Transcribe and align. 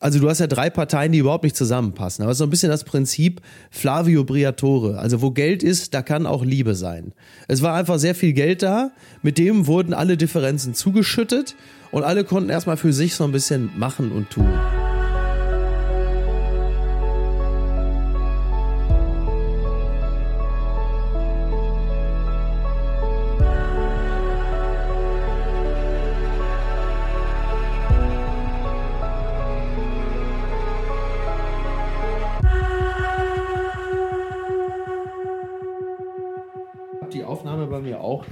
also 0.00 0.20
du 0.20 0.28
hast 0.28 0.38
ja 0.38 0.46
drei 0.46 0.70
Parteien, 0.70 1.12
die 1.12 1.18
überhaupt 1.18 1.44
nicht 1.44 1.56
zusammenpassen. 1.56 2.22
Aber 2.22 2.30
es 2.30 2.36
ist 2.36 2.38
so 2.38 2.44
ein 2.44 2.50
bisschen 2.50 2.70
das 2.70 2.84
Prinzip 2.84 3.40
Flavio 3.70 4.24
Briatore. 4.24 4.98
Also 4.98 5.22
wo 5.22 5.32
Geld 5.32 5.62
ist, 5.62 5.92
da 5.92 6.02
kann 6.02 6.26
auch 6.26 6.44
Liebe 6.44 6.74
sein. 6.74 7.12
Es 7.48 7.62
war 7.62 7.74
einfach 7.74 7.98
sehr 7.98 8.14
viel 8.14 8.32
Geld 8.32 8.62
da, 8.62 8.92
mit 9.22 9.38
dem 9.38 9.66
wurden 9.66 9.94
alle 9.94 10.16
Differenzen 10.16 10.74
zugeschüttet 10.74 11.56
und 11.90 12.04
alle 12.04 12.24
konnten 12.24 12.50
erstmal 12.50 12.76
für 12.76 12.92
sich 12.92 13.14
so 13.14 13.24
ein 13.24 13.32
bisschen 13.32 13.70
machen 13.76 14.12
und 14.12 14.30
tun. 14.30 14.48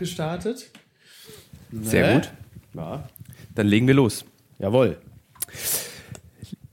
Gestartet. 0.06 0.70
Sehr 1.82 2.06
Ne? 2.06 2.14
gut. 2.14 2.30
Ja. 2.74 3.08
Dann 3.54 3.66
legen 3.66 3.86
wir 3.86 3.94
los. 3.94 4.24
Jawohl. 4.58 4.98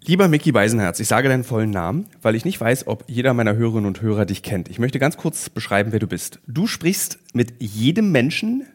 Lieber 0.05 0.27
Mickey 0.27 0.51
Beisenherz, 0.51 0.99
ich 0.99 1.07
sage 1.07 1.29
deinen 1.29 1.45
vollen 1.45 1.69
Namen, 1.69 2.07
weil 2.21 2.35
ich 2.35 2.43
nicht 2.43 2.59
weiß, 2.59 2.87
ob 2.87 3.05
jeder 3.07 3.33
meiner 3.33 3.55
Hörerinnen 3.55 3.85
und 3.85 4.01
Hörer 4.01 4.25
dich 4.25 4.43
kennt. 4.43 4.67
Ich 4.69 4.77
möchte 4.77 4.99
ganz 4.99 5.15
kurz 5.15 5.49
beschreiben, 5.49 5.93
wer 5.93 5.99
du 5.99 6.07
bist. 6.07 6.39
Du 6.45 6.67
sprichst 6.67 7.19
mit 7.33 7.53
jedem 7.59 8.11
Menschen, 8.11 8.67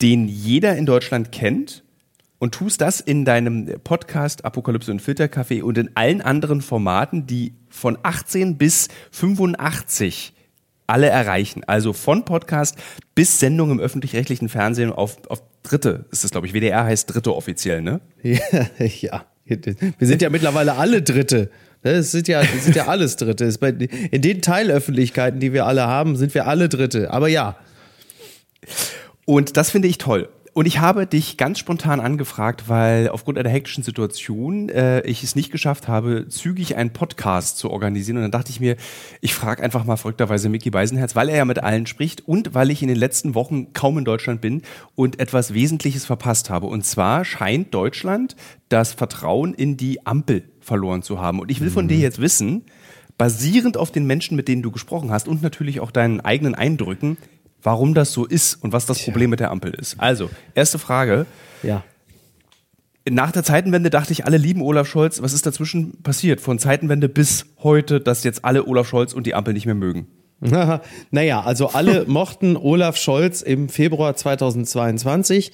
den 0.00 0.28
jeder 0.28 0.76
in 0.76 0.86
Deutschland 0.86 1.32
kennt 1.32 1.82
und 2.38 2.54
tust 2.54 2.80
das 2.80 3.00
in 3.00 3.24
deinem 3.24 3.66
Podcast 3.82 4.44
Apokalypse 4.44 4.92
und 4.92 5.02
Filterkaffee 5.02 5.62
und 5.62 5.76
in 5.76 5.90
allen 5.96 6.20
anderen 6.22 6.60
Formaten, 6.62 7.26
die 7.26 7.54
von 7.68 7.98
18 8.04 8.56
bis 8.56 8.86
85 9.10 10.34
alle 10.86 11.08
erreichen. 11.08 11.62
Also 11.66 11.92
von 11.92 12.24
Podcast 12.24 12.76
bis 13.14 13.38
Sendung 13.38 13.70
im 13.70 13.80
öffentlich-rechtlichen 13.80 14.48
Fernsehen 14.48 14.92
auf, 14.92 15.16
auf 15.28 15.42
dritte, 15.62 16.06
ist 16.10 16.24
das 16.24 16.30
glaube 16.30 16.46
ich, 16.46 16.52
WDR 16.54 16.84
heißt 16.84 17.12
dritte 17.12 17.34
offiziell, 17.34 17.82
ne? 17.82 18.00
Ja, 18.22 18.40
ja. 19.00 19.24
Wir 19.44 20.06
sind 20.06 20.22
ja 20.22 20.30
mittlerweile 20.30 20.74
alle 20.74 21.02
Dritte. 21.02 21.50
Ne, 21.84 21.92
Es 21.92 22.10
sind 22.10 22.26
ja, 22.26 22.42
sind 22.42 22.74
ja 22.74 22.86
alles 22.86 23.16
Dritte. 23.16 23.44
In 24.10 24.22
den 24.22 24.42
Teilöffentlichkeiten, 24.42 25.38
die 25.38 25.52
wir 25.52 25.66
alle 25.66 25.86
haben, 25.86 26.16
sind 26.16 26.34
wir 26.34 26.48
alle 26.48 26.68
Dritte. 26.68 27.12
Aber 27.12 27.28
ja, 27.28 27.56
Und 29.24 29.56
das 29.56 29.70
finde 29.70 29.88
ich 29.88 29.98
toll. 29.98 30.28
Und 30.56 30.64
ich 30.64 30.78
habe 30.78 31.06
dich 31.06 31.36
ganz 31.36 31.58
spontan 31.58 32.00
angefragt, 32.00 32.66
weil 32.66 33.10
aufgrund 33.10 33.36
einer 33.36 33.50
hektischen 33.50 33.82
Situation 33.82 34.70
äh, 34.70 35.02
ich 35.02 35.22
es 35.22 35.36
nicht 35.36 35.52
geschafft 35.52 35.86
habe, 35.86 36.28
zügig 36.30 36.76
einen 36.76 36.94
Podcast 36.94 37.58
zu 37.58 37.70
organisieren. 37.70 38.16
Und 38.16 38.22
dann 38.22 38.30
dachte 38.30 38.48
ich 38.48 38.58
mir, 38.58 38.76
ich 39.20 39.34
frage 39.34 39.62
einfach 39.62 39.84
mal 39.84 39.98
verrückterweise 39.98 40.48
Mickey 40.48 40.70
Beisenherz, 40.70 41.14
weil 41.14 41.28
er 41.28 41.36
ja 41.36 41.44
mit 41.44 41.62
allen 41.62 41.84
spricht 41.84 42.26
und 42.26 42.54
weil 42.54 42.70
ich 42.70 42.80
in 42.80 42.88
den 42.88 42.96
letzten 42.96 43.34
Wochen 43.34 43.74
kaum 43.74 43.98
in 43.98 44.06
Deutschland 44.06 44.40
bin 44.40 44.62
und 44.94 45.20
etwas 45.20 45.52
Wesentliches 45.52 46.06
verpasst 46.06 46.48
habe. 46.48 46.68
Und 46.68 46.86
zwar 46.86 47.26
scheint 47.26 47.74
Deutschland 47.74 48.34
das 48.70 48.94
Vertrauen 48.94 49.52
in 49.52 49.76
die 49.76 50.06
Ampel 50.06 50.44
verloren 50.60 51.02
zu 51.02 51.20
haben. 51.20 51.38
Und 51.38 51.50
ich 51.50 51.60
will 51.60 51.68
von 51.68 51.86
dir 51.86 51.98
jetzt 51.98 52.18
wissen, 52.18 52.64
basierend 53.18 53.76
auf 53.76 53.90
den 53.90 54.06
Menschen, 54.06 54.36
mit 54.36 54.48
denen 54.48 54.62
du 54.62 54.70
gesprochen 54.70 55.10
hast 55.10 55.28
und 55.28 55.42
natürlich 55.42 55.80
auch 55.80 55.90
deinen 55.90 56.20
eigenen 56.20 56.54
Eindrücken, 56.54 57.18
warum 57.66 57.94
das 57.94 58.12
so 58.12 58.24
ist 58.24 58.54
und 58.62 58.72
was 58.72 58.86
das 58.86 59.02
Problem 59.02 59.28
mit 59.30 59.40
der 59.40 59.50
Ampel 59.50 59.74
ist. 59.74 59.98
Also, 59.98 60.30
erste 60.54 60.78
Frage. 60.78 61.26
ja. 61.64 61.82
Nach 63.08 63.30
der 63.30 63.44
Zeitenwende 63.44 63.88
dachte 63.88 64.12
ich, 64.12 64.24
alle 64.24 64.36
lieben 64.36 64.62
Olaf 64.62 64.88
Scholz. 64.88 65.22
Was 65.22 65.32
ist 65.32 65.46
dazwischen 65.46 66.02
passiert? 66.02 66.40
Von 66.40 66.58
Zeitenwende 66.58 67.08
bis 67.08 67.46
heute, 67.62 68.00
dass 68.00 68.24
jetzt 68.24 68.44
alle 68.44 68.66
Olaf 68.66 68.88
Scholz 68.88 69.12
und 69.12 69.26
die 69.26 69.34
Ampel 69.34 69.54
nicht 69.54 69.66
mehr 69.66 69.76
mögen. 69.76 70.08
naja, 71.10 71.40
also 71.40 71.68
alle 71.68 72.04
mochten 72.08 72.56
Olaf 72.56 72.96
Scholz 72.96 73.42
im 73.42 73.68
Februar 73.68 74.16
2022, 74.16 75.52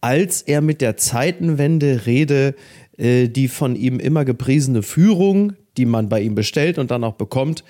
als 0.00 0.42
er 0.42 0.60
mit 0.60 0.80
der 0.80 0.96
Zeitenwende-Rede 0.96 2.54
äh, 2.98 3.28
die 3.28 3.48
von 3.48 3.74
ihm 3.74 3.98
immer 3.98 4.24
gepriesene 4.24 4.82
Führung, 4.82 5.54
die 5.76 5.86
man 5.86 6.08
bei 6.08 6.20
ihm 6.20 6.34
bestellt 6.34 6.78
und 6.78 6.90
dann 6.90 7.04
auch 7.04 7.14
bekommt, 7.14 7.64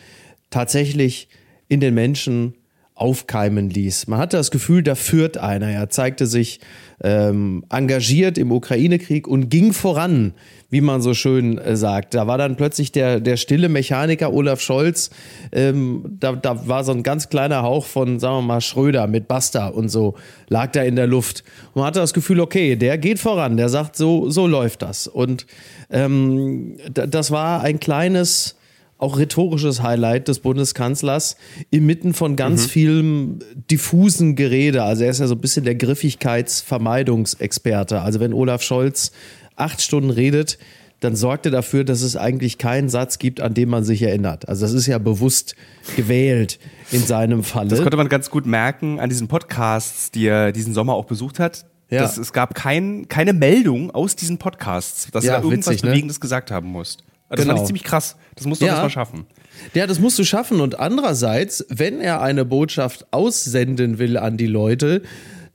tatsächlich 0.50 1.28
in 1.68 1.80
den 1.80 1.94
Menschen 1.94 2.54
aufkeimen 2.94 3.70
ließ. 3.70 4.06
Man 4.06 4.18
hatte 4.18 4.36
das 4.36 4.50
Gefühl, 4.50 4.82
da 4.82 4.94
führt 4.94 5.38
einer. 5.38 5.68
Er 5.68 5.88
zeigte 5.88 6.26
sich 6.26 6.60
ähm, 7.02 7.64
engagiert 7.70 8.38
im 8.38 8.52
Ukraine-Krieg 8.52 9.26
und 9.26 9.48
ging 9.48 9.72
voran, 9.72 10.34
wie 10.70 10.80
man 10.82 11.00
so 11.00 11.14
schön 11.14 11.58
äh, 11.58 11.74
sagt. 11.76 12.14
Da 12.14 12.26
war 12.26 12.38
dann 12.38 12.56
plötzlich 12.56 12.92
der, 12.92 13.18
der 13.18 13.36
stille 13.38 13.68
Mechaniker 13.68 14.32
Olaf 14.32 14.60
Scholz. 14.60 15.10
Ähm, 15.52 16.16
da, 16.20 16.32
da 16.32 16.68
war 16.68 16.84
so 16.84 16.92
ein 16.92 17.02
ganz 17.02 17.28
kleiner 17.28 17.62
Hauch 17.62 17.86
von, 17.86 18.20
sagen 18.20 18.36
wir 18.36 18.42
mal, 18.42 18.60
Schröder 18.60 19.06
mit 19.06 19.26
Basta 19.26 19.68
und 19.68 19.88
so, 19.88 20.14
lag 20.48 20.70
da 20.72 20.82
in 20.82 20.94
der 20.94 21.06
Luft. 21.06 21.42
Und 21.72 21.76
man 21.80 21.86
hatte 21.86 21.98
das 21.98 22.12
Gefühl, 22.14 22.40
okay, 22.40 22.76
der 22.76 22.98
geht 22.98 23.18
voran, 23.18 23.56
der 23.56 23.68
sagt, 23.68 23.96
so, 23.96 24.30
so 24.30 24.46
läuft 24.46 24.82
das. 24.82 25.08
Und 25.08 25.46
ähm, 25.90 26.76
da- 26.92 27.06
das 27.06 27.30
war 27.30 27.62
ein 27.62 27.80
kleines 27.80 28.56
auch 29.02 29.18
rhetorisches 29.18 29.82
Highlight 29.82 30.28
des 30.28 30.38
Bundeskanzlers 30.38 31.36
inmitten 31.70 32.14
von 32.14 32.36
ganz 32.36 32.66
vielem 32.66 33.40
diffusen 33.68 34.36
Gerede. 34.36 34.84
Also 34.84 35.02
er 35.02 35.10
ist 35.10 35.18
ja 35.18 35.26
so 35.26 35.34
ein 35.34 35.40
bisschen 35.40 35.64
der 35.64 35.74
Griffigkeitsvermeidungsexperte. 35.74 38.00
Also 38.00 38.20
wenn 38.20 38.32
Olaf 38.32 38.62
Scholz 38.62 39.10
acht 39.56 39.82
Stunden 39.82 40.10
redet, 40.10 40.56
dann 41.00 41.16
sorgt 41.16 41.46
er 41.46 41.52
dafür, 41.52 41.82
dass 41.82 42.02
es 42.02 42.16
eigentlich 42.16 42.58
keinen 42.58 42.88
Satz 42.88 43.18
gibt, 43.18 43.40
an 43.40 43.54
dem 43.54 43.70
man 43.70 43.82
sich 43.82 44.02
erinnert. 44.02 44.48
Also 44.48 44.64
das 44.64 44.72
ist 44.72 44.86
ja 44.86 44.98
bewusst 44.98 45.56
gewählt 45.96 46.60
in 46.92 47.04
seinem 47.04 47.42
Falle. 47.42 47.70
Das 47.70 47.82
konnte 47.82 47.96
man 47.96 48.08
ganz 48.08 48.30
gut 48.30 48.46
merken 48.46 49.00
an 49.00 49.08
diesen 49.08 49.26
Podcasts, 49.26 50.12
die 50.12 50.26
er 50.26 50.52
diesen 50.52 50.74
Sommer 50.74 50.94
auch 50.94 51.06
besucht 51.06 51.40
hat. 51.40 51.66
Ja. 51.90 52.02
Dass 52.02 52.18
es 52.18 52.32
gab 52.32 52.54
kein, 52.54 53.08
keine 53.08 53.32
Meldung 53.32 53.90
aus 53.90 54.14
diesen 54.14 54.38
Podcasts, 54.38 55.08
dass 55.10 55.24
Ja, 55.24 55.32
er 55.34 55.42
irgendwas 55.42 55.72
witzig, 55.72 55.82
ne? 55.82 55.90
Bewegendes 55.90 56.20
gesagt 56.20 56.52
haben 56.52 56.68
musst. 56.68 57.02
Das 57.32 57.40
Genau. 57.40 57.54
fand 57.54 57.60
ich 57.60 57.66
ziemlich 57.66 57.84
krass. 57.84 58.16
Das 58.36 58.46
musst 58.46 58.60
du 58.62 58.66
Ja. 58.66 58.72
erst 58.72 58.82
mal 58.82 58.90
schaffen. 58.90 59.26
Ja, 59.74 59.86
das 59.86 59.98
musst 60.00 60.18
du 60.18 60.24
schaffen. 60.24 60.60
Und 60.60 60.78
andererseits, 60.78 61.64
wenn 61.68 62.00
er 62.00 62.22
eine 62.22 62.44
Botschaft 62.44 63.06
aussenden 63.10 63.98
will 63.98 64.16
an 64.16 64.36
die 64.36 64.46
Leute, 64.46 65.02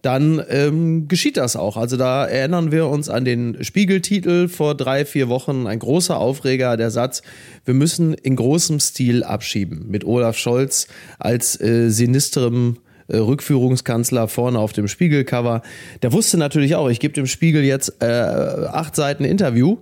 dann 0.04 0.42
ähm, 0.50 1.08
geschieht 1.08 1.38
das 1.38 1.56
auch. 1.56 1.76
Also 1.76 1.98
da 1.98 2.26
erinnern 2.26 2.72
wir 2.72 2.88
uns 2.88 3.10
an 3.10 3.26
den 3.26 3.64
Spiegeltitel 3.64 4.48
vor 4.48 4.76
drei, 4.76 5.06
vier 5.06 5.28
Wochen. 5.28 5.66
Ein 5.68 5.80
großer 5.80 6.18
Aufreger, 6.18 6.78
der 6.78 6.92
Satz, 6.92 7.24
wir 7.66 7.74
müssen 7.74 8.14
in 8.14 8.36
großem 8.36 8.80
Stil 8.80 9.24
abschieben. 9.24 9.86
Mit 9.90 10.06
Olaf 10.06 10.38
Scholz 10.38 10.88
als 11.20 11.60
äh, 11.60 11.90
sinisterem 11.90 12.78
äh, 13.08 13.18
Rückführungskanzler 13.18 14.28
vorne 14.28 14.60
auf 14.60 14.72
dem 14.72 14.88
Spiegelcover. 14.88 15.62
Der 16.04 16.14
wusste 16.14 16.38
natürlich 16.38 16.76
auch, 16.76 16.90
ich 16.90 17.00
gebe 17.00 17.14
dem 17.16 17.26
Spiegel 17.28 17.64
jetzt 17.64 18.02
äh, 18.02 18.06
acht 18.06 18.96
Seiten 18.96 19.26
Interview. 19.26 19.78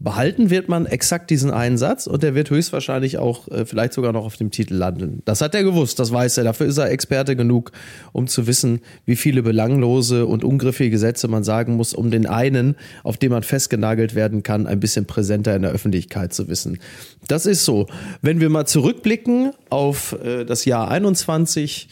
Behalten 0.00 0.48
wird 0.48 0.68
man 0.68 0.86
exakt 0.86 1.28
diesen 1.28 1.50
einen 1.50 1.76
Satz 1.76 2.06
und 2.06 2.22
der 2.22 2.36
wird 2.36 2.50
höchstwahrscheinlich 2.50 3.18
auch 3.18 3.48
äh, 3.48 3.66
vielleicht 3.66 3.92
sogar 3.92 4.12
noch 4.12 4.24
auf 4.24 4.36
dem 4.36 4.52
Titel 4.52 4.74
landen. 4.74 5.22
Das 5.24 5.40
hat 5.40 5.56
er 5.56 5.64
gewusst, 5.64 5.98
das 5.98 6.12
weiß 6.12 6.38
er. 6.38 6.44
Dafür 6.44 6.68
ist 6.68 6.78
er 6.78 6.88
Experte 6.90 7.34
genug, 7.34 7.72
um 8.12 8.28
zu 8.28 8.46
wissen, 8.46 8.80
wie 9.06 9.16
viele 9.16 9.42
belanglose 9.42 10.26
und 10.26 10.44
ungriffige 10.44 10.98
Sätze 11.00 11.26
man 11.26 11.42
sagen 11.42 11.74
muss, 11.74 11.94
um 11.94 12.12
den 12.12 12.26
einen, 12.26 12.76
auf 13.02 13.16
den 13.16 13.32
man 13.32 13.42
festgenagelt 13.42 14.14
werden 14.14 14.44
kann, 14.44 14.68
ein 14.68 14.78
bisschen 14.78 15.04
präsenter 15.04 15.56
in 15.56 15.62
der 15.62 15.72
Öffentlichkeit 15.72 16.32
zu 16.32 16.46
wissen. 16.46 16.78
Das 17.26 17.44
ist 17.44 17.64
so. 17.64 17.88
Wenn 18.22 18.40
wir 18.40 18.50
mal 18.50 18.66
zurückblicken 18.66 19.50
auf 19.68 20.16
äh, 20.22 20.44
das 20.44 20.64
Jahr 20.64 20.92
21, 20.92 21.88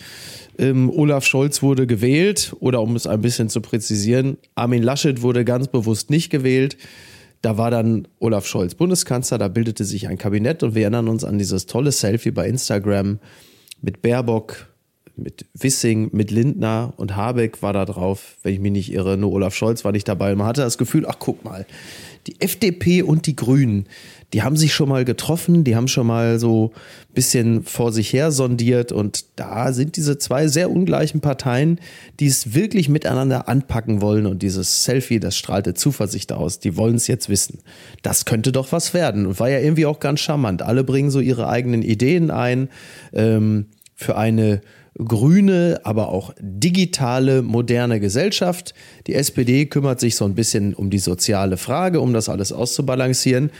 ähm, 0.58 0.90
Olaf 0.90 1.24
Scholz 1.26 1.60
wurde 1.60 1.88
gewählt 1.88 2.54
oder 2.60 2.82
um 2.82 2.94
es 2.94 3.08
ein 3.08 3.20
bisschen 3.20 3.48
zu 3.48 3.60
präzisieren, 3.60 4.36
Armin 4.54 4.84
Laschet 4.84 5.22
wurde 5.22 5.44
ganz 5.44 5.66
bewusst 5.66 6.08
nicht 6.08 6.30
gewählt. 6.30 6.76
Da 7.42 7.58
war 7.58 7.70
dann 7.70 8.08
Olaf 8.18 8.46
Scholz 8.46 8.74
Bundeskanzler, 8.74 9.38
da 9.38 9.48
bildete 9.48 9.84
sich 9.84 10.08
ein 10.08 10.18
Kabinett 10.18 10.62
und 10.62 10.74
wir 10.74 10.82
erinnern 10.82 11.08
uns 11.08 11.24
an 11.24 11.38
dieses 11.38 11.66
tolle 11.66 11.92
Selfie 11.92 12.30
bei 12.30 12.48
Instagram 12.48 13.18
mit 13.82 14.02
Baerbock, 14.02 14.68
mit 15.16 15.46
Wissing, 15.54 16.10
mit 16.12 16.30
Lindner 16.30 16.92
und 16.96 17.16
Habeck 17.16 17.62
war 17.62 17.72
da 17.72 17.84
drauf, 17.84 18.36
wenn 18.42 18.52
ich 18.52 18.60
mich 18.60 18.72
nicht 18.72 18.92
irre, 18.92 19.16
nur 19.16 19.32
Olaf 19.32 19.54
Scholz 19.54 19.84
war 19.84 19.92
nicht 19.92 20.08
dabei. 20.08 20.34
Man 20.34 20.46
hatte 20.46 20.60
das 20.60 20.78
Gefühl, 20.78 21.06
ach 21.06 21.16
guck 21.18 21.44
mal, 21.44 21.66
die 22.26 22.40
FDP 22.40 23.02
und 23.02 23.26
die 23.26 23.36
Grünen, 23.36 23.86
die 24.32 24.42
haben 24.42 24.56
sich 24.56 24.74
schon 24.74 24.88
mal 24.88 25.04
getroffen, 25.04 25.62
die 25.62 25.76
haben 25.76 25.88
schon 25.88 26.06
mal 26.06 26.38
so 26.38 26.72
ein 27.08 27.14
bisschen 27.14 27.62
vor 27.62 27.92
sich 27.92 28.12
her 28.12 28.32
sondiert 28.32 28.90
und 28.90 29.24
da 29.36 29.72
sind 29.72 29.96
diese 29.96 30.18
zwei 30.18 30.48
sehr 30.48 30.70
ungleichen 30.70 31.20
Parteien, 31.20 31.80
die 32.18 32.26
es 32.26 32.54
wirklich 32.54 32.88
miteinander 32.88 33.48
anpacken 33.48 34.00
wollen 34.00 34.26
und 34.26 34.42
dieses 34.42 34.84
Selfie, 34.84 35.20
das 35.20 35.36
strahlte 35.36 35.74
Zuversicht 35.74 36.32
aus, 36.32 36.58
die 36.58 36.76
wollen 36.76 36.96
es 36.96 37.06
jetzt 37.06 37.28
wissen. 37.28 37.60
Das 38.02 38.24
könnte 38.24 38.50
doch 38.50 38.72
was 38.72 38.94
werden 38.94 39.26
und 39.26 39.38
war 39.38 39.48
ja 39.48 39.60
irgendwie 39.60 39.86
auch 39.86 40.00
ganz 40.00 40.20
charmant. 40.20 40.62
Alle 40.62 40.82
bringen 40.82 41.10
so 41.10 41.20
ihre 41.20 41.48
eigenen 41.48 41.82
Ideen 41.82 42.30
ein 42.30 42.68
ähm, 43.12 43.66
für 43.94 44.16
eine 44.16 44.60
grüne, 44.98 45.80
aber 45.84 46.08
auch 46.08 46.32
digitale, 46.40 47.42
moderne 47.42 48.00
Gesellschaft. 48.00 48.74
Die 49.06 49.14
SPD 49.14 49.66
kümmert 49.66 50.00
sich 50.00 50.16
so 50.16 50.24
ein 50.24 50.34
bisschen 50.34 50.74
um 50.74 50.90
die 50.90 50.98
soziale 50.98 51.56
Frage, 51.56 52.00
um 52.00 52.12
das 52.12 52.28
alles 52.28 52.52
auszubalancieren. 52.52 53.50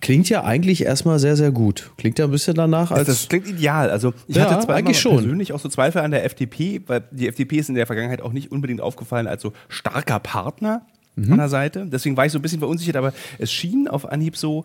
Klingt 0.00 0.28
ja 0.28 0.44
eigentlich 0.44 0.84
erstmal 0.84 1.18
sehr, 1.18 1.36
sehr 1.36 1.50
gut. 1.50 1.90
Klingt 1.96 2.18
ja 2.18 2.26
ein 2.26 2.30
bisschen 2.30 2.54
danach 2.54 2.90
als. 2.90 3.06
Das 3.06 3.28
klingt 3.28 3.48
ideal. 3.48 3.90
Also 3.90 4.12
ich 4.28 4.36
ja, 4.36 4.50
hatte 4.50 4.66
zwar 4.66 4.76
eigentlich 4.76 5.00
schon. 5.00 5.16
persönlich 5.16 5.52
auch 5.52 5.60
so 5.60 5.68
Zweifel 5.68 6.02
an 6.02 6.10
der 6.10 6.24
FDP, 6.24 6.82
weil 6.86 7.04
die 7.10 7.28
FDP 7.28 7.58
ist 7.58 7.68
in 7.68 7.74
der 7.74 7.86
Vergangenheit 7.86 8.20
auch 8.20 8.32
nicht 8.32 8.52
unbedingt 8.52 8.80
aufgefallen 8.80 9.26
als 9.26 9.42
so 9.42 9.52
starker 9.68 10.20
Partner 10.20 10.82
mhm. 11.16 11.32
an 11.32 11.38
der 11.38 11.48
Seite. 11.48 11.86
Deswegen 11.86 12.16
war 12.16 12.26
ich 12.26 12.32
so 12.32 12.38
ein 12.38 12.42
bisschen 12.42 12.60
verunsichert, 12.60 12.96
aber 12.96 13.12
es 13.38 13.50
schien 13.50 13.88
auf 13.88 14.10
Anhieb 14.10 14.36
so, 14.36 14.64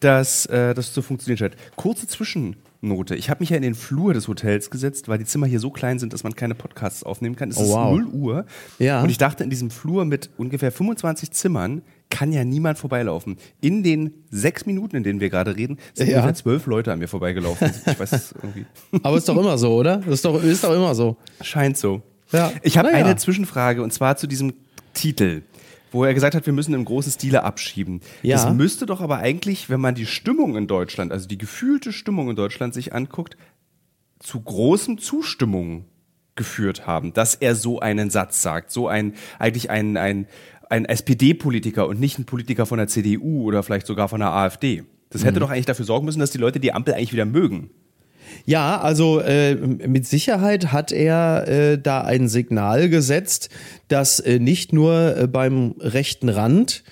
dass 0.00 0.46
äh, 0.46 0.74
das 0.74 0.92
so 0.94 1.02
funktionieren 1.02 1.38
scheint. 1.38 1.56
Kurze 1.76 2.06
Zwischennote. 2.06 3.14
Ich 3.14 3.30
habe 3.30 3.40
mich 3.40 3.50
ja 3.50 3.56
in 3.56 3.62
den 3.62 3.74
Flur 3.74 4.14
des 4.14 4.28
Hotels 4.28 4.70
gesetzt, 4.70 5.08
weil 5.08 5.18
die 5.18 5.24
Zimmer 5.24 5.46
hier 5.46 5.60
so 5.60 5.70
klein 5.70 5.98
sind, 5.98 6.12
dass 6.12 6.24
man 6.24 6.34
keine 6.34 6.54
Podcasts 6.54 7.04
aufnehmen 7.04 7.36
kann. 7.36 7.50
Es 7.50 7.56
oh, 7.56 7.62
ist 7.62 7.70
wow. 7.70 7.98
0 7.98 8.06
Uhr. 8.06 8.46
Ja. 8.78 9.02
Und 9.02 9.10
ich 9.10 9.18
dachte, 9.18 9.44
in 9.44 9.50
diesem 9.50 9.70
Flur 9.70 10.04
mit 10.04 10.30
ungefähr 10.36 10.72
25 10.72 11.30
Zimmern 11.30 11.82
kann 12.12 12.30
ja 12.30 12.44
niemand 12.44 12.78
vorbeilaufen. 12.78 13.38
In 13.62 13.82
den 13.82 14.12
sechs 14.30 14.66
Minuten, 14.66 14.96
in 14.96 15.02
denen 15.02 15.18
wir 15.18 15.30
gerade 15.30 15.56
reden, 15.56 15.78
sind 15.94 16.08
ja. 16.08 16.18
ungefähr 16.18 16.34
zwölf 16.34 16.66
Leute 16.66 16.92
an 16.92 16.98
mir 16.98 17.08
vorbeigelaufen. 17.08 17.72
Ich 17.86 17.98
weiß 17.98 18.34
irgendwie. 18.42 18.66
Aber 19.02 19.16
ist 19.16 19.28
doch 19.28 19.36
immer 19.36 19.56
so, 19.56 19.74
oder? 19.74 20.06
Ist 20.06 20.24
doch, 20.24 20.40
ist 20.42 20.62
doch 20.62 20.74
immer 20.74 20.94
so. 20.94 21.16
Scheint 21.40 21.78
so. 21.78 22.02
Ja. 22.30 22.52
Ich 22.62 22.76
habe 22.76 22.90
ja. 22.90 22.96
eine 22.96 23.16
Zwischenfrage 23.16 23.82
und 23.82 23.92
zwar 23.92 24.16
zu 24.16 24.26
diesem 24.26 24.52
Titel 24.94 25.42
wo 25.94 26.04
er 26.04 26.14
gesagt 26.14 26.34
hat, 26.34 26.46
wir 26.46 26.54
müssen 26.54 26.72
im 26.72 26.86
großen 26.86 27.12
Stile 27.12 27.42
abschieben. 27.42 28.00
Ja. 28.22 28.36
Das 28.36 28.54
müsste 28.54 28.86
doch 28.86 29.02
aber 29.02 29.18
eigentlich, 29.18 29.68
wenn 29.68 29.80
man 29.80 29.94
die 29.94 30.06
Stimmung 30.06 30.56
in 30.56 30.66
Deutschland, 30.66 31.12
also 31.12 31.28
die 31.28 31.36
gefühlte 31.36 31.92
Stimmung 31.92 32.30
in 32.30 32.36
Deutschland 32.36 32.72
sich 32.72 32.94
anguckt, 32.94 33.36
zu 34.18 34.40
großem 34.40 34.96
Zustimmung 34.96 35.84
geführt 36.34 36.86
haben, 36.86 37.12
dass 37.12 37.34
er 37.34 37.54
so 37.54 37.80
einen 37.80 38.08
Satz 38.08 38.40
sagt, 38.40 38.70
so 38.70 38.88
ein 38.88 39.12
eigentlich 39.38 39.68
ein 39.68 39.98
ein 39.98 40.26
ein 40.72 40.86
SPD-Politiker 40.86 41.86
und 41.86 42.00
nicht 42.00 42.18
ein 42.18 42.24
Politiker 42.24 42.64
von 42.64 42.78
der 42.78 42.88
CDU 42.88 43.44
oder 43.44 43.62
vielleicht 43.62 43.86
sogar 43.86 44.08
von 44.08 44.20
der 44.20 44.30
AfD. 44.30 44.84
Das 45.10 45.22
hätte 45.22 45.38
mhm. 45.38 45.40
doch 45.40 45.50
eigentlich 45.50 45.66
dafür 45.66 45.84
sorgen 45.84 46.06
müssen, 46.06 46.18
dass 46.18 46.30
die 46.30 46.38
Leute 46.38 46.60
die 46.60 46.72
Ampel 46.72 46.94
eigentlich 46.94 47.12
wieder 47.12 47.26
mögen. 47.26 47.68
Ja, 48.46 48.80
also 48.80 49.20
äh, 49.20 49.54
mit 49.54 50.06
Sicherheit 50.06 50.72
hat 50.72 50.90
er 50.90 51.46
äh, 51.46 51.78
da 51.78 52.00
ein 52.00 52.26
Signal 52.26 52.88
gesetzt, 52.88 53.50
dass 53.88 54.18
äh, 54.18 54.38
nicht 54.38 54.72
nur 54.72 55.14
äh, 55.14 55.26
beim 55.26 55.74
rechten 55.78 56.30
Rand 56.30 56.82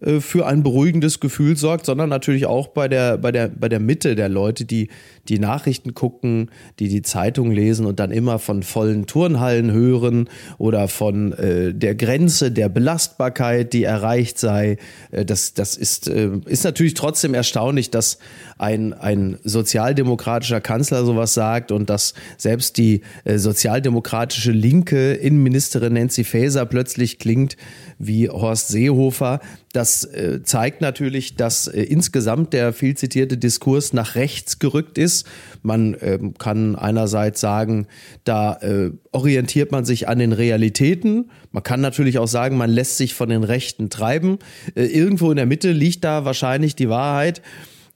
äh, 0.00 0.18
für 0.18 0.46
ein 0.46 0.64
beruhigendes 0.64 1.20
Gefühl 1.20 1.56
sorgt, 1.56 1.86
sondern 1.86 2.08
natürlich 2.08 2.46
auch 2.46 2.68
bei 2.68 2.88
der, 2.88 3.18
bei 3.18 3.30
der, 3.30 3.48
bei 3.48 3.68
der 3.68 3.78
Mitte 3.78 4.16
der 4.16 4.28
Leute, 4.28 4.64
die 4.64 4.88
die 5.28 5.38
Nachrichten 5.38 5.94
gucken, 5.94 6.50
die 6.78 6.88
die 6.88 7.02
Zeitung 7.02 7.50
lesen 7.50 7.86
und 7.86 8.00
dann 8.00 8.10
immer 8.10 8.38
von 8.38 8.62
vollen 8.62 9.06
Turnhallen 9.06 9.72
hören 9.72 10.28
oder 10.58 10.88
von 10.88 11.32
äh, 11.32 11.74
der 11.74 11.94
Grenze 11.94 12.50
der 12.50 12.68
Belastbarkeit, 12.68 13.72
die 13.72 13.84
erreicht 13.84 14.38
sei. 14.38 14.78
Äh, 15.10 15.24
das, 15.24 15.54
das 15.54 15.76
ist, 15.76 16.08
äh, 16.08 16.30
ist 16.46 16.64
natürlich 16.64 16.94
trotzdem 16.94 17.34
erstaunlich, 17.34 17.90
dass 17.90 18.18
ein, 18.58 18.92
ein 18.92 19.38
sozialdemokratischer 19.44 20.60
Kanzler 20.60 21.04
sowas 21.04 21.34
sagt 21.34 21.72
und 21.72 21.90
dass 21.90 22.14
selbst 22.36 22.76
die 22.76 23.02
äh, 23.24 23.38
sozialdemokratische 23.38 24.52
linke 24.52 25.12
Innenministerin 25.12 25.94
Nancy 25.94 26.24
Faeser 26.24 26.66
plötzlich 26.66 27.18
klingt 27.18 27.56
wie 27.98 28.28
Horst 28.28 28.68
Seehofer. 28.68 29.40
Das 29.72 30.04
äh, 30.04 30.42
zeigt 30.42 30.80
natürlich, 30.80 31.36
dass 31.36 31.68
äh, 31.68 31.82
insgesamt 31.82 32.52
der 32.52 32.72
viel 32.72 32.96
zitierte 32.96 33.36
Diskurs 33.36 33.92
nach 33.92 34.14
rechts 34.14 34.58
gerückt 34.58 34.98
ist. 34.98 35.17
Man 35.62 35.94
äh, 35.94 36.18
kann 36.38 36.76
einerseits 36.76 37.40
sagen, 37.40 37.86
da 38.24 38.54
äh, 38.54 38.90
orientiert 39.12 39.72
man 39.72 39.84
sich 39.84 40.08
an 40.08 40.18
den 40.18 40.32
Realitäten. 40.32 41.30
Man 41.50 41.62
kann 41.62 41.80
natürlich 41.80 42.18
auch 42.18 42.28
sagen, 42.28 42.56
man 42.56 42.70
lässt 42.70 42.96
sich 42.96 43.14
von 43.14 43.28
den 43.28 43.44
Rechten 43.44 43.90
treiben. 43.90 44.38
Äh, 44.74 44.84
irgendwo 44.86 45.30
in 45.30 45.36
der 45.36 45.46
Mitte 45.46 45.72
liegt 45.72 46.04
da 46.04 46.24
wahrscheinlich 46.24 46.76
die 46.76 46.88
Wahrheit. 46.88 47.42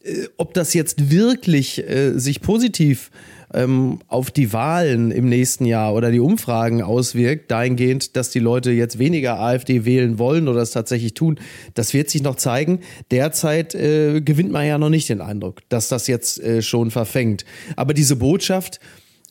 Äh, 0.02 0.28
ob 0.36 0.54
das 0.54 0.74
jetzt 0.74 1.10
wirklich 1.10 1.84
sich 2.14 2.40
positiv 2.40 3.10
ähm, 3.54 4.00
auf 4.08 4.30
die 4.30 4.52
Wahlen 4.52 5.10
im 5.10 5.28
nächsten 5.28 5.64
Jahr 5.64 5.94
oder 5.94 6.10
die 6.10 6.20
Umfragen 6.20 6.82
auswirkt, 6.82 7.50
dahingehend, 7.50 8.16
dass 8.16 8.30
die 8.30 8.38
Leute 8.38 8.70
jetzt 8.70 8.98
weniger 8.98 9.38
AfD 9.38 9.84
wählen 9.84 10.18
wollen 10.18 10.48
oder 10.48 10.60
es 10.60 10.70
tatsächlich 10.70 11.14
tun, 11.14 11.38
das 11.74 11.94
wird 11.94 12.10
sich 12.10 12.22
noch 12.22 12.36
zeigen. 12.36 12.80
Derzeit 13.10 13.74
äh, 13.74 14.20
gewinnt 14.20 14.52
man 14.52 14.66
ja 14.66 14.78
noch 14.78 14.90
nicht 14.90 15.08
den 15.08 15.20
Eindruck, 15.20 15.60
dass 15.68 15.88
das 15.88 16.06
jetzt 16.06 16.40
äh, 16.40 16.62
schon 16.62 16.90
verfängt. 16.90 17.44
Aber 17.76 17.94
diese 17.94 18.16
Botschaft 18.16 18.80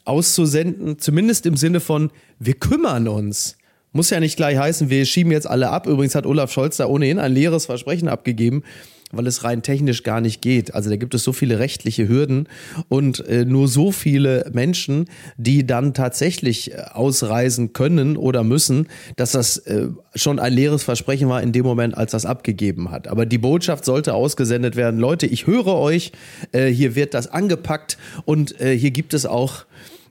auszusenden, 0.06 1.00
zumindest 1.00 1.46
im 1.46 1.58
Sinne 1.58 1.80
von, 1.80 2.12
wir 2.40 2.56
kümmern 2.56 3.08
uns, 3.08 3.58
muss 3.94 4.10
ja 4.10 4.20
nicht 4.20 4.38
gleich 4.38 4.58
heißen, 4.58 4.90
wir 4.90 5.06
schieben 5.06 5.32
jetzt 5.32 5.48
alle 5.48 5.70
ab. 5.70 5.86
Übrigens 5.86 6.16
hat 6.16 6.26
Olaf 6.26 6.52
Scholz 6.52 6.78
da 6.78 6.88
ohnehin 6.88 7.20
ein 7.20 7.34
leeres 7.34 7.66
Versprechen 7.66 8.08
abgegeben 8.08 8.64
weil 9.12 9.28
es 9.28 9.44
rein 9.44 9.62
technisch 9.62 10.04
gar 10.04 10.22
nicht 10.22 10.42
geht. 10.42 10.74
Also 10.74 10.90
da 10.90 10.96
gibt 10.96 11.14
es 11.14 11.24
so 11.24 11.34
viele 11.34 11.60
rechtliche 11.60 12.08
Hürden 12.08 12.48
und 12.90 13.26
äh, 13.28 13.46
nur 13.46 13.68
so 13.68 13.92
viele 13.92 14.50
Menschen, 14.54 15.06
die 15.38 15.66
dann 15.66 15.94
tatsächlich 15.94 16.74
äh, 16.74 16.78
ausreisen 16.92 17.74
können 17.74 18.18
oder 18.18 18.44
müssen, 18.44 18.88
dass 19.16 19.32
das 19.32 19.58
äh, 19.58 19.88
schon 20.16 20.40
ein 20.40 20.54
leeres 20.54 20.84
Versprechen 20.84 21.30
war 21.30 21.42
in 21.42 21.52
dem 21.52 21.66
Moment, 21.66 21.98
als 21.98 22.12
das 22.12 22.26
abgegeben 22.26 22.92
hat. 22.92 23.08
Aber 23.08 23.26
die 23.26 23.38
Botschaft 23.38 23.86
sollte 23.86 24.14
ausgesendet 24.14 24.76
werden. 24.76 25.00
Leute, 25.00 25.26
ich 25.26 25.48
höre 25.48 25.68
euch, 25.68 26.12
äh, 26.52 26.68
hier 26.68 26.96
wird 26.96 27.14
das 27.14 27.28
angepackt 27.28 27.98
und 28.26 28.60
äh, 28.60 28.78
hier 28.78 28.92
gibt 28.92 29.14
es 29.14 29.26
auch 29.26 29.66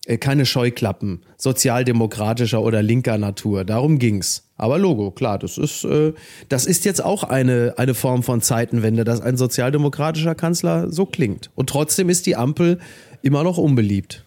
äh, 0.06 0.19
keine 0.19 0.47
Scheuklappen 0.47 1.23
sozialdemokratischer 1.37 2.62
oder 2.62 2.82
linker 2.82 3.19
Natur. 3.19 3.64
Darum 3.64 3.99
ging's. 3.99 4.50
Aber 4.61 4.79
Logo, 4.79 5.11
klar, 5.11 5.39
das 5.39 5.59
ist, 5.59 5.85
äh, 5.85 6.12
das 6.49 6.67
ist 6.67 6.85
jetzt 6.85 7.03
auch 7.03 7.25
eine, 7.25 7.75
eine 7.77 7.95
Form 7.95 8.23
von 8.23 8.43
Zeitenwende, 8.43 9.05
dass 9.05 9.21
ein 9.21 9.37
sozialdemokratischer 9.37 10.35
Kanzler 10.35 10.91
so 10.93 11.07
klingt. 11.07 11.51
Und 11.55 11.71
trotzdem 11.71 12.11
ist 12.11 12.27
die 12.27 12.37
Ampel 12.37 12.79
immer 13.23 13.43
noch 13.43 13.59
unbeliebt. 13.59 14.25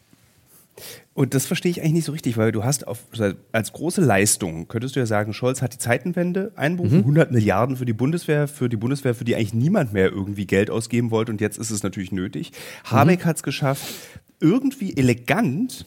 Und 1.14 1.36
das 1.36 1.46
verstehe 1.46 1.70
ich 1.70 1.82
eigentlich 1.82 1.94
nicht 1.94 2.06
so 2.06 2.12
richtig, 2.12 2.38
weil 2.38 2.52
du 2.52 2.64
hast 2.64 2.88
auf, 2.88 3.04
als 3.52 3.74
große 3.74 4.02
Leistung, 4.02 4.68
könntest 4.68 4.96
du 4.96 5.00
ja 5.00 5.06
sagen, 5.06 5.34
Scholz 5.34 5.62
hat 5.62 5.74
die 5.74 5.78
Zeitenwende 5.78 6.52
einberufen, 6.56 6.98
mhm. 6.98 7.04
100 7.04 7.32
Milliarden 7.32 7.78
für 7.78 7.86
die 7.86 7.94
Bundeswehr, 7.94 8.48
für 8.48 8.68
die 8.68 8.78
Bundeswehr, 8.78 9.14
für 9.14 9.24
die 9.24 9.36
eigentlich 9.36 9.54
niemand 9.54 9.94
mehr 9.94 10.12
irgendwie 10.12 10.48
Geld 10.48 10.72
ausgeben 10.72 11.12
wollte 11.12 11.32
und 11.32 11.40
jetzt 11.40 11.60
ist 11.60 11.70
es 11.70 11.84
natürlich 11.84 12.12
nötig. 12.12 12.52
Habeck 12.86 13.20
mhm. 13.20 13.26
hat 13.26 13.36
es 13.36 13.44
geschafft, 13.44 13.86
irgendwie 14.40 14.98
elegant 14.98 15.86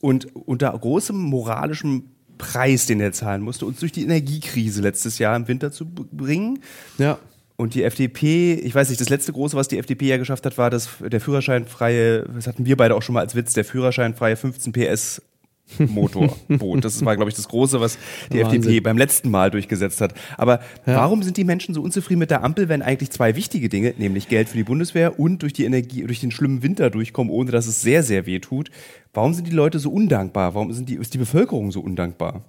und 0.00 0.36
unter 0.36 0.78
großem 0.78 1.16
moralischem 1.16 2.04
Preis, 2.38 2.86
den 2.86 3.00
er 3.00 3.12
zahlen 3.12 3.42
musste, 3.42 3.66
uns 3.66 3.80
durch 3.80 3.92
die 3.92 4.02
Energiekrise 4.02 4.82
letztes 4.82 5.18
Jahr 5.18 5.36
im 5.36 5.48
Winter 5.48 5.72
zu 5.72 5.86
bringen. 5.86 6.60
Ja. 6.98 7.18
Und 7.56 7.74
die 7.74 7.84
FDP, 7.84 8.54
ich 8.54 8.74
weiß 8.74 8.88
nicht, 8.88 9.00
das 9.00 9.08
letzte 9.08 9.32
große, 9.32 9.56
was 9.56 9.68
die 9.68 9.78
FDP 9.78 10.06
ja 10.06 10.16
geschafft 10.16 10.44
hat, 10.46 10.58
war 10.58 10.70
das, 10.70 10.88
der 11.00 11.20
führerscheinfreie, 11.20 12.24
das 12.34 12.46
hatten 12.46 12.66
wir 12.66 12.76
beide 12.76 12.94
auch 12.94 13.02
schon 13.02 13.12
mal 13.14 13.20
als 13.20 13.34
Witz, 13.34 13.52
der 13.52 13.64
führerscheinfreie 13.64 14.36
15 14.36 14.72
PS 14.72 15.22
Motorboot. 15.78 16.84
Das 16.84 17.04
war, 17.04 17.16
glaube 17.16 17.30
ich, 17.30 17.36
das 17.36 17.48
Große, 17.48 17.80
was 17.80 17.98
die 18.32 18.42
Wahnsinn. 18.42 18.60
FDP 18.60 18.80
beim 18.80 18.98
letzten 18.98 19.30
Mal 19.30 19.50
durchgesetzt 19.50 20.00
hat. 20.00 20.14
Aber 20.36 20.60
ja. 20.86 20.96
warum 20.96 21.22
sind 21.22 21.36
die 21.36 21.44
Menschen 21.44 21.74
so 21.74 21.82
unzufrieden 21.82 22.20
mit 22.20 22.30
der 22.30 22.44
Ampel, 22.44 22.68
wenn 22.68 22.82
eigentlich 22.82 23.10
zwei 23.10 23.36
wichtige 23.36 23.68
Dinge, 23.68 23.94
nämlich 23.98 24.28
Geld 24.28 24.48
für 24.48 24.56
die 24.56 24.64
Bundeswehr 24.64 25.18
und 25.18 25.42
durch 25.42 25.52
die 25.52 25.64
Energie, 25.64 26.04
durch 26.04 26.20
den 26.20 26.30
schlimmen 26.30 26.62
Winter 26.62 26.90
durchkommen, 26.90 27.32
ohne 27.32 27.50
dass 27.50 27.66
es 27.66 27.82
sehr, 27.82 28.02
sehr 28.02 28.26
weh 28.26 28.38
tut? 28.38 28.70
Warum 29.12 29.34
sind 29.34 29.46
die 29.46 29.52
Leute 29.52 29.78
so 29.78 29.90
undankbar? 29.90 30.54
Warum 30.54 30.72
sind 30.72 30.88
die, 30.88 30.94
ist 30.94 31.14
die 31.14 31.18
Bevölkerung 31.18 31.70
so 31.70 31.80
undankbar? 31.80 32.44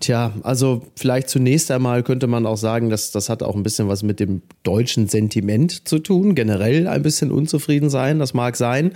Tja, 0.00 0.32
also 0.42 0.82
vielleicht 0.94 1.28
zunächst 1.28 1.70
einmal 1.70 2.02
könnte 2.02 2.26
man 2.26 2.46
auch 2.46 2.56
sagen, 2.56 2.90
dass 2.90 3.10
das 3.10 3.28
hat 3.28 3.42
auch 3.42 3.56
ein 3.56 3.62
bisschen 3.62 3.88
was 3.88 4.02
mit 4.02 4.20
dem 4.20 4.42
deutschen 4.62 5.08
Sentiment 5.08 5.88
zu 5.88 5.98
tun, 5.98 6.34
generell 6.34 6.86
ein 6.86 7.02
bisschen 7.02 7.32
unzufrieden 7.32 7.90
sein, 7.90 8.18
das 8.18 8.34
mag 8.34 8.56
sein. 8.56 8.92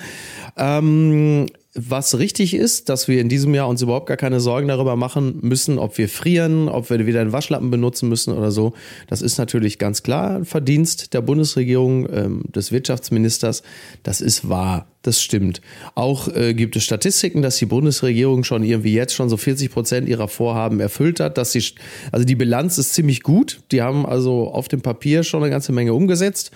Ähm, 0.56 1.46
was 1.74 2.18
richtig 2.18 2.54
ist, 2.54 2.88
dass 2.88 3.06
wir 3.06 3.20
in 3.20 3.28
diesem 3.28 3.54
Jahr 3.54 3.68
uns 3.68 3.80
überhaupt 3.80 4.06
gar 4.06 4.16
keine 4.16 4.40
Sorgen 4.40 4.68
darüber 4.68 4.96
machen 4.96 5.38
müssen, 5.42 5.78
ob 5.78 5.98
wir 5.98 6.08
frieren, 6.08 6.68
ob 6.68 6.90
wir 6.90 7.06
wieder 7.06 7.20
einen 7.20 7.32
Waschlappen 7.32 7.70
benutzen 7.70 8.08
müssen 8.08 8.36
oder 8.36 8.50
so. 8.50 8.72
Das 9.06 9.22
ist 9.22 9.38
natürlich 9.38 9.78
ganz 9.78 10.02
klar 10.02 10.36
ein 10.36 10.44
Verdienst 10.44 11.14
der 11.14 11.20
Bundesregierung, 11.20 12.08
ähm, 12.12 12.42
des 12.48 12.72
Wirtschaftsministers. 12.72 13.62
Das 14.02 14.20
ist 14.20 14.48
wahr. 14.48 14.89
Das 15.02 15.22
stimmt. 15.22 15.62
Auch 15.94 16.28
äh, 16.28 16.52
gibt 16.52 16.76
es 16.76 16.84
Statistiken, 16.84 17.40
dass 17.40 17.56
die 17.56 17.64
Bundesregierung 17.64 18.44
schon 18.44 18.62
irgendwie 18.62 18.92
jetzt 18.92 19.14
schon 19.14 19.30
so 19.30 19.38
40 19.38 19.70
Prozent 19.70 20.08
ihrer 20.08 20.28
Vorhaben 20.28 20.78
erfüllt 20.78 21.20
hat. 21.20 21.38
Dass 21.38 21.52
sie, 21.52 21.64
also 22.12 22.26
die 22.26 22.34
Bilanz 22.34 22.76
ist 22.76 22.92
ziemlich 22.92 23.22
gut. 23.22 23.60
Die 23.72 23.80
haben 23.80 24.04
also 24.04 24.50
auf 24.50 24.68
dem 24.68 24.82
Papier 24.82 25.22
schon 25.22 25.42
eine 25.42 25.50
ganze 25.50 25.72
Menge 25.72 25.94
umgesetzt. 25.94 26.50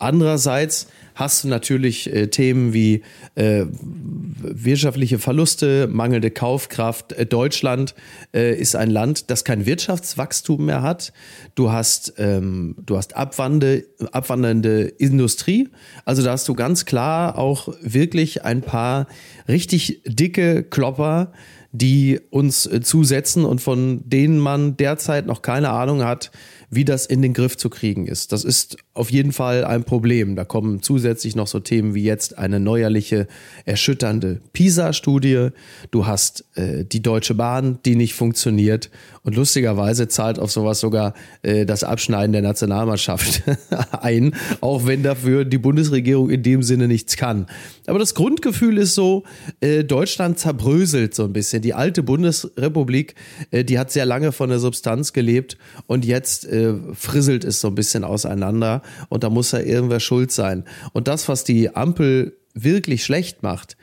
Andererseits 0.00 0.88
hast 1.14 1.44
du 1.44 1.48
natürlich 1.48 2.10
äh, 2.10 2.28
Themen 2.28 2.72
wie 2.72 3.02
äh, 3.34 3.66
wirtschaftliche 3.70 5.18
Verluste, 5.18 5.88
mangelnde 5.88 6.30
Kaufkraft. 6.30 7.12
Äh, 7.12 7.26
Deutschland 7.26 7.94
äh, 8.34 8.58
ist 8.58 8.76
ein 8.76 8.90
Land, 8.90 9.30
das 9.30 9.44
kein 9.44 9.66
Wirtschaftswachstum 9.66 10.64
mehr 10.64 10.80
hat. 10.80 11.12
Du 11.54 11.70
hast, 11.70 12.14
ähm, 12.16 12.76
du 12.84 12.96
hast 12.96 13.14
abwande, 13.14 13.84
abwandernde 14.10 14.84
Industrie. 14.84 15.68
Also 16.06 16.22
da 16.22 16.32
hast 16.32 16.48
du 16.48 16.54
ganz 16.54 16.86
klar 16.86 17.36
auch 17.36 17.68
wirklich 17.82 18.42
ein 18.44 18.62
paar 18.62 19.06
richtig 19.48 20.00
dicke 20.06 20.62
Klopper, 20.62 21.32
die 21.72 22.20
uns 22.30 22.66
äh, 22.66 22.80
zusetzen 22.80 23.44
und 23.44 23.60
von 23.60 24.08
denen 24.08 24.38
man 24.38 24.76
derzeit 24.76 25.26
noch 25.26 25.42
keine 25.42 25.70
Ahnung 25.70 26.04
hat, 26.04 26.30
wie 26.70 26.84
das 26.84 27.04
in 27.04 27.20
den 27.20 27.34
Griff 27.34 27.56
zu 27.56 27.68
kriegen 27.68 28.06
ist. 28.06 28.32
Das 28.32 28.44
ist 28.44 28.76
auf 28.94 29.10
jeden 29.10 29.32
Fall 29.32 29.64
ein 29.64 29.82
Problem. 29.82 30.36
Da 30.36 30.44
kommen 30.44 30.82
zusätzlich 30.82 31.34
noch 31.34 31.48
so 31.48 31.58
Themen 31.58 31.94
wie 31.94 32.04
jetzt 32.04 32.38
eine 32.38 32.60
neuerliche, 32.60 33.26
erschütternde 33.64 34.40
PISA-Studie. 34.52 35.48
Du 35.90 36.06
hast 36.06 36.44
äh, 36.54 36.84
die 36.84 37.02
Deutsche 37.02 37.34
Bahn, 37.34 37.80
die 37.84 37.96
nicht 37.96 38.14
funktioniert. 38.14 38.88
Und 39.22 39.36
lustigerweise 39.36 40.08
zahlt 40.08 40.38
auf 40.38 40.50
sowas 40.50 40.80
sogar 40.80 41.12
äh, 41.42 41.66
das 41.66 41.84
Abschneiden 41.84 42.32
der 42.32 42.40
Nationalmannschaft 42.40 43.42
ein, 44.00 44.34
auch 44.62 44.86
wenn 44.86 45.02
dafür 45.02 45.44
die 45.44 45.58
Bundesregierung 45.58 46.30
in 46.30 46.42
dem 46.42 46.62
Sinne 46.62 46.88
nichts 46.88 47.16
kann. 47.16 47.46
Aber 47.86 47.98
das 47.98 48.14
Grundgefühl 48.14 48.78
ist 48.78 48.94
so, 48.94 49.24
äh, 49.60 49.84
Deutschland 49.84 50.38
zerbröselt 50.38 51.14
so 51.14 51.24
ein 51.24 51.34
bisschen. 51.34 51.60
Die 51.60 51.74
alte 51.74 52.02
Bundesrepublik, 52.02 53.14
äh, 53.50 53.62
die 53.62 53.78
hat 53.78 53.90
sehr 53.90 54.06
lange 54.06 54.32
von 54.32 54.48
der 54.48 54.58
Substanz 54.58 55.12
gelebt 55.12 55.58
und 55.86 56.06
jetzt 56.06 56.46
äh, 56.46 56.74
frisselt 56.94 57.44
es 57.44 57.60
so 57.60 57.68
ein 57.68 57.74
bisschen 57.74 58.04
auseinander 58.04 58.80
und 59.10 59.22
da 59.22 59.28
muss 59.28 59.52
ja 59.52 59.60
irgendwer 59.60 60.00
schuld 60.00 60.32
sein. 60.32 60.64
Und 60.94 61.08
das, 61.08 61.28
was 61.28 61.44
die 61.44 61.76
Ampel 61.76 62.38
wirklich 62.54 63.04
schlecht 63.04 63.42
macht, 63.42 63.76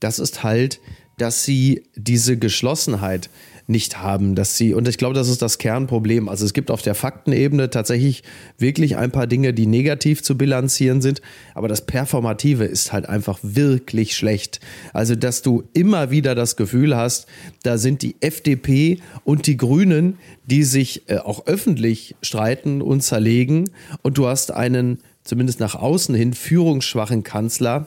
das 0.00 0.18
ist 0.18 0.42
halt, 0.42 0.80
dass 1.18 1.44
sie 1.44 1.84
diese 1.94 2.36
Geschlossenheit 2.36 3.30
nicht 3.66 3.98
haben, 3.98 4.34
dass 4.34 4.56
sie, 4.58 4.74
und 4.74 4.88
ich 4.88 4.98
glaube, 4.98 5.14
das 5.14 5.28
ist 5.28 5.40
das 5.40 5.58
Kernproblem. 5.58 6.28
Also 6.28 6.44
es 6.44 6.52
gibt 6.52 6.70
auf 6.70 6.82
der 6.82 6.94
Faktenebene 6.94 7.70
tatsächlich 7.70 8.22
wirklich 8.58 8.96
ein 8.96 9.10
paar 9.10 9.26
Dinge, 9.26 9.54
die 9.54 9.66
negativ 9.66 10.22
zu 10.22 10.36
bilanzieren 10.36 11.00
sind, 11.00 11.22
aber 11.54 11.68
das 11.68 11.86
Performative 11.86 12.64
ist 12.64 12.92
halt 12.92 13.08
einfach 13.08 13.38
wirklich 13.42 14.16
schlecht. 14.16 14.60
Also, 14.92 15.14
dass 15.14 15.40
du 15.42 15.64
immer 15.72 16.10
wieder 16.10 16.34
das 16.34 16.56
Gefühl 16.56 16.94
hast, 16.94 17.26
da 17.62 17.78
sind 17.78 18.02
die 18.02 18.16
FDP 18.20 18.98
und 19.24 19.46
die 19.46 19.56
Grünen, 19.56 20.18
die 20.44 20.64
sich 20.64 21.08
äh, 21.08 21.18
auch 21.18 21.46
öffentlich 21.46 22.16
streiten 22.20 22.82
und 22.82 23.02
zerlegen, 23.02 23.70
und 24.02 24.18
du 24.18 24.26
hast 24.26 24.52
einen, 24.52 24.98
zumindest 25.22 25.60
nach 25.60 25.74
außen 25.74 26.14
hin, 26.14 26.34
führungsschwachen 26.34 27.22
Kanzler, 27.22 27.86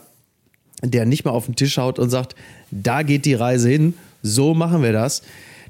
der 0.82 1.06
nicht 1.06 1.24
mal 1.24 1.30
auf 1.30 1.46
den 1.46 1.56
Tisch 1.56 1.78
haut 1.78 1.98
und 1.98 2.10
sagt, 2.10 2.34
da 2.70 3.02
geht 3.02 3.24
die 3.24 3.34
Reise 3.34 3.68
hin, 3.68 3.94
so 4.22 4.54
machen 4.54 4.82
wir 4.82 4.92
das. 4.92 5.22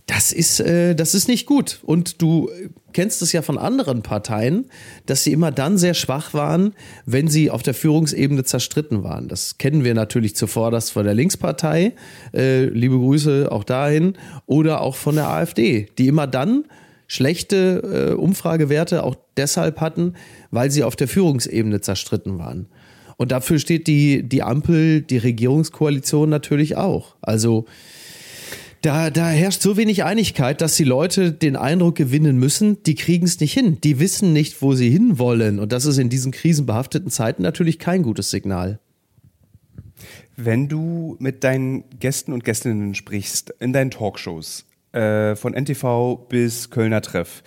Das 0.09 0.33
ist, 0.33 0.59
äh, 0.61 0.95
das 0.95 1.15
ist 1.15 1.29
nicht 1.29 1.45
gut. 1.45 1.81
Und 1.83 2.23
du 2.23 2.49
kennst 2.95 3.21
es 3.21 3.33
ja 3.33 3.43
von 3.43 3.59
anderen 3.59 4.01
Parteien, 4.01 4.65
dass 5.05 5.23
sie 5.23 5.33
immer 5.35 5.53
dann 5.53 5.77
sehr 5.77 5.93
schwach 5.93 6.33
waren, 6.33 6.75
wenn 7.05 7.29
sie 7.29 7.51
auf 7.51 7.63
der 7.63 7.75
Führungsebene 7.75 8.43
zerstritten 8.43 9.05
waren. 9.05 9.29
Das 9.29 9.59
kennen 9.59 9.85
wir 9.85 9.93
natürlich 9.93 10.35
zuvorderst 10.35 10.93
von 10.93 11.05
der 11.05 11.13
Linkspartei. 11.13 11.93
Äh, 12.33 12.65
liebe 12.65 12.97
Grüße 12.99 13.53
auch 13.53 13.65
dahin. 13.65 14.15
Oder 14.47 14.81
auch 14.81 14.97
von 14.97 15.15
der 15.15 15.29
AfD, 15.29 15.89
die 15.99 16.09
immer 16.09 16.27
dann 16.27 16.65
schlechte 17.07 18.13
äh, 18.13 18.15
Umfragewerte 18.15 19.05
auch 19.05 19.17
deshalb 19.37 19.79
hatten, 19.79 20.15
weil 20.51 20.71
sie 20.71 20.85
auf 20.85 20.97
der 20.97 21.09
Führungsebene 21.09 21.83
zerstritten 21.83 22.39
waren. 22.39 22.69
Und 23.19 23.31
dafür 23.31 23.59
steht 23.59 23.87
die, 23.87 24.27
die 24.27 24.43
Ampel, 24.43 25.03
die 25.03 25.19
Regierungskoalition 25.19 26.31
natürlich 26.31 26.79
auch. 26.79 27.17
Also 27.21 27.67
da, 28.83 29.11
da 29.11 29.29
herrscht 29.29 29.63
so 29.63 29.77
wenig 29.77 30.05
Einigkeit, 30.05 30.61
dass 30.61 30.77
die 30.77 30.85
Leute 30.85 31.33
den 31.33 31.57
Eindruck 31.57 31.97
gewinnen 31.97 32.39
müssen, 32.39 32.83
die 32.85 32.95
kriegen 32.95 33.27
es 33.27 33.41
nicht 33.41 33.53
hin. 33.53 33.81
Die 33.83 33.99
wissen 33.99 34.33
nicht, 34.33 34.63
wo 34.63 34.75
sie 34.75 34.91
hinwollen. 34.91 35.59
Und 35.59 35.73
das 35.73 35.85
ist 35.85 35.99
in 35.99 36.09
diesen 36.09 36.33
krisenbehafteten 36.33 37.11
Zeiten 37.11 37.43
natürlich 37.43 37.79
kein 37.79 38.03
gutes 38.03 38.31
Signal. 38.31 38.79
Wenn 40.37 40.69
du 40.69 41.17
mit 41.19 41.43
deinen 41.43 41.85
Gästen 41.99 42.33
und 42.33 42.45
Gästinnen 42.45 42.95
sprichst, 42.95 43.51
in 43.59 43.73
deinen 43.73 43.91
Talkshows, 43.91 44.65
äh, 44.93 45.35
von 45.35 45.55
NTV 45.55 46.27
bis 46.29 46.71
Kölner 46.71 47.03
Treff, 47.03 47.43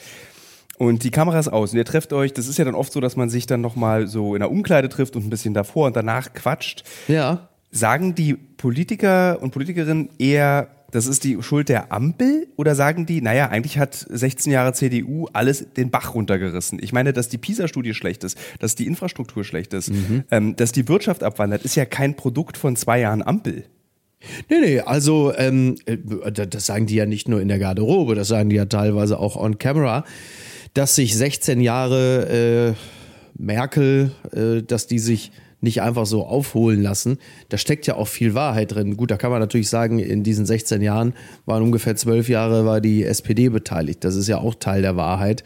und 0.78 1.04
die 1.04 1.12
Kamera 1.12 1.38
ist 1.38 1.48
aus 1.48 1.74
und 1.74 1.78
ihr 1.78 1.86
trefft 1.86 2.12
euch, 2.12 2.34
das 2.34 2.48
ist 2.48 2.58
ja 2.58 2.66
dann 2.66 2.74
oft 2.74 2.92
so, 2.92 3.00
dass 3.00 3.16
man 3.16 3.30
sich 3.30 3.46
dann 3.46 3.62
nochmal 3.62 4.08
so 4.08 4.34
in 4.34 4.40
der 4.40 4.50
Umkleide 4.50 4.90
trifft 4.90 5.16
und 5.16 5.24
ein 5.24 5.30
bisschen 5.30 5.54
davor 5.54 5.86
und 5.86 5.96
danach 5.96 6.34
quatscht. 6.34 6.84
Ja. 7.08 7.50
Sagen 7.70 8.16
die 8.16 8.34
Politiker 8.34 9.38
und 9.44 9.52
Politikerinnen 9.52 10.10
eher, 10.18 10.70
das 10.92 11.08
ist 11.08 11.24
die 11.24 11.42
Schuld 11.42 11.70
der 11.70 11.92
Ampel 11.92 12.48
oder 12.58 12.76
sagen 12.76 13.06
die, 13.06 13.22
naja, 13.22 13.48
eigentlich 13.48 13.78
hat 13.78 13.96
16 13.96 14.52
Jahre 14.52 14.74
CDU 14.74 15.28
alles 15.34 15.66
den 15.76 15.90
Bach 15.90 16.14
runtergerissen. 16.14 16.80
Ich 16.82 16.94
meine, 16.94 17.14
dass 17.14 17.30
die 17.30 17.38
PISA-Studie 17.38 17.94
schlecht 17.94 18.24
ist, 18.24 18.38
dass 18.60 18.76
die 18.76 18.88
Infrastruktur 18.88 19.44
schlecht 19.44 19.74
ist, 19.74 19.90
mhm. 19.90 20.24
ähm, 20.32 20.56
dass 20.56 20.72
die 20.72 20.88
Wirtschaft 20.88 21.24
abwandert, 21.24 21.64
ist 21.64 21.76
ja 21.76 21.86
kein 21.86 22.16
Produkt 22.16 22.58
von 22.58 22.76
zwei 22.76 23.00
Jahren 23.00 23.22
Ampel. 23.22 23.66
Nee, 24.50 24.60
nee, 24.60 24.80
also 24.80 25.34
ähm, 25.36 25.76
äh, 25.86 25.98
das 26.32 26.66
sagen 26.66 26.86
die 26.86 26.96
ja 26.96 27.06
nicht 27.06 27.28
nur 27.28 27.42
in 27.42 27.48
der 27.48 27.58
Garderobe, 27.58 28.14
das 28.16 28.28
sagen 28.28 28.50
die 28.50 28.56
ja 28.56 28.66
teilweise 28.66 29.18
auch 29.18 29.36
on 29.36 29.58
camera, 29.58 30.06
dass 30.74 30.96
sich 30.96 31.16
16 31.16 31.60
Jahre 31.60 32.76
äh, 32.76 33.42
Merkel, 33.42 34.12
äh, 34.32 34.62
dass 34.62 34.88
die 34.88 35.00
sich 35.00 35.32
nicht 35.62 35.82
einfach 35.82 36.06
so 36.06 36.26
aufholen 36.26 36.82
lassen. 36.82 37.18
Da 37.50 37.58
steckt 37.58 37.88
ja 37.88 37.96
auch 37.96 38.08
viel 38.08 38.34
Wahrheit 38.34 38.74
drin. 38.74 38.98
Gut, 38.98 39.12
da 39.12 39.18
kann 39.18 39.32
man 39.32 39.40
natürlich 39.40 39.70
sagen, 39.70 40.00
in 40.00 40.24
diesen 40.24 40.46
16 40.46 40.82
Jahren 40.82 41.14
waren 41.46 41.64
ungefähr 41.64 41.96
zwölf 41.96 42.30
Jahre 42.30 42.66
war 42.66 42.82
die 42.82 43.04
SPD 43.04 43.50
beteiligt. 43.50 44.04
Das 44.04 44.16
ist 44.16 44.28
ja 44.28 44.40
auch 44.40 44.56
Teil 44.56 44.82
der 44.82 44.96
Wahrheit. 44.96 45.44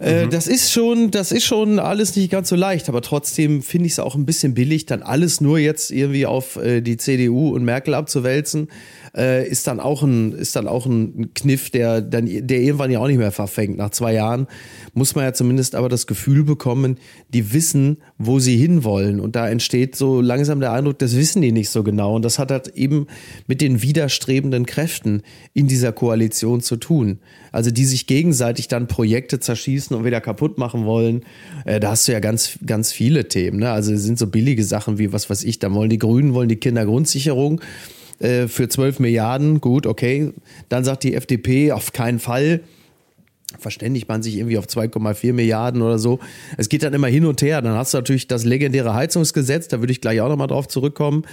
Äh, 0.00 0.26
mhm. 0.26 0.30
Das 0.30 0.46
ist 0.46 0.72
schon, 0.72 1.10
das 1.10 1.30
ist 1.30 1.44
schon 1.44 1.78
alles 1.78 2.16
nicht 2.16 2.30
ganz 2.30 2.48
so 2.48 2.56
leicht, 2.56 2.88
aber 2.88 3.02
trotzdem 3.02 3.62
finde 3.62 3.86
ich 3.86 3.92
es 3.92 3.98
auch 3.98 4.14
ein 4.14 4.24
bisschen 4.24 4.54
billig, 4.54 4.86
dann 4.86 5.02
alles 5.02 5.40
nur 5.40 5.58
jetzt 5.58 5.90
irgendwie 5.90 6.26
auf 6.26 6.56
äh, 6.56 6.80
die 6.80 6.96
CDU 6.96 7.54
und 7.54 7.64
Merkel 7.64 7.94
abzuwälzen 7.94 8.68
äh, 9.16 9.48
ist 9.48 9.66
dann 9.66 9.80
auch 9.80 10.02
ein, 10.02 10.32
ist 10.32 10.56
dann 10.56 10.68
auch 10.68 10.86
ein 10.86 11.30
Kniff, 11.34 11.70
der 11.70 12.00
dann, 12.00 12.26
der 12.26 12.60
irgendwann 12.60 12.90
ja 12.90 13.00
auch 13.00 13.06
nicht 13.06 13.18
mehr 13.18 13.32
verfängt. 13.32 13.76
Nach 13.76 13.90
zwei 13.90 14.14
Jahren 14.14 14.46
muss 14.94 15.14
man 15.14 15.24
ja 15.24 15.32
zumindest 15.32 15.74
aber 15.74 15.88
das 15.88 16.06
Gefühl 16.06 16.44
bekommen, 16.44 16.98
die 17.28 17.52
wissen, 17.52 17.98
wo 18.18 18.38
sie 18.38 18.56
hinwollen. 18.56 19.20
Und 19.20 19.36
da 19.36 19.48
entsteht 19.48 19.96
so 19.96 20.20
langsam 20.20 20.60
der 20.60 20.72
Eindruck, 20.72 20.98
das 20.98 21.16
wissen 21.16 21.42
die 21.42 21.52
nicht 21.52 21.70
so 21.70 21.82
genau. 21.82 22.14
Und 22.14 22.24
das 22.24 22.38
hat 22.38 22.50
halt 22.50 22.68
eben 22.68 23.06
mit 23.46 23.60
den 23.60 23.82
widerstrebenden 23.82 24.66
Kräften 24.66 25.22
in 25.54 25.66
dieser 25.66 25.92
Koalition 25.92 26.60
zu 26.60 26.76
tun. 26.76 27.18
Also 27.52 27.70
die 27.70 27.84
sich 27.84 28.06
gegenseitig 28.06 28.68
dann 28.68 28.86
Projekte 28.86 29.40
zerschießen 29.40 29.96
und 29.96 30.04
wieder 30.04 30.20
kaputt 30.20 30.58
machen 30.58 30.84
wollen. 30.84 31.24
Äh, 31.64 31.80
da 31.80 31.90
hast 31.90 32.06
du 32.06 32.12
ja 32.12 32.20
ganz, 32.20 32.58
ganz 32.64 32.92
viele 32.92 33.28
Themen. 33.28 33.58
Ne? 33.58 33.70
Also 33.70 33.92
es 33.92 34.02
sind 34.02 34.18
so 34.18 34.26
billige 34.26 34.64
Sachen 34.64 34.98
wie, 34.98 35.12
was 35.12 35.28
weiß 35.28 35.44
ich, 35.44 35.58
da 35.58 35.72
wollen 35.72 35.90
die 35.90 35.98
Grünen, 35.98 36.34
wollen 36.34 36.48
die 36.48 36.56
Kindergrundsicherung 36.56 37.60
äh, 38.20 38.46
für 38.48 38.68
12 38.68 39.00
Milliarden, 39.00 39.60
gut, 39.60 39.86
okay. 39.86 40.32
Dann 40.68 40.84
sagt 40.84 41.02
die 41.02 41.14
FDP, 41.14 41.72
auf 41.72 41.92
keinen 41.92 42.18
Fall. 42.18 42.60
Verständigt 43.58 44.08
man 44.08 44.22
sich 44.22 44.36
irgendwie 44.36 44.58
auf 44.58 44.66
2,4 44.66 45.32
Milliarden 45.32 45.82
oder 45.82 45.98
so. 45.98 46.20
Es 46.56 46.68
geht 46.68 46.84
dann 46.84 46.94
immer 46.94 47.08
hin 47.08 47.24
und 47.24 47.42
her. 47.42 47.60
Dann 47.60 47.74
hast 47.74 47.92
du 47.92 47.98
natürlich 47.98 48.28
das 48.28 48.44
legendäre 48.44 48.94
Heizungsgesetz, 48.94 49.66
da 49.66 49.80
würde 49.80 49.92
ich 49.92 50.00
gleich 50.00 50.20
auch 50.20 50.28
nochmal 50.28 50.46
drauf 50.46 50.68
zurückkommen. 50.68 51.24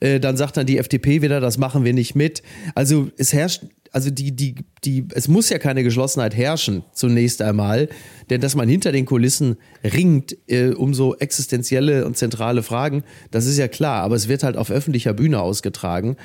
Äh, 0.00 0.20
dann 0.20 0.36
sagt 0.36 0.58
dann 0.58 0.66
die 0.66 0.76
FDP 0.76 1.22
wieder, 1.22 1.40
das 1.40 1.56
machen 1.56 1.84
wir 1.84 1.94
nicht 1.94 2.14
mit. 2.14 2.42
Also 2.74 3.08
es 3.16 3.32
herrscht 3.32 3.62
also 3.92 4.10
die, 4.10 4.34
die, 4.34 4.54
die, 4.84 5.06
es 5.14 5.28
muss 5.28 5.50
ja 5.50 5.58
keine 5.58 5.84
Geschlossenheit 5.84 6.34
herrschen, 6.34 6.82
zunächst 6.92 7.42
einmal, 7.42 7.88
denn 8.30 8.40
dass 8.40 8.56
man 8.56 8.68
hinter 8.68 8.90
den 8.90 9.04
Kulissen 9.04 9.56
ringt 9.84 10.36
äh, 10.48 10.70
um 10.70 10.94
so 10.94 11.16
existenzielle 11.16 12.06
und 12.06 12.16
zentrale 12.16 12.62
Fragen, 12.62 13.04
das 13.30 13.46
ist 13.46 13.58
ja 13.58 13.68
klar, 13.68 14.02
aber 14.02 14.16
es 14.16 14.28
wird 14.28 14.42
halt 14.42 14.56
auf 14.56 14.70
öffentlicher 14.70 15.12
Bühne 15.12 15.40
ausgetragen. 15.40 16.16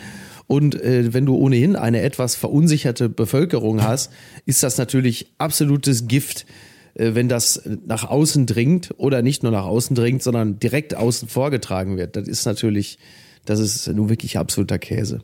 Und 0.48 0.82
äh, 0.82 1.14
wenn 1.14 1.26
du 1.26 1.36
ohnehin 1.36 1.76
eine 1.76 2.02
etwas 2.02 2.36
verunsicherte 2.36 3.10
Bevölkerung 3.10 3.84
hast, 3.84 4.12
ist 4.46 4.64
das 4.64 4.78
natürlich 4.78 5.34
absolutes 5.38 6.08
Gift, 6.08 6.46
äh, 6.94 7.16
wenn 7.16 7.28
das 7.28 7.62
nach 7.86 8.06
außen 8.06 8.46
dringt 8.46 8.94
oder 8.98 9.22
nicht 9.22 9.44
nur 9.44 9.52
nach 9.52 9.66
außen 9.66 9.94
dringt, 9.94 10.24
sondern 10.24 10.58
direkt 10.58 10.96
außen 10.96 11.28
vorgetragen 11.28 11.98
wird. 11.98 12.16
Das 12.16 12.30
ist 12.30 12.46
natürlich, 12.46 12.98
das 13.44 13.60
ist 13.60 13.88
nun 13.90 14.08
wirklich 14.08 14.38
absoluter 14.38 14.80
Käse. 14.80 15.22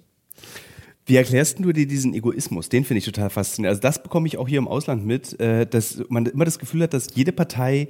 Wie 1.05 1.15
erklärst 1.17 1.59
du 1.59 1.73
dir 1.73 1.85
diesen 1.85 2.13
Egoismus? 2.13 2.69
Den 2.69 2.85
finde 2.85 2.99
ich 2.99 3.05
total 3.05 3.29
faszinierend. 3.29 3.71
Also 3.71 3.81
das 3.81 4.01
bekomme 4.01 4.27
ich 4.27 4.37
auch 4.37 4.47
hier 4.47 4.59
im 4.59 4.67
Ausland 4.67 5.05
mit, 5.05 5.39
äh, 5.39 5.65
dass 5.65 6.01
man 6.09 6.25
immer 6.25 6.45
das 6.45 6.59
Gefühl 6.59 6.83
hat, 6.83 6.93
dass 6.93 7.07
jede 7.13 7.33
Partei 7.33 7.89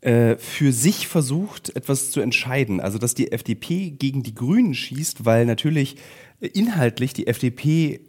äh, 0.00 0.36
für 0.36 0.72
sich 0.72 1.06
versucht, 1.06 1.74
etwas 1.76 2.10
zu 2.10 2.20
entscheiden. 2.20 2.80
Also 2.80 2.98
dass 2.98 3.14
die 3.14 3.32
FDP 3.32 3.90
gegen 3.90 4.22
die 4.22 4.34
Grünen 4.34 4.74
schießt, 4.74 5.24
weil 5.24 5.46
natürlich 5.46 5.96
inhaltlich 6.40 7.12
die 7.12 7.28
FDP, 7.28 8.00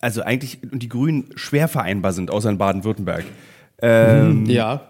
also 0.00 0.22
eigentlich 0.22 0.58
und 0.70 0.82
die 0.82 0.88
Grünen 0.88 1.30
schwer 1.36 1.68
vereinbar 1.68 2.12
sind, 2.12 2.30
außer 2.30 2.50
in 2.50 2.58
Baden-Württemberg. 2.58 3.24
Ähm, 3.80 4.46
ja. 4.46 4.89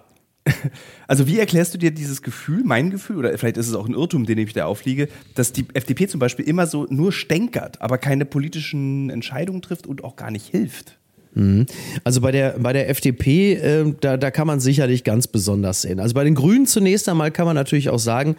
Also 1.06 1.26
wie 1.26 1.40
erklärst 1.40 1.74
du 1.74 1.78
dir 1.78 1.90
dieses 1.90 2.22
Gefühl, 2.22 2.62
mein 2.64 2.90
Gefühl, 2.90 3.16
oder 3.16 3.36
vielleicht 3.36 3.56
ist 3.56 3.66
es 3.66 3.74
auch 3.74 3.88
ein 3.88 3.94
Irrtum, 3.94 4.26
den 4.26 4.38
ich 4.38 4.52
da 4.52 4.66
aufliege, 4.66 5.08
dass 5.34 5.52
die 5.52 5.66
FDP 5.74 6.06
zum 6.06 6.20
Beispiel 6.20 6.44
immer 6.44 6.68
so 6.68 6.86
nur 6.88 7.10
stänkert, 7.10 7.82
aber 7.82 7.98
keine 7.98 8.24
politischen 8.24 9.10
Entscheidungen 9.10 9.60
trifft 9.60 9.88
und 9.88 10.04
auch 10.04 10.14
gar 10.14 10.30
nicht 10.30 10.46
hilft? 10.46 10.98
Mhm. 11.34 11.66
Also 12.04 12.20
bei 12.20 12.30
der, 12.30 12.58
bei 12.58 12.72
der 12.72 12.88
FDP, 12.88 13.54
äh, 13.54 13.94
da, 14.00 14.16
da 14.16 14.30
kann 14.30 14.46
man 14.46 14.60
sicherlich 14.60 15.02
ganz 15.02 15.26
besonders 15.26 15.82
sehen. 15.82 15.98
Also 15.98 16.14
bei 16.14 16.24
den 16.24 16.34
Grünen 16.34 16.66
zunächst 16.66 17.08
einmal 17.08 17.30
kann 17.30 17.46
man 17.46 17.56
natürlich 17.56 17.90
auch 17.90 17.98
sagen, 17.98 18.36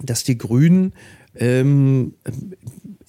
dass 0.00 0.24
die 0.24 0.38
Grünen 0.38 0.92
ähm, 1.36 2.14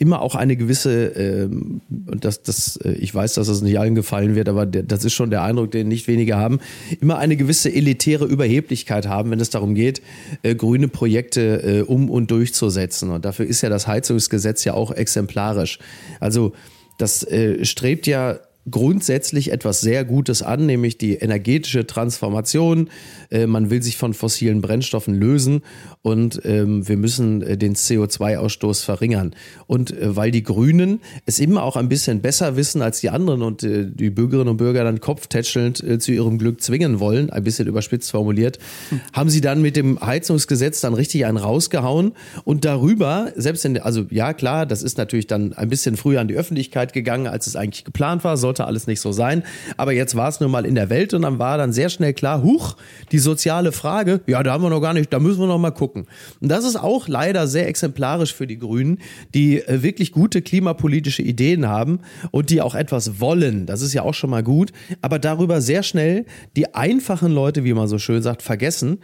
immer 0.03 0.21
auch 0.21 0.35
eine 0.35 0.57
gewisse, 0.57 1.05
ähm, 1.15 1.79
und 2.11 2.25
das, 2.25 2.43
das, 2.43 2.75
äh, 2.75 2.91
ich 2.91 3.15
weiß, 3.15 3.35
dass 3.35 3.47
das 3.47 3.61
nicht 3.61 3.79
allen 3.79 3.95
gefallen 3.95 4.35
wird, 4.35 4.49
aber 4.49 4.65
der, 4.65 4.83
das 4.83 5.05
ist 5.05 5.13
schon 5.13 5.29
der 5.29 5.43
Eindruck, 5.43 5.71
den 5.71 5.87
nicht 5.87 6.09
wenige 6.09 6.35
haben, 6.35 6.59
immer 6.99 7.19
eine 7.19 7.37
gewisse 7.37 7.73
elitäre 7.73 8.25
Überheblichkeit 8.25 9.07
haben, 9.07 9.31
wenn 9.31 9.39
es 9.39 9.49
darum 9.49 9.75
geht, 9.75 10.01
äh, 10.41 10.55
grüne 10.55 10.89
Projekte 10.89 11.63
äh, 11.63 11.81
um 11.83 12.09
und 12.09 12.31
durchzusetzen. 12.31 13.11
Und 13.11 13.23
dafür 13.23 13.45
ist 13.45 13.61
ja 13.61 13.69
das 13.69 13.87
Heizungsgesetz 13.87 14.65
ja 14.65 14.73
auch 14.73 14.91
exemplarisch. 14.91 15.79
Also 16.19 16.51
das 16.97 17.23
äh, 17.23 17.63
strebt 17.63 18.05
ja 18.05 18.39
grundsätzlich 18.69 19.51
etwas 19.51 19.81
sehr 19.81 20.05
Gutes 20.05 20.41
an, 20.41 20.65
nämlich 20.65 20.97
die 20.97 21.15
energetische 21.15 21.85
Transformation. 21.85 22.89
Äh, 23.29 23.47
man 23.47 23.69
will 23.69 23.83
sich 23.83 23.97
von 23.97 24.13
fossilen 24.13 24.61
Brennstoffen 24.61 25.15
lösen 25.15 25.61
und 26.01 26.41
ähm, 26.45 26.87
wir 26.87 26.97
müssen 26.97 27.41
äh, 27.41 27.57
den 27.57 27.75
CO2-Ausstoß 27.75 28.83
verringern. 28.85 29.35
Und 29.67 29.91
äh, 29.91 30.15
weil 30.15 30.31
die 30.31 30.43
Grünen 30.43 31.01
es 31.25 31.39
immer 31.39 31.63
auch 31.63 31.75
ein 31.75 31.89
bisschen 31.89 32.21
besser 32.21 32.55
wissen 32.55 32.81
als 32.81 33.01
die 33.01 33.09
anderen 33.09 33.41
und 33.41 33.63
die 33.63 34.09
Bürgerinnen 34.09 34.49
und 34.49 34.57
Bürger 34.57 34.83
dann 34.83 34.99
kopftätschelnd 34.99 36.01
zu 36.01 36.11
ihrem 36.11 36.37
Glück 36.37 36.61
zwingen 36.61 36.99
wollen, 36.99 37.29
ein 37.29 37.43
bisschen 37.43 37.67
überspitzt 37.67 38.11
formuliert, 38.11 38.59
hm. 38.89 39.01
haben 39.13 39.29
sie 39.29 39.41
dann 39.41 39.61
mit 39.61 39.75
dem 39.75 39.99
Heizungsgesetz 39.99 40.81
dann 40.81 40.93
richtig 40.93 41.25
einen 41.25 41.37
rausgehauen 41.37 42.13
und 42.43 42.65
darüber, 42.65 43.31
selbst 43.35 43.65
in, 43.65 43.79
also 43.79 44.05
ja 44.09 44.33
klar, 44.33 44.65
das 44.65 44.83
ist 44.83 44.97
natürlich 44.97 45.27
dann 45.27 45.53
ein 45.53 45.69
bisschen 45.69 45.97
früher 45.97 46.21
an 46.21 46.27
die 46.27 46.35
Öffentlichkeit 46.35 46.93
gegangen, 46.93 47.27
als 47.27 47.47
es 47.47 47.55
eigentlich 47.55 47.85
geplant 47.85 48.23
war, 48.23 48.37
sollte 48.53 48.65
alles 48.65 48.87
nicht 48.87 49.01
so 49.01 49.11
sein. 49.11 49.43
Aber 49.77 49.93
jetzt 49.93 50.15
war 50.15 50.29
es 50.29 50.39
nun 50.39 50.51
mal 50.51 50.65
in 50.65 50.75
der 50.75 50.89
Welt 50.89 51.13
und 51.13 51.23
dann 51.23 51.39
war 51.39 51.57
dann 51.57 51.73
sehr 51.73 51.89
schnell 51.89 52.13
klar, 52.13 52.43
huch, 52.43 52.75
die 53.11 53.19
soziale 53.19 53.71
Frage, 53.71 54.21
ja, 54.27 54.43
da 54.43 54.53
haben 54.53 54.63
wir 54.63 54.69
noch 54.69 54.81
gar 54.81 54.93
nicht, 54.93 55.11
da 55.11 55.19
müssen 55.19 55.39
wir 55.39 55.47
noch 55.47 55.57
mal 55.57 55.71
gucken. 55.71 56.05
Und 56.39 56.49
das 56.49 56.63
ist 56.63 56.75
auch 56.75 57.07
leider 57.07 57.47
sehr 57.47 57.67
exemplarisch 57.67 58.33
für 58.33 58.45
die 58.45 58.59
Grünen, 58.59 58.99
die 59.33 59.59
äh, 59.59 59.81
wirklich 59.81 60.11
gute 60.11 60.41
klimapolitische 60.41 61.23
Ideen 61.23 61.67
haben 61.67 61.99
und 62.31 62.51
die 62.51 62.61
auch 62.61 62.75
etwas 62.75 63.19
wollen. 63.19 63.65
Das 63.65 63.81
ist 63.81 63.93
ja 63.93 64.03
auch 64.03 64.13
schon 64.13 64.29
mal 64.29 64.43
gut. 64.43 64.71
Aber 65.01 65.17
darüber 65.17 65.61
sehr 65.61 65.83
schnell 65.83 66.25
die 66.55 66.75
einfachen 66.75 67.31
Leute, 67.31 67.63
wie 67.63 67.73
man 67.73 67.87
so 67.87 67.97
schön 67.97 68.21
sagt, 68.21 68.43
vergessen 68.43 68.99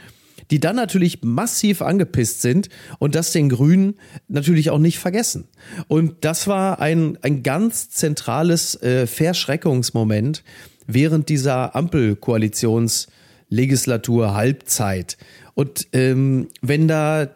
die 0.51 0.60
dann 0.60 0.75
natürlich 0.75 1.24
massiv 1.24 1.82
angepisst 1.82 2.41
sind 2.41 2.68
und 2.98 3.15
das 3.15 3.32
den 3.32 3.48
Grünen 3.50 3.96
natürlich 4.27 4.70
auch 4.70 4.79
nicht 4.79 5.00
vergessen. 5.00 5.48
Und 5.88 6.15
das 6.22 6.48
war 6.48 6.79
ein, 6.79 7.18
ein 7.22 7.44
ganz 7.44 7.89
zentrales 7.89 8.82
äh, 8.82 9.08
Verschreckungsmoment 9.08 10.44
während 10.88 11.29
dieser 11.29 11.75
Ampelkoalitionslegislatur 11.75 14.34
Halbzeit. 14.34 15.18
Und 15.53 15.88
ähm, 15.94 16.48
wenn 16.62 16.88
da, 16.88 17.27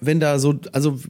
wenn 0.00 0.20
da 0.20 0.38
so, 0.38 0.60
also 0.72 1.00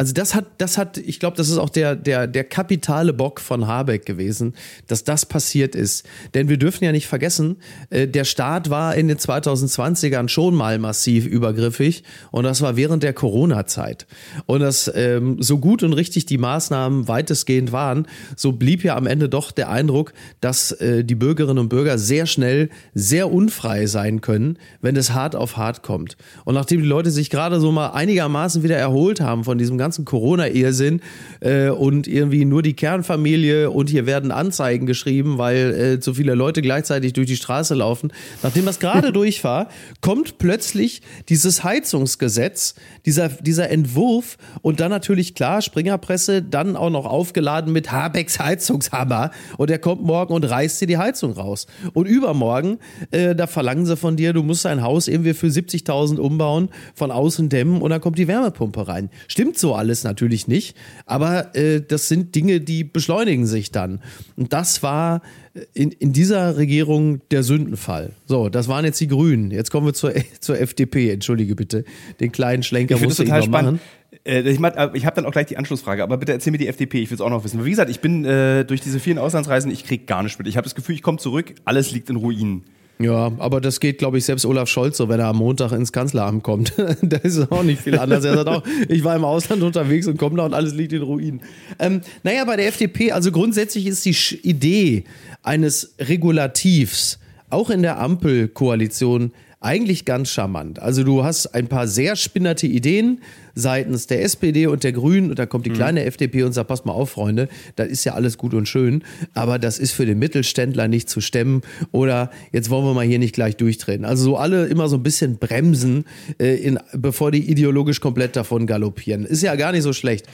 also 0.00 0.14
das 0.14 0.34
hat, 0.34 0.46
das 0.56 0.78
hat, 0.78 0.96
ich 0.96 1.20
glaube, 1.20 1.36
das 1.36 1.50
ist 1.50 1.58
auch 1.58 1.68
der, 1.68 1.94
der, 1.94 2.26
der 2.26 2.44
kapitale 2.44 3.12
Bock 3.12 3.38
von 3.38 3.66
Habeck 3.66 4.06
gewesen, 4.06 4.54
dass 4.86 5.04
das 5.04 5.26
passiert 5.26 5.74
ist. 5.74 6.08
Denn 6.32 6.48
wir 6.48 6.56
dürfen 6.56 6.84
ja 6.84 6.90
nicht 6.90 7.06
vergessen, 7.06 7.58
äh, 7.90 8.08
der 8.08 8.24
Staat 8.24 8.70
war 8.70 8.94
in 8.94 9.08
den 9.08 9.18
2020ern 9.18 10.28
schon 10.28 10.54
mal 10.54 10.78
massiv 10.78 11.26
übergriffig 11.26 12.02
und 12.30 12.44
das 12.44 12.62
war 12.62 12.76
während 12.76 13.02
der 13.02 13.12
Corona-Zeit. 13.12 14.06
Und 14.46 14.60
das 14.60 14.90
ähm, 14.94 15.42
so 15.42 15.58
gut 15.58 15.82
und 15.82 15.92
richtig 15.92 16.24
die 16.24 16.38
Maßnahmen 16.38 17.06
weitestgehend 17.06 17.70
waren, 17.70 18.06
so 18.36 18.52
blieb 18.52 18.82
ja 18.82 18.96
am 18.96 19.06
Ende 19.06 19.28
doch 19.28 19.52
der 19.52 19.68
Eindruck, 19.68 20.14
dass 20.40 20.72
äh, 20.72 21.04
die 21.04 21.14
Bürgerinnen 21.14 21.58
und 21.58 21.68
Bürger 21.68 21.98
sehr 21.98 22.24
schnell 22.24 22.70
sehr 22.94 23.30
unfrei 23.30 23.84
sein 23.84 24.22
können, 24.22 24.56
wenn 24.80 24.96
es 24.96 25.12
hart 25.12 25.36
auf 25.36 25.58
hart 25.58 25.82
kommt. 25.82 26.16
Und 26.46 26.54
nachdem 26.54 26.80
die 26.80 26.88
Leute 26.88 27.10
sich 27.10 27.28
gerade 27.28 27.60
so 27.60 27.70
mal 27.70 27.88
einigermaßen 27.88 28.62
wieder 28.62 28.78
erholt 28.78 29.20
haben 29.20 29.44
von 29.44 29.58
diesem 29.58 29.76
ganzen 29.76 29.89
Corona-Irrsinn 29.98 31.00
äh, 31.40 31.68
und 31.68 32.06
irgendwie 32.06 32.44
nur 32.44 32.62
die 32.62 32.74
Kernfamilie 32.74 33.70
und 33.70 33.90
hier 33.90 34.06
werden 34.06 34.30
Anzeigen 34.32 34.86
geschrieben, 34.86 35.38
weil 35.38 35.96
äh, 35.96 36.00
zu 36.00 36.14
viele 36.14 36.34
Leute 36.34 36.62
gleichzeitig 36.62 37.12
durch 37.12 37.26
die 37.26 37.36
Straße 37.36 37.74
laufen. 37.74 38.12
Nachdem 38.42 38.66
das 38.66 38.78
gerade 38.78 39.12
durch 39.12 39.44
war, 39.44 39.68
kommt 40.00 40.38
plötzlich 40.38 41.02
dieses 41.28 41.64
Heizungsgesetz, 41.64 42.74
dieser, 43.06 43.28
dieser 43.28 43.70
Entwurf 43.70 44.36
und 44.62 44.80
dann 44.80 44.90
natürlich 44.90 45.34
klar, 45.34 45.62
Springerpresse, 45.62 46.42
dann 46.42 46.76
auch 46.76 46.90
noch 46.90 47.06
aufgeladen 47.06 47.72
mit 47.72 47.92
Habecks 47.92 48.38
Heizungshammer 48.38 49.30
und 49.56 49.70
er 49.70 49.78
kommt 49.78 50.02
morgen 50.02 50.34
und 50.34 50.44
reißt 50.44 50.80
dir 50.80 50.86
die 50.86 50.98
Heizung 50.98 51.32
raus. 51.32 51.66
Und 51.92 52.06
übermorgen, 52.06 52.78
äh, 53.10 53.34
da 53.34 53.46
verlangen 53.46 53.86
sie 53.86 53.96
von 53.96 54.16
dir, 54.16 54.32
du 54.32 54.42
musst 54.42 54.64
dein 54.64 54.82
Haus 54.82 55.08
irgendwie 55.08 55.34
für 55.34 55.46
70.000 55.46 56.18
umbauen, 56.18 56.68
von 56.94 57.10
außen 57.10 57.48
dämmen 57.48 57.82
und 57.82 57.90
dann 57.90 58.00
kommt 58.00 58.18
die 58.18 58.28
Wärmepumpe 58.28 58.88
rein. 58.88 59.10
Stimmt 59.28 59.58
so 59.58 59.69
alles 59.74 60.04
natürlich 60.04 60.48
nicht, 60.48 60.76
aber 61.06 61.54
äh, 61.54 61.80
das 61.80 62.08
sind 62.08 62.34
Dinge, 62.34 62.60
die 62.60 62.84
beschleunigen 62.84 63.46
sich 63.46 63.70
dann. 63.70 64.00
Und 64.36 64.52
das 64.52 64.82
war 64.82 65.22
äh, 65.54 65.60
in, 65.74 65.90
in 65.92 66.12
dieser 66.12 66.56
Regierung 66.56 67.20
der 67.30 67.42
Sündenfall. 67.42 68.12
So, 68.26 68.48
das 68.48 68.68
waren 68.68 68.84
jetzt 68.84 69.00
die 69.00 69.08
Grünen. 69.08 69.50
Jetzt 69.50 69.70
kommen 69.70 69.86
wir 69.86 69.94
zur, 69.94 70.12
zur 70.40 70.60
FDP. 70.60 71.10
Entschuldige 71.10 71.54
bitte, 71.54 71.84
den 72.20 72.32
kleinen 72.32 72.62
Schlenker 72.62 72.96
ich 72.96 73.02
musste 73.02 73.24
ich 73.24 73.30
noch 73.30 73.48
machen. 73.48 73.80
Äh, 74.24 74.40
ich, 74.40 74.60
äh, 74.60 74.90
ich 74.94 75.06
habe 75.06 75.16
dann 75.16 75.26
auch 75.26 75.32
gleich 75.32 75.46
die 75.46 75.56
Anschlussfrage, 75.56 76.02
aber 76.02 76.16
bitte 76.18 76.32
erzähl 76.32 76.50
mir 76.50 76.58
die 76.58 76.68
FDP, 76.68 77.02
ich 77.02 77.10
will 77.10 77.14
es 77.16 77.20
auch 77.20 77.30
noch 77.30 77.44
wissen. 77.44 77.64
Wie 77.64 77.70
gesagt, 77.70 77.90
ich 77.90 78.00
bin 78.00 78.24
äh, 78.24 78.64
durch 78.64 78.80
diese 78.80 79.00
vielen 79.00 79.18
Auslandsreisen, 79.18 79.70
ich 79.70 79.84
krieg 79.84 80.06
gar 80.06 80.22
nichts 80.22 80.38
mit. 80.38 80.46
Ich 80.46 80.56
habe 80.56 80.64
das 80.64 80.74
Gefühl, 80.74 80.94
ich 80.94 81.02
komme 81.02 81.18
zurück, 81.18 81.54
alles 81.64 81.90
liegt 81.92 82.10
in 82.10 82.16
Ruinen. 82.16 82.64
Ja, 83.00 83.32
aber 83.38 83.62
das 83.62 83.80
geht, 83.80 83.96
glaube 83.96 84.18
ich, 84.18 84.26
selbst 84.26 84.44
Olaf 84.44 84.68
Scholz 84.68 84.98
so, 84.98 85.08
wenn 85.08 85.20
er 85.20 85.28
am 85.28 85.38
Montag 85.38 85.72
ins 85.72 85.90
Kanzleramt 85.90 86.42
kommt. 86.42 86.74
da 87.02 87.16
ist 87.16 87.50
auch 87.50 87.62
nicht 87.62 87.80
viel 87.80 87.98
anders. 87.98 88.24
Er 88.24 88.34
sagt 88.34 88.48
auch, 88.48 88.62
ich 88.88 89.02
war 89.04 89.16
im 89.16 89.24
Ausland 89.24 89.62
unterwegs 89.62 90.06
und 90.06 90.18
komme 90.18 90.36
da 90.36 90.44
und 90.44 90.52
alles 90.52 90.74
liegt 90.74 90.92
in 90.92 91.00
Ruinen. 91.00 91.40
Ähm, 91.78 92.02
naja, 92.22 92.44
bei 92.44 92.56
der 92.56 92.68
FDP, 92.68 93.12
also 93.12 93.32
grundsätzlich 93.32 93.86
ist 93.86 94.04
die 94.04 94.14
Idee 94.42 95.04
eines 95.42 95.94
Regulativs 95.98 97.18
auch 97.48 97.70
in 97.70 97.80
der 97.80 97.98
Ampelkoalition 97.98 99.32
eigentlich 99.60 100.06
ganz 100.06 100.30
charmant. 100.30 100.78
Also 100.78 101.04
du 101.04 101.22
hast 101.22 101.54
ein 101.54 101.68
paar 101.68 101.86
sehr 101.86 102.16
spinnerte 102.16 102.66
Ideen 102.66 103.20
seitens 103.54 104.06
der 104.06 104.22
SPD 104.22 104.66
und 104.66 104.84
der 104.84 104.92
Grünen 104.92 105.28
und 105.28 105.38
da 105.38 105.44
kommt 105.44 105.66
die 105.66 105.70
mhm. 105.70 105.74
kleine 105.74 106.00
mhm. 106.00 106.06
FDP 106.06 106.44
und 106.44 106.54
sagt, 106.54 106.68
pass 106.68 106.86
mal 106.86 106.92
auf, 106.92 107.10
Freunde, 107.10 107.48
das 107.76 107.88
ist 107.88 108.04
ja 108.04 108.14
alles 108.14 108.38
gut 108.38 108.54
und 108.54 108.66
schön, 108.66 109.04
aber 109.34 109.58
das 109.58 109.78
ist 109.78 109.92
für 109.92 110.06
den 110.06 110.18
Mittelständler 110.18 110.88
nicht 110.88 111.10
zu 111.10 111.20
stemmen 111.20 111.60
oder 111.92 112.30
jetzt 112.52 112.70
wollen 112.70 112.86
wir 112.86 112.94
mal 112.94 113.04
hier 113.04 113.18
nicht 113.18 113.34
gleich 113.34 113.56
durchtreten. 113.56 114.06
Also 114.06 114.24
so 114.24 114.36
alle 114.38 114.66
immer 114.66 114.88
so 114.88 114.96
ein 114.96 115.02
bisschen 115.02 115.36
bremsen, 115.36 116.06
äh, 116.38 116.54
in, 116.54 116.78
bevor 116.94 117.30
die 117.30 117.50
ideologisch 117.50 118.00
komplett 118.00 118.36
davon 118.36 118.66
galoppieren. 118.66 119.26
Ist 119.26 119.42
ja 119.42 119.56
gar 119.56 119.72
nicht 119.72 119.82
so 119.82 119.92
schlecht. 119.92 120.26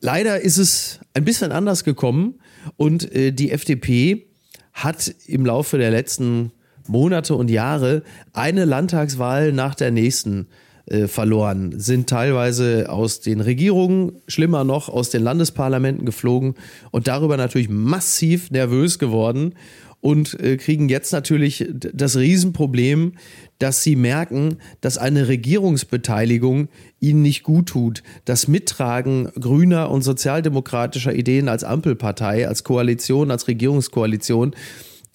Leider 0.00 0.40
ist 0.40 0.56
es 0.56 1.00
ein 1.12 1.24
bisschen 1.26 1.52
anders 1.52 1.84
gekommen 1.84 2.36
und 2.78 3.14
äh, 3.14 3.32
die 3.32 3.50
FDP 3.50 4.24
hat 4.72 5.14
im 5.26 5.44
Laufe 5.44 5.76
der 5.76 5.90
letzten 5.90 6.52
Monate 6.88 7.34
und 7.34 7.50
Jahre 7.50 8.02
eine 8.32 8.64
Landtagswahl 8.64 9.52
nach 9.52 9.74
der 9.74 9.90
nächsten 9.90 10.48
äh, 10.86 11.08
verloren, 11.08 11.80
sind 11.80 12.08
teilweise 12.08 12.88
aus 12.88 13.20
den 13.20 13.40
Regierungen, 13.40 14.12
schlimmer 14.28 14.62
noch, 14.62 14.88
aus 14.88 15.10
den 15.10 15.22
Landesparlamenten 15.22 16.06
geflogen 16.06 16.54
und 16.92 17.08
darüber 17.08 17.36
natürlich 17.36 17.68
massiv 17.68 18.50
nervös 18.52 18.98
geworden 18.98 19.54
und 20.00 20.38
äh, 20.38 20.56
kriegen 20.56 20.88
jetzt 20.88 21.12
natürlich 21.12 21.68
das 21.72 22.16
Riesenproblem, 22.16 23.14
dass 23.58 23.82
sie 23.82 23.96
merken, 23.96 24.58
dass 24.80 24.98
eine 24.98 25.26
Regierungsbeteiligung 25.26 26.68
ihnen 27.00 27.22
nicht 27.22 27.42
gut 27.42 27.66
tut. 27.66 28.04
Das 28.24 28.46
Mittragen 28.46 29.30
grüner 29.40 29.90
und 29.90 30.02
sozialdemokratischer 30.02 31.14
Ideen 31.14 31.48
als 31.48 31.64
Ampelpartei, 31.64 32.46
als 32.46 32.62
Koalition, 32.62 33.32
als 33.32 33.48
Regierungskoalition 33.48 34.54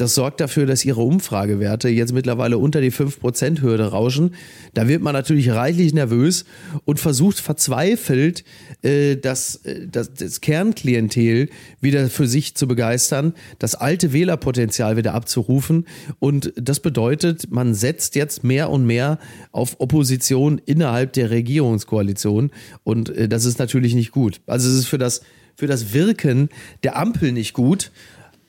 das 0.02 0.16
sorgt 0.16 0.42
dafür, 0.42 0.66
dass 0.66 0.84
ihre 0.84 1.02
Umfragewerte 1.02 1.88
jetzt 1.88 2.12
mittlerweile 2.12 2.58
unter 2.58 2.82
die 2.82 2.92
5%-Hürde 2.92 3.92
rauschen. 3.92 4.34
Da 4.74 4.88
wird 4.88 5.04
man 5.04 5.14
natürlich 5.14 5.52
reichlich 5.52 5.94
nervös 5.94 6.46
und 6.86 7.00
versucht 7.00 7.40
verzweifelt, 7.40 8.44
äh, 8.82 9.16
das, 9.16 9.58
äh, 9.58 9.88
das, 9.88 10.12
das 10.16 10.42
Kernklientel 10.42 11.50
wieder 11.82 12.10
für 12.10 12.26
sich 12.26 12.56
zu 12.56 12.68
begeistern, 12.68 13.34
das 13.60 13.76
alte 13.76 14.12
Wählerpotenzial 14.12 14.98
wieder 14.98 15.14
abzurufen. 15.14 15.86
Und 16.18 16.52
das 16.56 16.80
bedeutet, 16.80 17.52
man 17.52 17.76
setzt 17.76 18.16
jetzt 18.16 18.44
mehr 18.44 18.72
und 18.72 18.88
mehr 18.88 19.20
auf 19.52 19.80
Opposition 19.80 20.60
innerhalb 20.66 21.14
der 21.14 21.30
Regierungskoalition. 21.30 22.50
Und 22.84 23.10
äh, 23.16 23.30
das 23.30 23.46
ist 23.46 23.60
natürlich 23.60 23.94
nicht 23.94 24.10
gut. 24.10 24.42
Also 24.48 24.68
es 24.68 24.76
ist 24.80 24.88
für 24.88 24.98
das, 24.98 25.22
für 25.56 25.68
das 25.68 25.94
Wirken 25.94 26.50
der 26.84 26.98
Ampel 26.98 27.34
nicht 27.34 27.54
gut. 27.54 27.92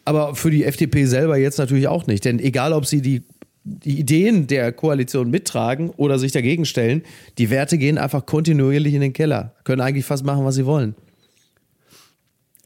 Aber 0.05 0.35
für 0.35 0.51
die 0.51 0.65
FDP 0.65 1.07
selber 1.07 1.37
jetzt 1.37 1.59
natürlich 1.59 1.88
auch 1.88 2.07
nicht. 2.07 2.25
Denn 2.25 2.38
egal, 2.38 2.73
ob 2.73 2.87
sie 2.87 3.03
die, 3.03 3.23
die 3.65 3.99
Ideen 4.01 4.47
der 4.47 4.73
Koalition 4.73 5.31
mittragen 5.31 5.91
oder 5.91 6.19
sich 6.19 6.33
dagegen 6.33 6.65
stellen, 6.65 7.03
die 7.38 7.51
Werte 7.51 7.79
gehen 7.79 7.99
einfach 7.99 8.27
kontinuierlich 8.27 8.95
in 8.95 9.01
den 9.01 9.12
Keller. 9.12 9.55
Können 9.65 9.81
eigentlich 9.81 10.05
fast 10.05 10.25
machen, 10.25 10.45
was 10.45 10.57
sie 10.57 10.67
wollen. 10.67 10.95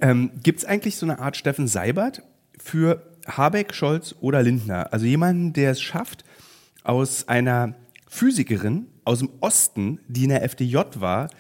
Ähm, 0.01 0.31
Gibt 0.43 0.61
es 0.61 0.65
eigentlich 0.65 0.97
so 0.97 1.07
eine 1.07 1.19
Art 1.19 1.37
Steffen 1.37 1.69
Seibert 1.69 2.23
für 2.59 3.03
Habeck, 3.27 3.75
Scholz 3.75 4.15
oder 4.21 4.43
Lindner? 4.43 4.93
Also 4.93 5.07
jemanden, 5.07 5.53
der 5.53 5.73
es 5.73 5.81
schafft, 5.81 6.25
aus 6.85 7.29
einer 7.29 7.75
Physikerin 8.09 8.87
aus 9.07 9.21
dem 9.21 9.31
Osten, 9.41 10.01
die 10.09 10.25
in 10.25 10.31
der 10.31 10.43
FDJ 10.43 10.79
war, 10.97 11.31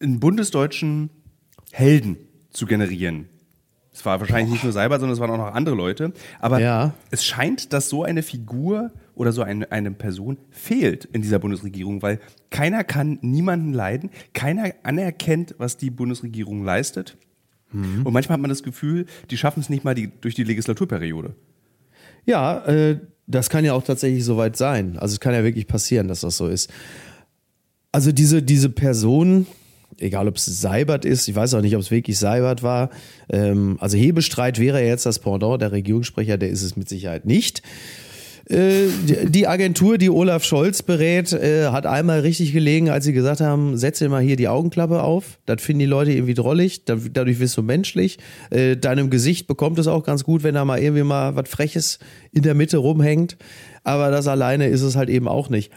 einen 0.00 0.20
bundesdeutschen 0.20 1.10
Helden 1.72 2.16
zu 2.50 2.66
generieren. 2.66 3.28
Es 4.00 4.06
war 4.06 4.18
wahrscheinlich 4.18 4.50
nicht 4.50 4.64
nur 4.64 4.72
Seibert, 4.72 5.00
sondern 5.00 5.12
es 5.12 5.20
waren 5.20 5.30
auch 5.30 5.36
noch 5.36 5.54
andere 5.54 5.74
Leute. 5.74 6.14
Aber 6.40 6.58
Ja. 6.58 6.94
es 7.10 7.22
scheint, 7.22 7.74
dass 7.74 7.90
so 7.90 8.02
eine 8.02 8.22
Figur 8.22 8.92
oder 9.14 9.30
so 9.32 9.42
eine, 9.42 9.70
eine 9.70 9.90
Person 9.90 10.38
fehlt 10.50 11.04
in 11.04 11.20
dieser 11.20 11.38
Bundesregierung, 11.38 12.00
weil 12.00 12.18
keiner 12.48 12.82
kann 12.82 13.18
niemanden 13.20 13.74
leiden, 13.74 14.08
keiner 14.32 14.72
anerkennt, 14.84 15.54
was 15.58 15.76
die 15.76 15.90
Bundesregierung 15.90 16.64
leistet. 16.64 17.18
Und 17.72 18.10
manchmal 18.12 18.34
hat 18.36 18.40
man 18.40 18.48
das 18.48 18.62
Gefühl, 18.62 19.04
die 19.30 19.36
schaffen 19.36 19.60
es 19.60 19.68
nicht 19.68 19.84
mal 19.84 19.94
die, 19.94 20.10
durch 20.22 20.34
die 20.34 20.44
Legislaturperiode. 20.44 21.34
Ja, 22.24 22.64
äh, 22.64 22.98
das 23.26 23.48
kann 23.50 23.64
ja 23.66 23.74
auch 23.74 23.84
tatsächlich 23.84 24.24
soweit 24.24 24.56
sein. 24.56 24.96
Also 24.98 25.12
es 25.12 25.20
kann 25.20 25.34
ja 25.34 25.44
wirklich 25.44 25.66
passieren, 25.68 26.08
dass 26.08 26.22
das 26.22 26.36
so 26.38 26.48
ist. 26.48 26.70
Also 27.92 28.12
diese, 28.12 28.42
diese 28.42 28.70
Person, 28.70 29.46
egal 30.00 30.28
ob 30.28 30.36
es 30.36 30.46
Seibert 30.46 31.04
ist, 31.04 31.28
ich 31.28 31.34
weiß 31.34 31.54
auch 31.54 31.60
nicht, 31.62 31.74
ob 31.76 31.82
es 31.82 31.90
wirklich 31.90 32.18
Seibert 32.18 32.62
war. 32.62 32.90
Ähm, 33.30 33.76
also 33.80 33.96
Hebestreit 33.96 34.58
wäre 34.58 34.82
jetzt 34.84 35.06
das 35.06 35.18
Pendant, 35.18 35.60
der 35.62 35.72
Regierungssprecher, 35.72 36.38
der 36.38 36.50
ist 36.50 36.62
es 36.62 36.76
mit 36.76 36.88
Sicherheit 36.88 37.24
nicht. 37.26 37.62
Äh, 38.48 38.88
die- 39.28 39.46
Agentur, 39.46 39.96
die 39.96 40.10
Olaf 40.10 40.42
Scholz 40.42 40.82
berät, 40.82 41.32
äh, 41.32 41.66
hat 41.66 41.86
einmal 41.86 42.20
richtig 42.20 42.52
gelegen, 42.52 42.90
als 42.90 43.04
sie 43.04 43.12
gesagt 43.12 43.40
haben, 43.40 43.76
setze 43.76 44.08
mal 44.08 44.22
hier 44.22 44.34
die 44.34 44.48
Augenklappe 44.48 45.04
auf. 45.04 45.38
Das 45.46 45.62
finden 45.62 45.78
die 45.80 45.86
Leute 45.86 46.10
irgendwie 46.10 46.34
drollig, 46.34 46.84
da- 46.84 46.96
dadurch 47.12 47.38
wirst 47.38 47.56
du 47.56 47.62
menschlich. 47.62 48.18
Äh, 48.50 48.76
Deinem 48.76 49.08
Gesicht 49.08 49.46
bekommt 49.46 49.78
es 49.78 49.86
auch 49.86 50.02
ganz 50.02 50.24
gut, 50.24 50.42
wenn 50.42 50.56
da 50.56 50.64
mal 50.64 50.80
irgendwie 50.80 51.04
mal 51.04 51.36
was 51.36 51.48
Freches 51.48 52.00
in 52.32 52.42
der 52.42 52.54
Mitte 52.54 52.78
rumhängt. 52.78 53.36
Aber 53.84 54.10
das 54.10 54.26
alleine 54.26 54.66
ist 54.66 54.82
es 54.82 54.96
halt 54.96 55.10
eben 55.10 55.28
auch 55.28 55.48
nicht. 55.48 55.70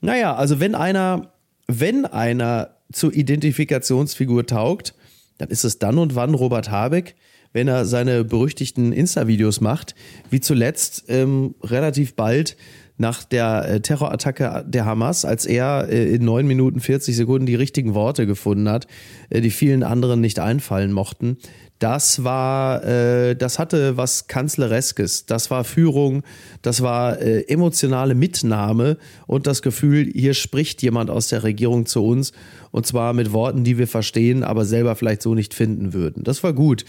Naja, 0.00 0.36
also 0.36 0.60
wenn 0.60 0.76
einer, 0.76 1.32
wenn 1.66 2.04
einer 2.06 2.70
zur 2.92 3.12
Identifikationsfigur 3.12 4.46
taugt, 4.46 4.94
dann 5.38 5.48
ist 5.48 5.64
es 5.64 5.78
dann 5.78 5.98
und 5.98 6.14
wann 6.14 6.34
Robert 6.34 6.70
Habeck, 6.70 7.14
wenn 7.52 7.68
er 7.68 7.84
seine 7.84 8.24
berüchtigten 8.24 8.92
Insta-Videos 8.92 9.60
macht, 9.60 9.94
wie 10.30 10.40
zuletzt 10.40 11.04
ähm, 11.08 11.54
relativ 11.62 12.14
bald 12.14 12.56
nach 12.98 13.24
der 13.24 13.68
äh, 13.68 13.80
Terrorattacke 13.80 14.64
der 14.66 14.84
Hamas, 14.84 15.24
als 15.24 15.44
er 15.44 15.88
äh, 15.88 16.14
in 16.14 16.24
9 16.24 16.46
Minuten 16.46 16.80
40 16.80 17.16
Sekunden 17.16 17.46
die 17.46 17.54
richtigen 17.54 17.94
Worte 17.94 18.26
gefunden 18.26 18.68
hat, 18.68 18.86
äh, 19.30 19.40
die 19.40 19.50
vielen 19.50 19.82
anderen 19.82 20.20
nicht 20.20 20.38
einfallen 20.38 20.92
mochten. 20.92 21.36
Das 21.82 22.22
war, 22.22 22.84
äh, 22.84 23.34
das 23.34 23.58
hatte 23.58 23.96
was 23.96 24.28
Kanzlereskes. 24.28 25.26
Das 25.26 25.50
war 25.50 25.64
Führung, 25.64 26.22
das 26.62 26.80
war 26.80 27.20
äh, 27.20 27.40
emotionale 27.48 28.14
Mitnahme 28.14 28.98
und 29.26 29.48
das 29.48 29.62
Gefühl, 29.62 30.08
hier 30.14 30.34
spricht 30.34 30.80
jemand 30.82 31.10
aus 31.10 31.26
der 31.26 31.42
Regierung 31.42 31.86
zu 31.86 32.06
uns 32.06 32.30
und 32.70 32.86
zwar 32.86 33.14
mit 33.14 33.32
Worten, 33.32 33.64
die 33.64 33.78
wir 33.78 33.88
verstehen, 33.88 34.44
aber 34.44 34.64
selber 34.64 34.94
vielleicht 34.94 35.22
so 35.22 35.34
nicht 35.34 35.54
finden 35.54 35.92
würden. 35.92 36.22
Das 36.22 36.44
war 36.44 36.52
gut. 36.52 36.84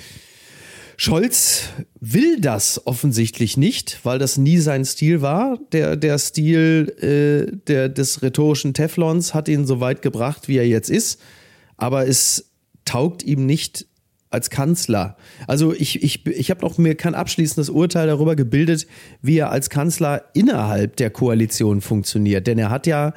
Scholz 0.95 1.69
will 1.99 2.39
das 2.39 2.85
offensichtlich 2.85 3.57
nicht, 3.57 3.99
weil 4.03 4.19
das 4.19 4.37
nie 4.37 4.59
sein 4.59 4.85
Stil 4.85 5.23
war. 5.23 5.57
Der, 5.71 5.95
der 5.95 6.19
Stil 6.19 6.93
äh, 7.01 7.57
der, 7.65 7.89
des 7.89 8.21
rhetorischen 8.21 8.75
Teflons 8.75 9.33
hat 9.33 9.47
ihn 9.47 9.65
so 9.65 9.79
weit 9.79 10.03
gebracht, 10.03 10.47
wie 10.47 10.57
er 10.57 10.67
jetzt 10.67 10.91
ist. 10.91 11.19
Aber 11.77 12.07
es 12.07 12.51
taugt 12.85 13.23
ihm 13.23 13.47
nicht 13.47 13.87
als 14.33 14.49
Kanzler. 14.49 15.15
Also 15.47 15.73
ich, 15.73 16.01
ich, 16.03 16.25
ich 16.25 16.49
habe 16.49 16.61
noch 16.61 16.77
mir 16.77 16.95
kein 16.95 17.15
abschließendes 17.15 17.69
Urteil 17.69 18.07
darüber 18.07 18.35
gebildet, 18.35 18.87
wie 19.21 19.37
er 19.37 19.51
als 19.51 19.69
Kanzler 19.69 20.23
innerhalb 20.33 20.95
der 20.95 21.09
Koalition 21.09 21.81
funktioniert. 21.81 22.47
Denn 22.47 22.57
er 22.57 22.69
hat 22.69 22.87
ja 22.87 23.13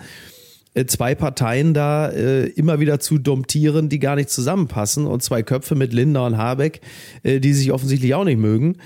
äh, 0.74 0.84
zwei 0.84 1.14
Parteien 1.14 1.72
da 1.72 2.10
äh, 2.10 2.46
immer 2.48 2.80
wieder 2.80 3.00
zu 3.00 3.18
domptieren, 3.18 3.88
die 3.88 3.98
gar 3.98 4.16
nicht 4.16 4.28
zusammenpassen 4.28 5.06
und 5.06 5.22
zwei 5.22 5.42
Köpfe 5.42 5.74
mit 5.74 5.94
Linda 5.94 6.26
und 6.26 6.36
Habeck, 6.36 6.82
äh, 7.22 7.40
die 7.40 7.54
sich 7.54 7.72
offensichtlich 7.72 8.14
auch 8.14 8.24
nicht 8.24 8.38
mögen. 8.38 8.76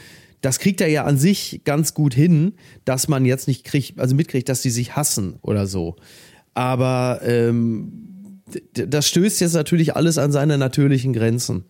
Das 0.41 0.59
kriegt 0.61 0.81
er 0.81 0.89
ja 0.89 1.05
an 1.05 1.19
sich 1.19 1.63
ganz 1.65 1.93
gut 1.93 2.15
hin, 2.15 2.53
dass 2.85 3.09
man 3.09 3.27
jetzt 3.27 3.49
nicht 3.49 3.65
kriegt, 3.65 3.99
also 3.99 4.15
mitkriegt, 4.15 4.49
dass 4.49 4.63
die 4.63 4.71
sich 4.71 4.97
hassen 4.97 5.35
oder 5.43 5.67
so. 5.67 5.97
Aber 6.55 7.21
ähm, 7.25 8.41
das 8.73 9.09
stößt 9.09 9.41
jetzt 9.41 9.55
natürlich 9.55 9.97
alles 9.97 10.17
an 10.17 10.33
seine 10.33 10.59
natürlichen 10.59 11.13
Grenzen. 11.13 11.65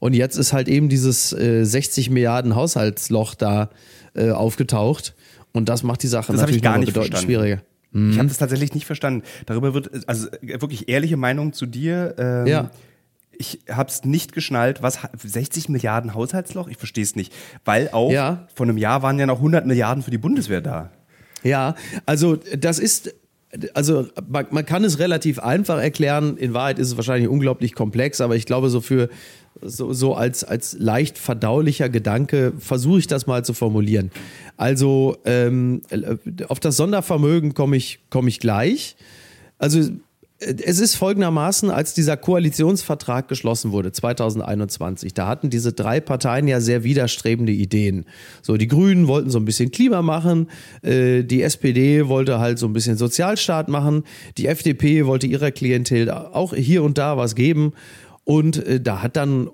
Und 0.00 0.14
jetzt 0.14 0.36
ist 0.36 0.52
halt 0.52 0.66
eben 0.68 0.88
dieses 0.88 1.32
äh, 1.32 1.64
60 1.64 2.10
Milliarden 2.10 2.54
Haushaltsloch 2.56 3.34
da 3.36 3.70
äh, 4.14 4.30
aufgetaucht. 4.30 5.14
Und 5.52 5.68
das 5.68 5.82
macht 5.84 6.02
die 6.02 6.08
Sache 6.08 6.32
Das 6.32 6.40
natürlich 6.40 6.56
ich 6.58 6.62
gar 6.62 6.78
nicht 6.78 6.86
bedeutend 6.88 7.12
verstanden. 7.14 7.26
schwieriger. 7.40 7.62
Ich 7.92 8.18
habe 8.18 8.28
das 8.28 8.38
tatsächlich 8.38 8.72
nicht 8.72 8.86
verstanden. 8.86 9.24
Darüber 9.46 9.74
wird, 9.74 9.90
also 10.08 10.28
äh, 10.28 10.60
wirklich 10.60 10.88
ehrliche 10.88 11.16
Meinung 11.16 11.52
zu 11.52 11.66
dir. 11.66 12.14
Ähm, 12.18 12.46
Ja. 12.46 12.70
Ich 13.32 13.60
habe 13.70 13.88
es 13.88 14.04
nicht 14.04 14.32
geschnallt, 14.34 14.82
was 14.82 14.98
60 15.22 15.70
Milliarden 15.70 16.12
Haushaltsloch? 16.14 16.68
Ich 16.68 16.76
verstehe 16.76 17.02
es 17.04 17.16
nicht, 17.16 17.32
weil 17.64 17.88
auch 17.90 18.10
Ja. 18.12 18.46
vor 18.54 18.66
einem 18.66 18.76
Jahr 18.76 19.02
waren 19.02 19.18
ja 19.18 19.24
noch 19.26 19.38
100 19.38 19.64
Milliarden 19.66 20.02
für 20.02 20.10
die 20.10 20.18
Bundeswehr 20.18 20.60
da. 20.60 20.90
Ja, 21.42 21.74
also 22.04 22.36
das 22.36 22.78
ist, 22.78 23.14
also 23.74 24.06
man, 24.28 24.46
man 24.50 24.66
kann 24.66 24.84
es 24.84 24.98
relativ 24.98 25.38
einfach 25.38 25.80
erklären. 25.80 26.36
In 26.36 26.52
Wahrheit 26.54 26.78
ist 26.78 26.88
es 26.88 26.96
wahrscheinlich 26.96 27.28
unglaublich 27.30 27.74
komplex, 27.74 28.20
aber 28.20 28.36
ich 28.36 28.44
glaube, 28.46 28.68
so 28.68 28.80
für 28.82 29.08
so, 29.62 29.92
so 29.92 30.14
als, 30.14 30.44
als 30.44 30.76
leicht 30.78 31.18
verdaulicher 31.18 31.88
Gedanke 31.88 32.52
versuche 32.58 33.00
ich 33.00 33.06
das 33.06 33.26
mal 33.26 33.44
zu 33.44 33.54
formulieren. 33.54 34.10
Also 34.56 35.16
ähm, 35.24 35.82
auf 36.48 36.60
das 36.60 36.76
Sondervermögen 36.76 37.54
komme 37.54 37.76
ich, 37.76 38.00
komme 38.10 38.28
ich 38.28 38.40
gleich. 38.40 38.96
Also 39.58 39.90
es 40.40 40.80
ist 40.80 40.94
folgendermaßen, 40.94 41.70
als 41.70 41.92
dieser 41.92 42.16
Koalitionsvertrag 42.16 43.28
geschlossen 43.28 43.72
wurde, 43.72 43.92
2021, 43.92 45.12
da 45.12 45.26
hatten 45.26 45.50
diese 45.50 45.74
drei 45.74 46.00
Parteien 46.00 46.48
ja 46.48 46.60
sehr 46.60 46.82
widerstrebende 46.82 47.52
Ideen. 47.52 48.06
So, 48.40 48.56
die 48.56 48.66
Grünen 48.66 49.06
wollten 49.06 49.28
so 49.28 49.38
ein 49.38 49.44
bisschen 49.44 49.70
Klima 49.70 50.00
machen, 50.00 50.48
äh, 50.82 51.24
die 51.24 51.42
SPD 51.42 52.08
wollte 52.08 52.38
halt 52.38 52.58
so 52.58 52.66
ein 52.66 52.72
bisschen 52.72 52.96
Sozialstaat 52.96 53.68
machen, 53.68 54.04
die 54.38 54.46
FDP 54.46 55.04
wollte 55.04 55.26
ihrer 55.26 55.50
Klientel 55.50 56.10
auch 56.10 56.54
hier 56.54 56.82
und 56.84 56.96
da 56.96 57.18
was 57.18 57.34
geben. 57.34 57.74
Und 58.24 58.64
äh, 58.66 58.80
da 58.80 59.02
hat 59.02 59.16
dann 59.16 59.50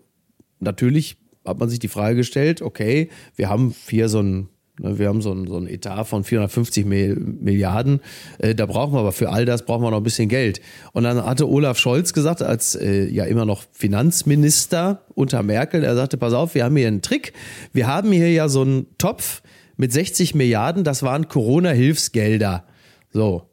natürlich, 0.61 1.17
hat 1.45 1.59
man 1.59 1.69
sich 1.69 1.79
die 1.79 1.89
Frage 1.89 2.17
gestellt, 2.17 2.63
okay, 2.63 3.09
wir 3.37 3.49
haben 3.49 3.75
hier 3.89 4.09
so 4.09 4.21
ein 4.21 4.49
Ne, 4.79 4.99
Wir 4.99 5.09
haben 5.09 5.23
so 5.23 5.33
ein, 5.33 5.47
so 5.47 5.57
ein 5.57 5.67
Etat 5.67 6.05
von 6.05 6.23
450 6.23 6.85
Mil- 6.85 7.17
Milliarden. 7.17 8.01
Äh, 8.39 8.55
da 8.55 8.67
brauchen 8.67 8.93
wir 8.93 9.01
aber 9.01 9.13
für 9.13 9.31
all 9.31 9.45
das 9.47 9.65
brauchen 9.65 9.83
wir 9.83 9.91
noch 9.91 9.99
ein 9.99 10.03
bisschen 10.03 10.29
Geld. 10.29 10.61
Und 10.93 11.05
dann 11.05 11.25
hatte 11.25 11.49
Olaf 11.49 11.79
Scholz 11.79 12.13
gesagt, 12.13 12.43
als 12.43 12.75
äh, 12.75 13.07
ja 13.09 13.25
immer 13.25 13.47
noch 13.47 13.65
Finanzminister 13.73 15.03
unter 15.15 15.43
Merkel, 15.43 15.83
er 15.83 15.95
sagte, 15.95 16.19
pass 16.19 16.35
auf, 16.35 16.55
wir 16.55 16.65
haben 16.65 16.77
hier 16.77 16.89
einen 16.89 17.03
Trick. 17.03 17.33
Wir 17.73 17.87
haben 17.87 18.13
hier 18.13 18.31
ja 18.33 18.49
so 18.49 18.63
einen 18.63 18.87
Topf 18.99 19.43
mit 19.77 19.93
60 19.93 20.35
Milliarden, 20.35 20.85
das 20.85 21.03
waren 21.03 21.29
Corona-Hilfsgelder. 21.29 22.65
So. 23.13 23.49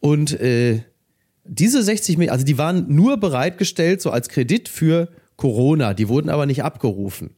Und 0.00 0.38
äh, 0.40 0.80
diese 1.50 1.82
60 1.82 2.16
Milliarden, 2.16 2.32
also 2.32 2.46
die 2.46 2.58
waren 2.58 2.86
nur 2.88 3.16
bereitgestellt 3.16 4.00
so 4.00 4.10
als 4.10 4.28
Kredit 4.28 4.68
für 4.68 5.08
Corona, 5.36 5.94
die 5.94 6.08
wurden 6.08 6.30
aber 6.30 6.46
nicht 6.46 6.62
abgerufen. 6.62 7.30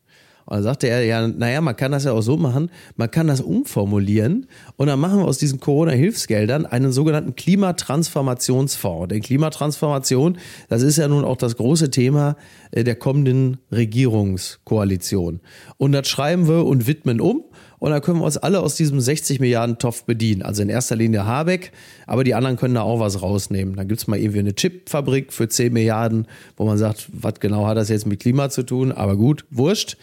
Und 0.44 0.56
dann 0.56 0.62
sagte 0.64 0.88
er, 0.88 1.04
ja, 1.04 1.26
naja, 1.28 1.60
man 1.60 1.76
kann 1.76 1.92
das 1.92 2.04
ja 2.04 2.12
auch 2.12 2.20
so 2.20 2.36
machen, 2.36 2.70
man 2.96 3.10
kann 3.10 3.28
das 3.28 3.40
umformulieren 3.40 4.48
und 4.76 4.88
dann 4.88 4.98
machen 4.98 5.20
wir 5.20 5.24
aus 5.24 5.38
diesen 5.38 5.60
Corona-Hilfsgeldern 5.60 6.66
einen 6.66 6.92
sogenannten 6.92 7.36
Klimatransformationsfonds. 7.36 9.08
Denn 9.08 9.22
Klimatransformation, 9.22 10.36
das 10.68 10.82
ist 10.82 10.98
ja 10.98 11.08
nun 11.08 11.24
auch 11.24 11.36
das 11.36 11.56
große 11.56 11.90
Thema 11.90 12.36
äh, 12.72 12.84
der 12.84 12.96
kommenden 12.96 13.58
Regierungskoalition. 13.70 15.40
Und 15.78 15.92
das 15.92 16.08
schreiben 16.08 16.48
wir 16.48 16.66
und 16.66 16.86
widmen 16.86 17.20
um 17.20 17.44
und 17.82 17.90
dann 17.90 18.00
können 18.00 18.20
wir 18.20 18.26
uns 18.26 18.36
alle 18.36 18.60
aus 18.60 18.76
diesem 18.76 19.00
60 19.00 19.40
Milliarden 19.40 19.76
Topf 19.76 20.04
bedienen. 20.04 20.42
Also 20.42 20.62
in 20.62 20.68
erster 20.68 20.94
Linie 20.94 21.26
Habeck, 21.26 21.72
aber 22.06 22.22
die 22.22 22.32
anderen 22.32 22.56
können 22.56 22.76
da 22.76 22.82
auch 22.82 23.00
was 23.00 23.22
rausnehmen. 23.22 23.74
Dann 23.74 23.88
gibt's 23.88 24.06
mal 24.06 24.20
irgendwie 24.20 24.38
eine 24.38 24.54
Chipfabrik 24.54 25.32
für 25.32 25.48
10 25.48 25.72
Milliarden, 25.72 26.28
wo 26.56 26.64
man 26.64 26.78
sagt, 26.78 27.08
was 27.12 27.40
genau 27.40 27.66
hat 27.66 27.76
das 27.76 27.88
jetzt 27.88 28.06
mit 28.06 28.20
Klima 28.20 28.50
zu 28.50 28.62
tun? 28.62 28.92
Aber 28.92 29.16
gut, 29.16 29.44
wurscht. 29.50 29.96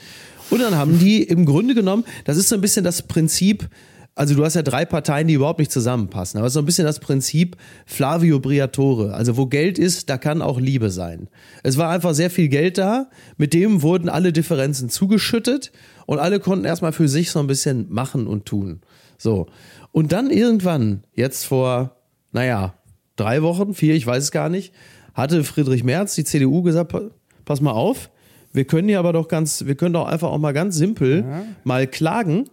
Und 0.49 0.61
dann 0.61 0.75
haben 0.75 0.99
die 0.99 1.23
im 1.23 1.45
Grunde 1.45 1.73
genommen, 1.73 2.03
das 2.25 2.35
ist 2.35 2.49
so 2.49 2.55
ein 2.55 2.59
bisschen 2.59 2.83
das 2.83 3.03
Prinzip, 3.03 3.69
also 4.19 4.35
du 4.35 4.43
hast 4.43 4.53
ja 4.55 4.61
drei 4.61 4.83
Parteien, 4.85 5.27
die 5.27 5.33
überhaupt 5.35 5.59
nicht 5.59 5.71
zusammenpassen, 5.71 6.37
aber 6.37 6.47
es 6.47 6.51
ist 6.51 6.55
so 6.55 6.59
ein 6.59 6.65
bisschen 6.65 6.85
das 6.85 6.99
Prinzip 6.99 7.55
Flavio 7.85 8.39
Briatore. 8.39 9.13
Also 9.13 9.37
wo 9.37 9.45
Geld 9.47 9.79
ist, 9.79 10.09
da 10.09 10.17
kann 10.17 10.41
auch 10.41 10.59
Liebe 10.59 10.91
sein. 10.91 11.29
Es 11.63 11.77
war 11.77 11.89
einfach 11.89 12.13
sehr 12.13 12.29
viel 12.29 12.49
Geld 12.49 12.77
da, 12.77 13.09
mit 13.37 13.53
dem 13.53 13.81
wurden 13.81 14.09
alle 14.09 14.33
Differenzen 14.33 14.89
zugeschüttet 14.89 15.71
und 16.05 16.19
alle 16.19 16.39
konnten 16.39 16.65
erstmal 16.65 16.91
für 16.91 17.07
sich 17.07 17.31
so 17.31 17.39
ein 17.39 17.47
bisschen 17.47 17.87
machen 17.89 18.27
und 18.27 18.45
tun. 18.45 18.81
So. 19.17 19.47
Und 19.91 20.11
dann 20.11 20.29
irgendwann, 20.31 21.03
jetzt 21.13 21.45
vor, 21.45 21.95
naja, 22.31 22.73
drei 23.15 23.41
Wochen, 23.41 23.73
vier, 23.73 23.95
ich 23.95 24.05
weiß 24.05 24.23
es 24.25 24.31
gar 24.31 24.49
nicht, 24.49 24.73
hatte 25.13 25.43
Friedrich 25.43 25.83
Merz, 25.83 26.15
die 26.15 26.23
CDU, 26.25 26.61
gesagt, 26.61 26.91
pa- 26.91 27.09
pass 27.45 27.61
mal 27.61 27.71
auf, 27.71 28.09
wir 28.53 28.65
können 28.65 28.89
ja 28.89 28.99
aber 28.99 29.13
doch 29.13 29.27
ganz, 29.27 29.65
wir 29.65 29.75
können 29.75 29.93
doch 29.93 30.07
einfach 30.07 30.29
auch 30.29 30.37
mal 30.39 30.53
ganz 30.53 30.75
simpel 30.75 31.23
mal 31.63 31.87
klagen. 31.87 32.49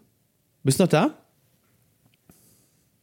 Bist 0.63 0.79
du 0.79 0.85
noch 0.85 0.91
da? 0.91 1.15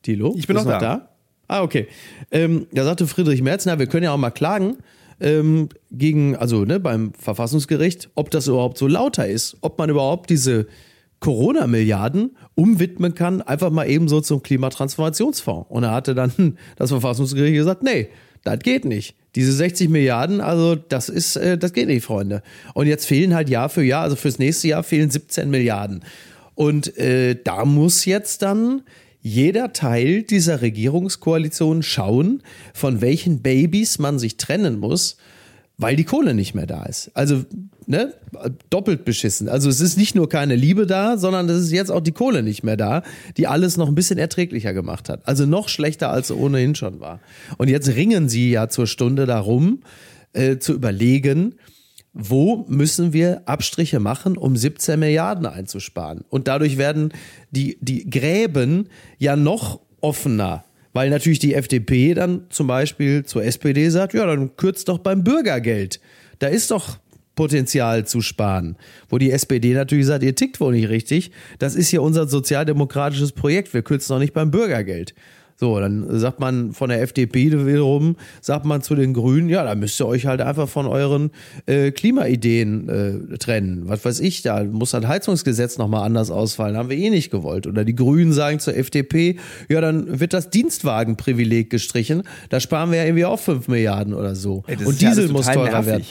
Tilo? 0.04 0.36
Ich 0.38 0.46
bin 0.46 0.56
noch 0.56 0.64
du 0.64 0.70
da. 0.70 1.10
Ah, 1.48 1.62
okay. 1.64 1.88
Ähm, 2.32 2.68
da 2.72 2.84
sagte 2.84 3.08
Friedrich 3.08 3.42
Merz, 3.42 3.66
na, 3.66 3.80
wir 3.80 3.88
können 3.88 4.04
ja 4.04 4.14
auch 4.14 4.18
mal 4.18 4.32
klagen. 4.32 4.78
ähm, 5.20 5.70
gegen, 5.92 6.36
also 6.36 6.66
ne, 6.66 6.80
beim 6.80 7.14
Verfassungsgericht, 7.14 8.10
ob 8.16 8.32
das 8.32 8.48
überhaupt 8.48 8.78
so 8.78 8.88
lauter 8.88 9.28
ist, 9.28 9.58
ob 9.62 9.78
man 9.78 9.90
überhaupt 9.90 10.30
diese 10.30 10.68
Corona-Milliarden 11.20 12.36
umwidmen 12.56 13.16
kann, 13.16 13.42
einfach 13.42 13.72
mal 13.72 13.90
eben 13.90 14.10
so 14.10 14.20
zum 14.20 14.44
Klimatransformationsfonds. 14.44 15.68
Und 15.70 15.84
er 15.84 15.92
hatte 15.92 16.14
dann 16.16 16.58
das 16.76 16.90
Verfassungsgericht 16.90 17.56
gesagt, 17.56 17.84
nee, 17.84 18.10
das 18.44 18.60
geht 18.60 18.84
nicht. 18.84 19.16
Diese 19.36 19.54
60 19.54 19.90
Milliarden, 19.90 20.42
also 20.42 20.76
das 20.76 21.10
ist, 21.10 21.38
äh, 21.38 21.58
das 21.58 21.74
geht 21.74 21.88
nicht, 21.88 22.04
Freunde. 22.04 22.44
Und 22.74 22.88
jetzt 22.88 23.06
fehlen 23.06 23.34
halt 23.34 23.50
Jahr 23.50 23.70
für 23.70 23.84
Jahr, 23.84 24.04
also 24.04 24.16
fürs 24.16 24.38
nächste 24.38 24.68
Jahr 24.68 24.84
fehlen 24.84 25.10
17 25.10 25.50
Milliarden. 25.50 26.04
Und 26.56 26.98
äh, 26.98 27.36
da 27.42 27.66
muss 27.66 28.06
jetzt 28.06 28.42
dann 28.42 28.84
jeder 29.24 29.72
Teil 29.72 30.22
dieser 30.22 30.62
Regierungskoalition 30.62 31.82
schauen, 31.82 32.44
von 32.74 33.02
welchen 33.02 33.42
Babys 33.42 33.98
man 33.98 34.20
sich 34.20 34.36
trennen 34.36 34.78
muss, 34.80 35.16
weil 35.78 35.96
die 35.96 36.04
Kohle 36.04 36.34
nicht 36.34 36.54
mehr 36.54 36.68
da 36.68 36.84
ist. 36.84 37.10
Also, 37.14 37.46
ne, 37.88 38.14
doppelt 38.70 39.06
beschissen. 39.06 39.48
Also 39.48 39.70
es 39.70 39.80
ist 39.80 39.98
nicht 39.98 40.14
nur 40.14 40.28
keine 40.28 40.56
Liebe 40.56 40.86
da, 40.86 41.18
sondern 41.18 41.50
es 41.50 41.64
ist 41.64 41.72
jetzt 41.72 41.90
auch 41.90 42.02
die 42.02 42.12
Kohle 42.12 42.44
nicht 42.44 42.64
mehr 42.64 42.78
da, 42.78 43.02
die 43.38 43.48
alles 43.48 43.78
noch 43.78 43.88
ein 43.88 43.96
bisschen 43.96 44.20
erträglicher 44.20 44.74
gemacht 44.74 45.08
hat. 45.08 45.26
Also 45.26 45.46
noch 45.46 45.70
schlechter, 45.70 46.12
als 46.12 46.30
es 46.30 46.36
ohnehin 46.36 46.76
schon 46.76 47.00
war. 47.00 47.22
Und 47.58 47.70
jetzt 47.70 47.96
ringen 47.96 48.28
sie 48.28 48.52
ja 48.52 48.68
zur 48.68 48.88
Stunde 48.88 49.26
darum, 49.26 49.84
äh, 50.34 50.58
zu 50.58 50.74
überlegen, 50.74 51.56
wo 52.14 52.66
müssen 52.68 53.12
wir 53.12 53.42
Abstriche 53.46 54.00
machen, 54.00 54.38
um 54.38 54.56
17 54.56 55.00
Milliarden 55.00 55.46
einzusparen? 55.46 56.24
Und 56.30 56.48
dadurch 56.48 56.78
werden 56.78 57.12
die, 57.52 57.78
die 57.82 58.10
Gräben 58.10 58.88
ja 59.18 59.36
noch 59.36 59.80
offener. 60.02 60.64
Weil 60.94 61.10
natürlich 61.10 61.40
die 61.40 61.56
FDP 61.56 62.14
dann 62.14 62.46
zum 62.50 62.68
Beispiel 62.68 63.26
zur 63.26 63.44
SPD 63.44 63.90
sagt, 63.90 64.14
ja, 64.14 64.28
dann 64.28 64.56
kürzt 64.58 64.90
doch 64.90 65.00
beim 65.00 65.24
Bürgergeld. 65.24 66.00
Da 66.38 66.48
ist 66.48 66.70
doch 66.70 67.00
Potenzial 67.36 68.06
zu 68.06 68.22
sparen. 68.22 68.78
Wo 69.10 69.18
die 69.18 69.32
SPD 69.32 69.74
natürlich 69.74 70.06
sagt, 70.06 70.24
ihr 70.24 70.36
tickt 70.36 70.60
wohl 70.60 70.74
nicht 70.74 70.90
richtig. 70.90 71.32
Das 71.58 71.74
ist 71.74 71.90
hier 71.90 72.04
unser 72.04 72.28
sozialdemokratisches 72.28 73.32
Projekt. 73.32 73.74
Wir 73.74 73.82
kürzen 73.82 74.14
doch 74.14 74.20
nicht 74.20 74.34
beim 74.34 74.52
Bürgergeld. 74.52 75.16
So, 75.64 75.80
dann 75.80 76.20
sagt 76.20 76.42
man 76.42 76.74
von 76.74 76.90
der 76.90 77.02
FDP 77.02 77.50
wiederum, 77.66 78.18
sagt 78.42 78.66
man 78.66 78.82
zu 78.82 78.96
den 78.96 79.14
Grünen, 79.14 79.48
ja, 79.48 79.64
da 79.64 79.76
müsst 79.76 79.98
ihr 80.02 80.06
euch 80.06 80.26
halt 80.26 80.42
einfach 80.42 80.68
von 80.68 80.86
euren 80.88 81.32
äh, 81.68 81.92
Klimaideen 81.92 82.90
äh, 83.32 83.38
trennen. 83.38 83.84
Was 83.86 84.04
weiß 84.04 84.20
ich, 84.20 84.42
da 84.42 84.62
muss 84.66 84.92
das 84.92 85.08
Heizungsgesetz 85.08 85.78
nochmal 85.78 86.04
anders 86.06 86.32
ausfallen, 86.32 86.76
haben 86.76 86.90
wir 86.90 86.98
eh 86.98 87.10
nicht 87.10 87.32
gewollt. 87.32 87.66
Oder 87.66 87.86
die 87.86 87.96
Grünen 87.96 88.34
sagen 88.34 88.60
zur 88.60 88.76
FDP, 88.76 89.38
ja, 89.70 89.80
dann 89.80 90.20
wird 90.20 90.34
das 90.34 90.50
Dienstwagenprivileg 90.50 91.70
gestrichen, 91.70 92.24
da 92.50 92.60
sparen 92.60 92.92
wir 92.92 92.98
ja 92.98 93.06
irgendwie 93.06 93.24
auch 93.24 93.40
5 93.40 93.70
Milliarden 93.70 94.14
oder 94.14 94.36
so. 94.36 94.64
Ey, 94.68 94.76
Und 94.84 95.00
Diesel 95.00 95.30
muss 95.30 95.46
teurer 95.46 95.64
nervig. 95.70 95.86
werden. 95.88 96.04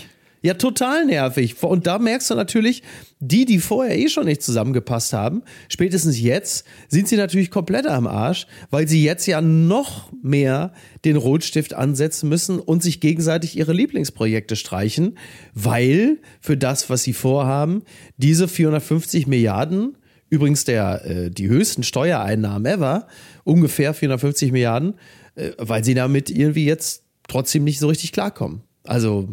Ja, 0.45 0.55
total 0.55 1.07
nervig. 1.07 1.63
Und 1.63 1.87
da 1.87 2.01
merkst 2.01 2.31
du 2.31 2.35
natürlich, 2.35 2.83
die, 3.21 3.45
die 3.45 3.61
vorher 3.61 3.97
eh 3.97 4.09
schon 4.09 4.25
nicht 4.25 4.43
zusammengepasst 4.43 5.13
haben, 5.13 5.43
spätestens 5.69 6.21
jetzt 6.21 6.67
sind 6.89 7.07
sie 7.07 7.17
natürlich 7.17 7.53
komplett 7.53 7.87
am 7.87 8.09
Arsch, 8.09 8.49
weil 8.71 8.89
sie 8.89 9.05
jetzt 9.05 9.27
ja 9.27 9.41
noch 9.41 10.13
mehr 10.21 10.73
den 11.05 11.15
Rotstift 11.15 11.75
ansetzen 11.75 12.29
müssen 12.29 12.59
und 12.59 12.83
sich 12.83 12.99
gegenseitig 12.99 13.57
ihre 13.57 13.73
Lieblingsprojekte 13.73 14.57
streichen, 14.57 15.17
weil 15.55 16.19
für 16.41 16.57
das, 16.57 16.91
was 16.91 17.05
sie 17.05 17.13
vorhaben, 17.13 17.85
diese 18.17 18.49
450 18.49 19.29
Milliarden, 19.29 19.97
übrigens 20.29 20.65
der, 20.65 21.05
äh, 21.05 21.31
die 21.31 21.49
höchsten 21.49 21.85
Steuereinnahmen 21.85 22.67
ever, 22.67 23.07
ungefähr 23.45 23.95
450 23.95 24.51
Milliarden, 24.51 24.95
äh, 25.37 25.53
weil 25.59 25.85
sie 25.85 25.95
damit 25.95 26.31
irgendwie 26.31 26.65
jetzt 26.65 27.05
trotzdem 27.29 27.63
nicht 27.63 27.79
so 27.79 27.87
richtig 27.87 28.11
klarkommen. 28.11 28.63
Also. 28.85 29.29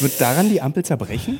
Wird 0.00 0.20
daran 0.20 0.48
die 0.48 0.60
Ampel 0.60 0.84
zerbrechen? 0.84 1.38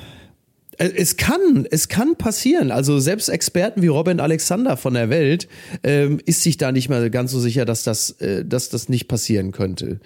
Äh, 0.81 0.91
es 0.97 1.17
kann, 1.17 1.67
es 1.71 1.89
kann 1.89 2.17
passieren. 2.17 2.71
Also 2.71 2.99
selbst 2.99 3.29
Experten 3.29 3.83
wie 3.83 3.89
Robin 3.89 4.19
Alexander 4.19 4.77
von 4.77 4.95
der 4.95 5.11
Welt 5.11 5.47
ähm, 5.83 6.21
ist 6.25 6.43
sich 6.43 6.57
da 6.57 6.73
nicht 6.73 6.89
mehr 6.89 7.11
ganz 7.11 7.31
so 7.31 7.39
sicher, 7.39 7.65
dass 7.65 7.85
das, 7.85 8.13
äh, 8.21 8.45
dass 8.45 8.71
das 8.71 8.89
nicht 8.89 9.07
passieren 9.07 9.53
könnte, 9.53 10.01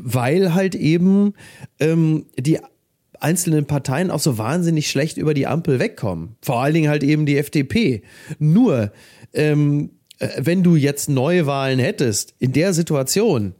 weil 0.00 0.54
halt 0.54 0.74
eben 0.74 1.34
ähm, 1.78 2.26
die 2.38 2.58
einzelnen 3.20 3.66
Parteien 3.66 4.10
auch 4.10 4.20
so 4.20 4.38
wahnsinnig 4.38 4.90
schlecht 4.90 5.16
über 5.16 5.34
die 5.34 5.46
Ampel 5.46 5.78
wegkommen. 5.78 6.36
Vor 6.42 6.62
allen 6.62 6.74
Dingen 6.74 6.88
halt 6.88 7.02
eben 7.02 7.26
die 7.26 7.38
FDP. 7.38 8.02
Nur 8.38 8.92
ähm, 9.32 9.90
äh, 10.18 10.28
wenn 10.38 10.62
du 10.62 10.76
jetzt 10.76 11.08
Neuwahlen 11.08 11.78
hättest 11.78 12.34
in 12.38 12.52
der 12.52 12.72
Situation, 12.72 13.54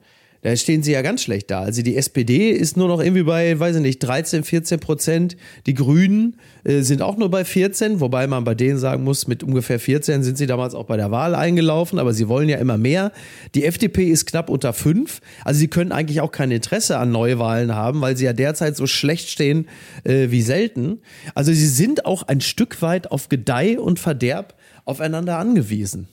da 0.45 0.55
stehen 0.57 0.83
sie 0.83 0.93
ja 0.93 1.01
ganz 1.01 1.23
schlecht 1.23 1.51
da. 1.51 1.63
Also 1.63 1.81
die 1.81 1.97
SPD 1.97 2.51
ist 2.51 2.77
nur 2.77 2.87
noch 2.87 3.01
irgendwie 3.01 3.23
bei, 3.23 3.59
weiß 3.59 3.77
ich 3.77 3.83
nicht, 3.83 3.99
13, 4.01 4.45
14 4.45 4.79
Prozent. 4.79 5.37
Die 5.65 5.73
Grünen 5.73 6.37
äh, 6.65 6.83
sind 6.83 7.01
auch 7.01 7.17
nur 7.17 7.31
bei 7.31 7.47
14, 7.47 7.99
wobei 8.01 8.27
man 8.27 8.45
bei 8.45 8.55
denen 8.55 8.77
sagen 8.77 9.05
muss, 9.05 9.27
mit 9.27 9.43
ungefähr 9.43 9.81
14 9.81 10.23
sind 10.23 10.37
sie 10.37 10.47
damals 10.47 10.75
auch 10.75 10.85
bei 10.85 10.99
der 10.99 11.11
Wahl 11.11 11.35
eingelaufen, 11.35 11.99
aber 11.99 12.13
sie 12.13 12.29
wollen 12.29 12.51
ja 12.51 12.59
immer 12.59 12.77
mehr. 12.77 13.13
Die 13.55 13.65
FDP 13.65 14.11
ist 14.11 14.27
knapp 14.27 14.51
unter 14.51 14.75
5. 14.75 15.23
Also 15.47 15.61
sie 15.61 15.69
können 15.69 15.93
eigentlich 15.93 16.21
auch 16.21 16.31
kein 16.31 16.51
Interesse 16.51 16.99
an 16.99 17.11
Neuwahlen 17.11 17.75
haben, 17.75 18.03
weil 18.03 18.19
sie 18.19 18.27
ja 18.27 18.35
derzeit 18.35 18.77
so 18.77 18.87
schlecht 18.87 19.31
stehen 19.31 19.67
äh, 20.05 20.31
wie 20.31 20.43
selten. 20.43 21.01
Also 21.35 21.55
sie 21.55 21.69
sind 21.69 22.05
auch 22.05 22.23
ein 22.23 22.43
Stück 22.43 22.83
weit 22.83 23.11
auf 23.11 23.31
Gedeih 23.31 23.79
und 23.81 23.99
Verderb 23.99 24.55
aufeinander 24.85 25.39
angewiesen. 25.39 26.07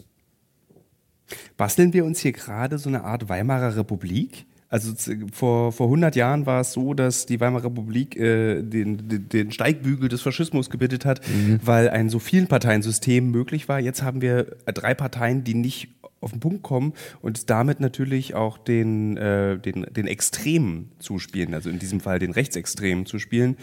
Basteln 1.57 1.93
wir 1.93 2.05
uns 2.05 2.19
hier 2.19 2.31
gerade 2.31 2.77
so 2.77 2.89
eine 2.89 3.03
Art 3.03 3.29
Weimarer 3.29 3.75
Republik? 3.75 4.45
Also 4.69 4.93
vor, 5.33 5.73
vor 5.73 5.87
100 5.87 6.15
Jahren 6.15 6.45
war 6.45 6.61
es 6.61 6.71
so, 6.71 6.93
dass 6.93 7.25
die 7.25 7.41
Weimarer 7.41 7.65
Republik 7.65 8.15
äh, 8.15 8.61
den, 8.61 9.27
den 9.27 9.51
Steigbügel 9.51 10.07
des 10.07 10.21
Faschismus 10.21 10.69
gebildet 10.69 11.03
hat, 11.03 11.19
mhm. 11.27 11.59
weil 11.61 11.89
ein 11.89 12.07
so 12.07 12.19
vielen 12.19 12.47
Parteiensystem 12.47 13.29
möglich 13.31 13.67
war. 13.67 13.81
Jetzt 13.81 14.01
haben 14.01 14.21
wir 14.21 14.55
drei 14.67 14.93
Parteien, 14.93 15.43
die 15.43 15.55
nicht 15.55 15.89
auf 16.21 16.31
den 16.31 16.39
Punkt 16.39 16.63
kommen 16.63 16.93
und 17.21 17.49
damit 17.49 17.81
natürlich 17.81 18.33
auch 18.33 18.57
den, 18.57 19.17
äh, 19.17 19.57
den, 19.57 19.87
den 19.91 20.07
Extremen 20.07 20.91
zuspielen, 20.99 21.53
also 21.53 21.69
in 21.69 21.79
diesem 21.79 21.99
Fall 21.99 22.19
den 22.19 22.31
Rechtsextremen 22.31 23.05
zuspielen 23.05 23.57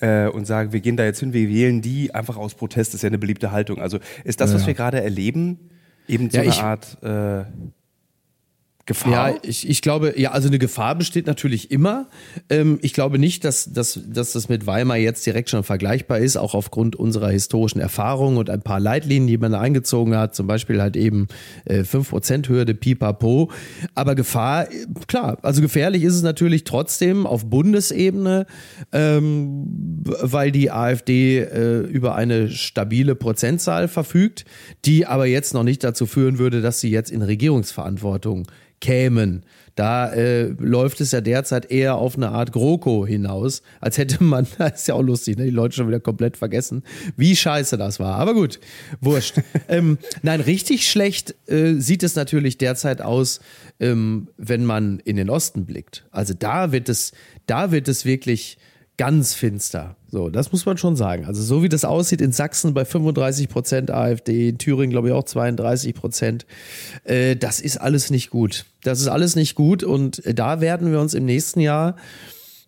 äh, 0.00 0.26
und 0.26 0.46
sagen, 0.46 0.72
wir 0.72 0.80
gehen 0.80 0.96
da 0.96 1.04
jetzt 1.04 1.20
hin, 1.20 1.32
wir 1.32 1.48
wählen 1.48 1.82
die 1.82 2.14
einfach 2.14 2.36
aus 2.36 2.54
Protest, 2.54 2.90
das 2.90 2.96
ist 2.96 3.02
ja 3.02 3.08
eine 3.08 3.18
beliebte 3.18 3.52
Haltung. 3.52 3.80
Also 3.80 3.98
ist 4.24 4.40
das, 4.40 4.50
ja. 4.50 4.56
was 4.56 4.66
wir 4.66 4.74
gerade 4.74 5.00
erleben, 5.00 5.58
Eben 6.08 6.30
so 6.30 6.38
ja, 6.38 6.52
eine 6.52 6.64
Art 6.64 7.02
äh, 7.02 7.44
Gefahr? 8.88 9.12
Ja, 9.12 9.38
ich, 9.42 9.68
ich 9.68 9.82
glaube, 9.82 10.14
ja, 10.16 10.32
also 10.32 10.48
eine 10.48 10.58
Gefahr 10.58 10.94
besteht 10.94 11.26
natürlich 11.26 11.70
immer. 11.70 12.08
Ähm, 12.48 12.78
ich 12.80 12.94
glaube 12.94 13.18
nicht, 13.18 13.44
dass, 13.44 13.70
dass, 13.70 14.00
dass 14.06 14.32
das 14.32 14.48
mit 14.48 14.66
Weimar 14.66 14.96
jetzt 14.96 15.26
direkt 15.26 15.50
schon 15.50 15.62
vergleichbar 15.62 16.18
ist, 16.18 16.38
auch 16.38 16.54
aufgrund 16.54 16.96
unserer 16.96 17.28
historischen 17.28 17.80
Erfahrung 17.80 18.38
und 18.38 18.48
ein 18.48 18.62
paar 18.62 18.80
Leitlinien, 18.80 19.26
die 19.26 19.36
man 19.36 19.52
da 19.52 19.60
eingezogen 19.60 20.16
hat, 20.16 20.34
zum 20.34 20.46
Beispiel 20.46 20.80
halt 20.80 20.96
eben 20.96 21.28
äh, 21.66 21.80
5%-Hürde, 21.80 22.74
pipapo. 22.74 23.50
Aber 23.94 24.14
Gefahr, 24.14 24.68
klar, 25.06 25.36
also 25.42 25.60
gefährlich 25.60 26.02
ist 26.02 26.14
es 26.14 26.22
natürlich 26.22 26.64
trotzdem 26.64 27.26
auf 27.26 27.44
Bundesebene, 27.44 28.46
ähm, 28.92 29.66
weil 30.02 30.50
die 30.50 30.70
AfD 30.70 31.40
äh, 31.40 31.80
über 31.80 32.14
eine 32.14 32.48
stabile 32.48 33.14
Prozentzahl 33.14 33.86
verfügt, 33.86 34.46
die 34.86 35.04
aber 35.04 35.26
jetzt 35.26 35.52
noch 35.52 35.62
nicht 35.62 35.84
dazu 35.84 36.06
führen 36.06 36.38
würde, 36.38 36.62
dass 36.62 36.80
sie 36.80 36.90
jetzt 36.90 37.10
in 37.10 37.20
Regierungsverantwortung 37.20 38.46
kämen. 38.80 39.44
Da 39.74 40.12
äh, 40.12 40.54
läuft 40.58 41.00
es 41.00 41.12
ja 41.12 41.20
derzeit 41.20 41.70
eher 41.70 41.94
auf 41.96 42.16
eine 42.16 42.30
Art 42.30 42.50
GroKo 42.50 43.06
hinaus, 43.06 43.62
als 43.80 43.96
hätte 43.96 44.24
man, 44.24 44.44
das 44.58 44.80
ist 44.80 44.88
ja 44.88 44.94
auch 44.94 45.02
lustig, 45.02 45.38
ne? 45.38 45.44
die 45.44 45.50
Leute 45.50 45.76
schon 45.76 45.86
wieder 45.86 46.00
komplett 46.00 46.36
vergessen, 46.36 46.82
wie 47.16 47.36
scheiße 47.36 47.76
das 47.78 48.00
war. 48.00 48.16
Aber 48.16 48.34
gut, 48.34 48.58
wurscht. 49.00 49.36
ähm, 49.68 49.98
nein, 50.22 50.40
richtig 50.40 50.90
schlecht 50.90 51.36
äh, 51.46 51.74
sieht 51.74 52.02
es 52.02 52.16
natürlich 52.16 52.58
derzeit 52.58 53.00
aus, 53.00 53.38
ähm, 53.78 54.28
wenn 54.36 54.64
man 54.64 54.98
in 55.00 55.16
den 55.16 55.30
Osten 55.30 55.64
blickt. 55.64 56.06
Also 56.10 56.34
da 56.34 56.72
wird 56.72 56.88
es, 56.88 57.12
da 57.46 57.70
wird 57.70 57.86
es 57.86 58.04
wirklich 58.04 58.58
ganz 58.98 59.32
finster. 59.32 59.96
So, 60.10 60.28
das 60.28 60.52
muss 60.52 60.66
man 60.66 60.76
schon 60.76 60.96
sagen. 60.96 61.24
Also 61.24 61.42
so 61.42 61.62
wie 61.62 61.70
das 61.70 61.86
aussieht 61.86 62.20
in 62.20 62.32
Sachsen 62.32 62.74
bei 62.74 62.84
35 62.84 63.48
Prozent 63.48 63.90
AfD, 63.90 64.50
in 64.50 64.58
Thüringen 64.58 64.90
glaube 64.90 65.08
ich 65.08 65.14
auch 65.14 65.24
32 65.24 65.94
Prozent, 65.94 66.46
äh, 67.04 67.36
das 67.36 67.60
ist 67.60 67.78
alles 67.78 68.10
nicht 68.10 68.28
gut. 68.28 68.66
Das 68.82 69.00
ist 69.00 69.08
alles 69.08 69.36
nicht 69.36 69.54
gut 69.54 69.82
und 69.82 70.22
da 70.26 70.60
werden 70.60 70.92
wir 70.92 71.00
uns 71.00 71.14
im 71.14 71.24
nächsten 71.24 71.60
Jahr 71.60 71.96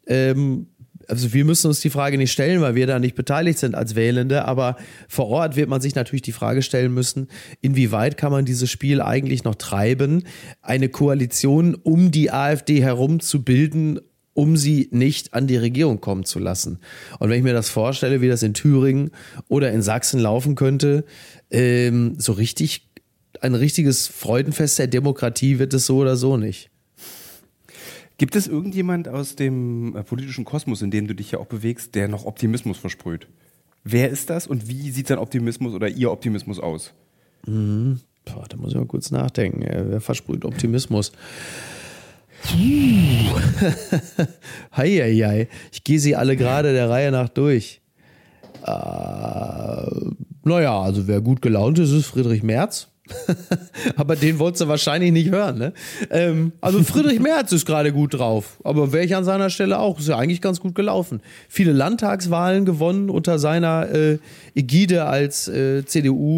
ähm, 0.06 0.66
also 1.10 1.32
wir 1.32 1.44
müssen 1.44 1.66
uns 1.66 1.80
die 1.80 1.90
Frage 1.90 2.16
nicht 2.18 2.30
stellen, 2.30 2.60
weil 2.60 2.76
wir 2.76 2.86
da 2.86 2.98
nicht 3.00 3.16
beteiligt 3.16 3.58
sind 3.58 3.74
als 3.74 3.96
Wählende, 3.96 4.44
aber 4.44 4.76
vor 5.08 5.26
Ort 5.26 5.56
wird 5.56 5.68
man 5.68 5.80
sich 5.80 5.96
natürlich 5.96 6.22
die 6.22 6.32
Frage 6.32 6.62
stellen 6.62 6.94
müssen, 6.94 7.26
inwieweit 7.60 8.16
kann 8.16 8.30
man 8.30 8.44
dieses 8.44 8.70
Spiel 8.70 9.02
eigentlich 9.02 9.42
noch 9.42 9.56
treiben, 9.56 10.24
eine 10.62 10.88
Koalition 10.88 11.74
um 11.74 12.12
die 12.12 12.30
AfD 12.30 12.80
herum 12.80 13.18
zu 13.18 13.42
bilden, 13.42 13.98
um 14.34 14.56
sie 14.56 14.88
nicht 14.92 15.34
an 15.34 15.46
die 15.46 15.56
Regierung 15.56 16.00
kommen 16.00 16.24
zu 16.24 16.38
lassen. 16.38 16.78
Und 17.18 17.30
wenn 17.30 17.38
ich 17.38 17.44
mir 17.44 17.52
das 17.52 17.68
vorstelle, 17.68 18.20
wie 18.20 18.28
das 18.28 18.42
in 18.42 18.54
Thüringen 18.54 19.10
oder 19.48 19.72
in 19.72 19.82
Sachsen 19.82 20.20
laufen 20.20 20.54
könnte, 20.54 21.04
ähm, 21.50 22.14
so 22.18 22.32
richtig, 22.32 22.88
ein 23.40 23.54
richtiges 23.54 24.06
Freudenfest 24.06 24.78
der 24.78 24.86
Demokratie 24.86 25.58
wird 25.58 25.74
es 25.74 25.86
so 25.86 25.98
oder 25.98 26.16
so 26.16 26.36
nicht. 26.36 26.70
Gibt 28.18 28.36
es 28.36 28.46
irgendjemand 28.46 29.08
aus 29.08 29.34
dem 29.34 29.96
äh, 29.96 30.02
politischen 30.02 30.44
Kosmos, 30.44 30.82
in 30.82 30.90
dem 30.90 31.06
du 31.06 31.14
dich 31.14 31.30
ja 31.30 31.38
auch 31.38 31.46
bewegst, 31.46 31.94
der 31.94 32.06
noch 32.06 32.26
Optimismus 32.26 32.76
versprüht? 32.76 33.26
Wer 33.82 34.10
ist 34.10 34.28
das 34.28 34.46
und 34.46 34.68
wie 34.68 34.90
sieht 34.90 35.06
sein 35.06 35.18
Optimismus 35.18 35.72
oder 35.72 35.88
ihr 35.88 36.10
Optimismus 36.10 36.60
aus? 36.60 36.92
Mhm. 37.46 38.00
Boah, 38.26 38.44
da 38.46 38.58
muss 38.58 38.72
ich 38.72 38.76
mal 38.76 38.86
kurz 38.86 39.10
nachdenken. 39.10 39.64
Wer 39.66 40.00
versprüht 40.02 40.44
Optimismus? 40.44 41.12
Heieiei. 44.76 45.48
Ich 45.72 45.85
gehe 45.85 45.98
sie 45.98 46.16
alle 46.16 46.37
gerade 46.37 46.72
der 46.72 46.88
Reihe 46.88 47.11
nach 47.11 47.29
durch. 47.29 47.81
Äh, 48.62 48.70
naja, 50.44 50.81
also 50.81 51.07
wer 51.07 51.20
gut 51.20 51.42
gelaunt 51.42 51.79
ist, 51.79 51.92
ist 51.92 52.07
Friedrich 52.07 52.42
Merz. 52.42 52.88
aber 53.96 54.16
den 54.16 54.38
wolltest 54.38 54.62
du 54.62 54.68
wahrscheinlich 54.68 55.12
nicht 55.12 55.31
hören, 55.31 55.59
ne? 55.59 55.74
Ähm, 56.11 56.53
also 56.61 56.83
Friedrich 56.85 57.18
Merz 57.18 57.50
ist 57.53 57.66
gerade 57.66 57.92
gut 57.92 58.14
drauf. 58.14 58.59
Aber 58.62 58.92
wäre 58.92 59.05
ich 59.05 59.16
an 59.16 59.24
seiner 59.24 59.50
Stelle 59.50 59.81
auch. 59.81 59.98
Ist 59.98 60.09
ja 60.09 60.16
eigentlich 60.16 60.40
ganz 60.40 60.61
gut 60.61 60.74
gelaufen. 60.74 61.20
Viele 61.48 61.72
Landtagswahlen 61.72 62.64
gewonnen 62.64 63.11
unter 63.11 63.38
seiner 63.38 63.92
äh, 63.92 64.18
Ägide 64.55 65.05
als 65.07 65.48
äh, 65.48 65.85
CDU-Chef. 65.85 66.31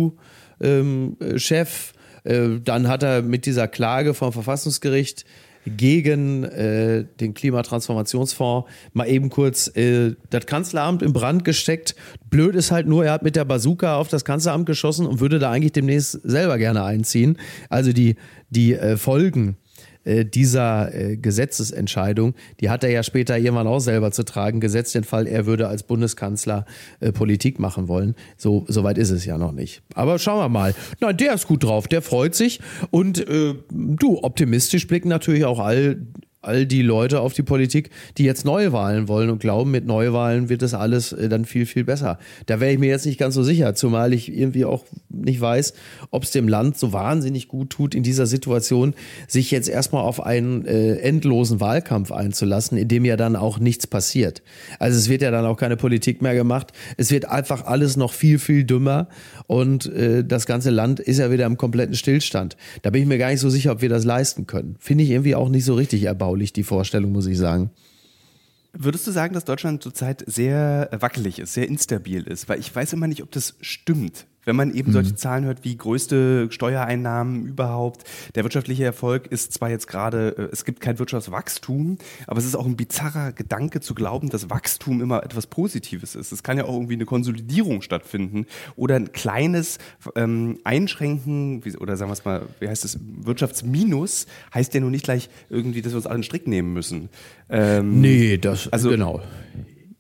Ähm, 2.25 2.57
äh, 2.57 2.61
dann 2.63 2.89
hat 2.89 3.03
er 3.03 3.23
mit 3.23 3.47
dieser 3.47 3.69
Klage 3.69 4.15
vom 4.15 4.33
Verfassungsgericht 4.33 5.25
gegen 5.67 6.45
äh, 6.45 7.05
den 7.21 7.35
Klimatransformationsfonds 7.35 8.69
mal 8.93 9.09
eben 9.09 9.31
kurz 9.31 9.69
äh, 9.77 10.15
das 10.31 10.47
Kanzleramt 10.47 11.03
in 11.03 11.13
Brand 11.13 11.45
gesteckt. 11.45 11.95
Blöd 12.31 12.55
ist 12.55 12.71
halt 12.71 12.87
nur, 12.87 13.05
er 13.05 13.13
hat 13.13 13.23
mit 13.23 13.37
der 13.37 13.45
Bazooka 13.45 13.97
auf 13.97 14.09
das 14.09 14.25
Kanzleramt 14.25 14.67
geschossen 14.67 15.07
und 15.07 15.21
würde 15.21 15.39
da 15.39 15.51
eigentlich 15.51 15.73
demnächst 15.73 16.21
selber 16.25 16.59
gerne 16.59 16.85
einziehen. 16.85 17.39
Also 17.69 17.93
die, 17.93 18.17
die 18.51 18.75
äh, 18.75 18.97
Folgen 18.97 19.57
äh, 20.05 20.25
dieser 20.25 20.95
äh, 20.95 21.17
Gesetzesentscheidung, 21.17 22.35
die 22.61 22.71
hat 22.71 22.85
er 22.85 22.91
ja 22.91 23.03
später 23.03 23.39
irgendwann 23.39 23.67
auch 23.67 23.81
selber 23.81 24.11
zu 24.11 24.25
tragen, 24.25 24.61
gesetzt 24.61 24.95
den 24.95 25.05
Fall, 25.05 25.27
er 25.27 25.47
würde 25.47 25.69
als 25.69 25.83
Bundeskanzler 25.83 26.67
äh, 27.01 27.13
Politik 27.13 27.59
machen 27.59 27.89
wollen. 27.89 28.15
So, 28.37 28.65
so 28.69 28.85
weit 28.85 28.99
ist 28.99 29.11
es 29.11 29.25
ja 29.25 29.39
noch 29.39 29.53
nicht. 29.53 29.83
Aber 29.95 30.19
schauen 30.19 30.39
wir 30.39 30.49
mal. 30.49 30.75
Na, 31.01 31.13
der 31.13 31.35
ist 31.35 31.47
gut 31.47 31.65
drauf, 31.65 31.89
der 31.89 32.03
freut 32.03 32.35
sich. 32.35 32.61
Und 32.91 33.27
äh, 33.29 33.55
du, 33.71 34.23
optimistisch 34.23 34.87
blicken 34.87 35.09
natürlich 35.09 35.45
auch 35.45 35.59
all 35.59 35.99
all 36.43 36.67
die 36.67 36.83
Leute 36.83 37.21
auf 37.21 37.33
die 37.33 37.43
Politik, 37.43 37.91
die 38.19 38.25
jetzt 38.25 38.45
Neuwahlen 38.45 39.09
wollen 39.09 39.31
und 39.31 39.39
glauben, 39.39 39.71
mit 39.71 39.87
Neuwahlen 39.87 40.49
wird 40.49 40.63
das 40.63 40.75
alles 40.75 41.13
äh, 41.13 41.29
dann 41.29 41.45
viel, 41.45 41.67
viel 41.67 41.85
besser. 41.85 42.19
Da 42.47 42.61
wäre 42.61 42.73
ich 42.73 42.79
mir 42.79 42.89
jetzt 42.89 43.07
nicht 43.07 43.19
ganz 43.19 43.35
so 43.35 43.45
sicher, 43.45 43.75
zumal 43.75 44.13
ich 44.13 44.37
irgendwie 44.37 44.65
auch 44.65 44.85
nicht 45.09 45.41
weiß, 45.41 45.73
ob 46.11 46.25
es 46.25 46.33
dem 46.33 46.49
Land 46.49 46.77
so 46.77 46.93
wahnsinnig 46.93 47.47
gut 47.47 47.71
tut, 47.71 47.95
in 47.95 48.03
dieser 48.03 48.27
Situation 48.27 48.95
sich 49.29 49.51
jetzt 49.53 49.69
erstmal 49.69 50.03
auf 50.03 50.21
einen 50.21 50.67
äh, 50.67 50.97
endlosen 50.97 51.61
Wahlkampf 51.61 52.11
einzulassen, 52.11 52.77
in 52.77 52.89
dem 52.89 53.05
ja 53.05 53.17
dann 53.17 53.37
auch 53.37 53.61
nichts 53.61 53.87
passiert. 53.87 54.43
Also 54.81 54.99
es 54.99 55.09
wird 55.09 55.23
ja 55.23 55.31
dann 55.31 55.47
auch 55.47 55.57
keine 55.57 55.77
Politik 55.77 56.23
mehr 56.23 56.35
gemacht. 56.35 56.73
Es 56.97 57.13
wird 57.13 57.27
einfach 57.27 57.67
alles 57.67 57.97
noch 57.97 58.13
viel, 58.13 58.41
viel 58.41 58.65
dümmer 58.65 59.09
und 59.47 59.87
äh, 59.87 60.25
das 60.25 60.47
ganze 60.47 60.71
Land 60.71 60.99
ist 60.99 61.19
ja 61.19 61.31
wieder 61.31 61.47
im 61.47 61.57
kompletten 61.57 61.95
Stillstand. 61.95 62.57
Da 62.83 62.91
bin 62.91 63.03
ich 63.03 63.09
mir 63.09 63.19
gar 63.19 63.31
nicht 63.31 63.41
so 63.41 63.49
sicher, 63.49 63.73
ob 63.73 63.81
wir 63.81 63.89
das 63.89 64.05
leisten 64.05 64.49
können. 64.49 64.75
Finde 64.81 65.05
ich 65.05 65.11
irgendwie 65.11 65.37
auch 65.37 65.49
nicht 65.49 65.65
so 65.65 65.75
richtig 65.75 66.03
erbaut 66.03 66.32
anschaulich, 66.33 66.53
die 66.53 66.63
Vorstellung, 66.63 67.13
muss 67.13 67.27
ich 67.27 67.39
sagen. 67.39 67.71
Würdest 68.73 69.07
du 69.07 69.11
sagen, 69.11 69.35
dass 69.35 69.45
Deutschland 69.45 69.83
zurzeit 69.83 70.25
sehr 70.27 70.89
wackelig 70.93 71.39
ist, 71.39 71.53
sehr 71.53 71.69
instabil 71.69 72.23
ist? 72.23 72.49
Weil 72.49 72.59
ich 72.59 72.75
weiß 72.75 72.95
immer 72.95 73.07
nicht, 73.07 73.23
ob 73.23 73.31
das 73.31 73.55
stimmt. 73.61 74.27
Wenn 74.45 74.57
man 74.57 74.75
eben 74.75 74.91
mhm. 74.91 74.95
solche 74.95 75.15
Zahlen 75.15 75.45
hört 75.45 75.65
wie 75.65 75.77
größte 75.77 76.51
Steuereinnahmen 76.51 77.47
überhaupt, 77.47 78.05
der 78.35 78.45
wirtschaftliche 78.45 78.85
Erfolg 78.85 79.27
ist 79.29 79.53
zwar 79.53 79.71
jetzt 79.71 79.87
gerade, 79.87 80.37
äh, 80.37 80.49
es 80.53 80.65
gibt 80.65 80.81
kein 80.81 80.99
Wirtschaftswachstum, 80.99 81.99
aber 82.27 82.39
es 82.39 82.47
ist 82.47 82.57
auch 82.57 82.67
ein 82.67 82.77
bizarrer 82.77 83.33
Gedanke 83.33 83.81
zu 83.81 83.95
glauben, 83.95 84.31
dass 84.31 84.51
Wachstum 84.51 85.01
immer 85.01 85.23
etwas 85.23 85.47
Positives 85.47 86.15
ist. 86.15 86.33
Es 86.33 86.43
kann 86.43 86.57
ja 86.57 86.65
auch 86.65 86.75
irgendwie 86.75 86.95
eine 86.95 87.07
Konsolidierung 87.07 87.83
stattfinden 87.83 88.47
oder 88.77 88.97
ein 88.97 89.13
kleines 89.13 89.79
ähm, 90.17 90.59
Einschränken, 90.65 91.65
wie, 91.65 91.77
oder 91.77 91.97
sagen 91.97 92.11
wir 92.11 92.15
es 92.15 92.25
mal, 92.25 92.43
wie 92.61 92.69
heißt 92.69 92.85
es, 92.85 92.99
Wirtschaftsminus, 93.01 94.27
heißt 94.55 94.75
ja 94.75 94.81
nur 94.81 94.91
nicht 94.91 95.05
gleich 95.05 95.29
irgendwie, 95.51 95.83
dass 95.83 95.93
wir 95.93 95.97
uns 95.97 96.07
alle 96.07 96.15
einen 96.15 96.25
Strick 96.25 96.47
nehmen 96.47 96.73
müssen. 96.73 97.09
Ähm, 97.49 98.01
nee, 98.01 98.39
das, 98.39 98.69
also, 98.69 98.91
genau. 98.91 99.21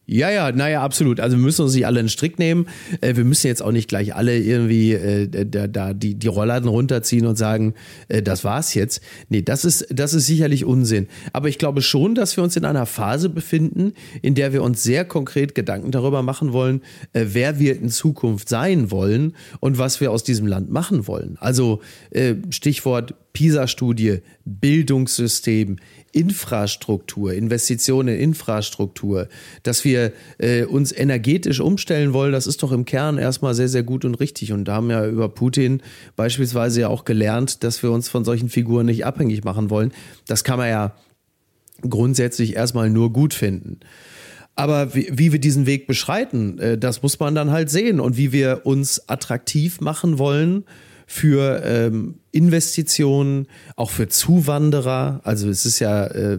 Ja, 0.05 0.31
ja, 0.31 0.51
naja, 0.51 0.83
absolut. 0.83 1.21
Also 1.21 1.37
wir 1.37 1.45
müssen 1.45 1.63
uns 1.63 1.75
nicht 1.75 1.87
alle 1.87 2.01
einen 2.01 2.09
Strick 2.09 2.37
nehmen. 2.39 2.67
Äh, 3.01 3.15
wir 3.15 3.25
müssen 3.25 3.47
jetzt 3.47 3.63
auch 3.63 3.71
nicht 3.71 3.89
gleich 3.89 4.17
alle 4.17 4.37
irgendwie 4.37 4.95
äh, 4.95 5.47
da, 5.47 5.69
da 5.69 5.95
die, 5.95 6.17
die 6.17 6.27
Rollladen 6.27 6.69
runterziehen 6.69 7.25
und 7.25 7.37
sagen, 7.37 7.75
äh, 8.09 8.21
das 8.21 8.43
war's 8.43 8.75
jetzt. 8.75 9.01
Nee, 9.29 9.43
das 9.43 9.65
ist, 9.65 9.87
das 9.91 10.13
ist 10.13 10.27
sicherlich 10.27 10.65
Unsinn. 10.65 11.07
Aber 11.33 11.49
ich 11.49 11.57
glaube 11.57 11.83
schon, 11.83 12.17
dass 12.17 12.37
wir 12.37 12.43
uns 12.43 12.57
in 12.57 12.65
einer 12.65 12.85
Phase 12.85 13.29
befinden, 13.29 13.95
in 14.23 14.35
der 14.35 14.53
wir 14.53 14.65
uns 14.65 14.83
sehr 14.83 15.05
konkret 15.05 15.55
Gedanken 15.55 15.93
darüber 15.93 16.23
machen 16.23 16.53
wollen, 16.53 16.83
äh, 17.13 17.27
wer 17.29 17.61
wir 17.61 17.77
in 17.77 17.89
Zukunft 17.89 18.49
sein 18.49 18.91
wollen 18.91 19.37
und 19.61 19.79
was 19.79 20.01
wir 20.01 20.11
aus 20.11 20.25
diesem 20.25 20.49
Land 20.49 20.69
machen 20.69 21.07
wollen. 21.07 21.37
Also 21.39 21.81
äh, 22.11 22.35
Stichwort 22.51 23.15
PISA-Studie, 23.33 24.19
Bildungssystem, 24.45 25.77
Infrastruktur, 26.13 27.33
Investitionen 27.33 28.15
in 28.15 28.21
Infrastruktur, 28.21 29.29
dass 29.63 29.85
wir 29.85 30.13
äh, 30.39 30.65
uns 30.65 30.93
energetisch 30.93 31.61
umstellen 31.61 32.13
wollen, 32.13 32.33
das 32.33 32.47
ist 32.47 32.63
doch 32.63 32.71
im 32.71 32.85
Kern 32.85 33.19
erstmal 33.19 33.55
sehr, 33.55 33.69
sehr 33.69 33.83
gut 33.83 34.05
und 34.05 34.17
richtig. 34.17 34.53
Und 34.53 34.67
da 34.67 34.75
haben 34.75 34.89
wir 34.89 35.05
über 35.07 35.29
Putin 35.31 35.83
beispielsweise 36.15 36.83
ja 36.83 36.89
auch 36.89 37.05
gelernt, 37.05 37.65
dass 37.65 37.83
wir 37.83 37.91
uns 37.91 38.09
von 38.09 38.25
solchen 38.25 38.51
Figuren 38.51 38.87
nicht 38.87 39.07
abhängig 39.07 39.43
machen 39.45 39.71
wollen. 39.71 39.93
Das 40.27 40.45
kann 40.45 40.59
man 40.59 40.69
ja 40.69 40.95
grundsätzlich 41.81 42.57
erstmal 42.57 42.91
nur 42.91 43.13
gut 43.13 43.33
finden. 43.33 43.81
Aber 44.55 44.95
wie, 44.95 45.09
wie 45.11 45.33
wir 45.33 45.41
diesen 45.41 45.65
Weg 45.65 45.87
beschreiten, 45.87 46.59
äh, 46.59 46.77
das 46.77 47.03
muss 47.03 47.19
man 47.19 47.35
dann 47.35 47.51
halt 47.51 47.71
sehen 47.71 48.01
und 48.01 48.19
wie 48.19 48.33
wir 48.33 48.63
uns 48.65 49.09
attraktiv 49.09 49.81
machen 49.81 50.19
wollen 50.19 50.65
für 51.07 51.63
ähm, 51.65 52.15
Investitionen, 52.33 53.47
auch 53.77 53.91
für 53.91 54.09
Zuwanderer. 54.09 55.21
Also 55.23 55.51
es 55.51 55.67
ist 55.67 55.81
ja, 55.81 56.07
äh, 56.07 56.39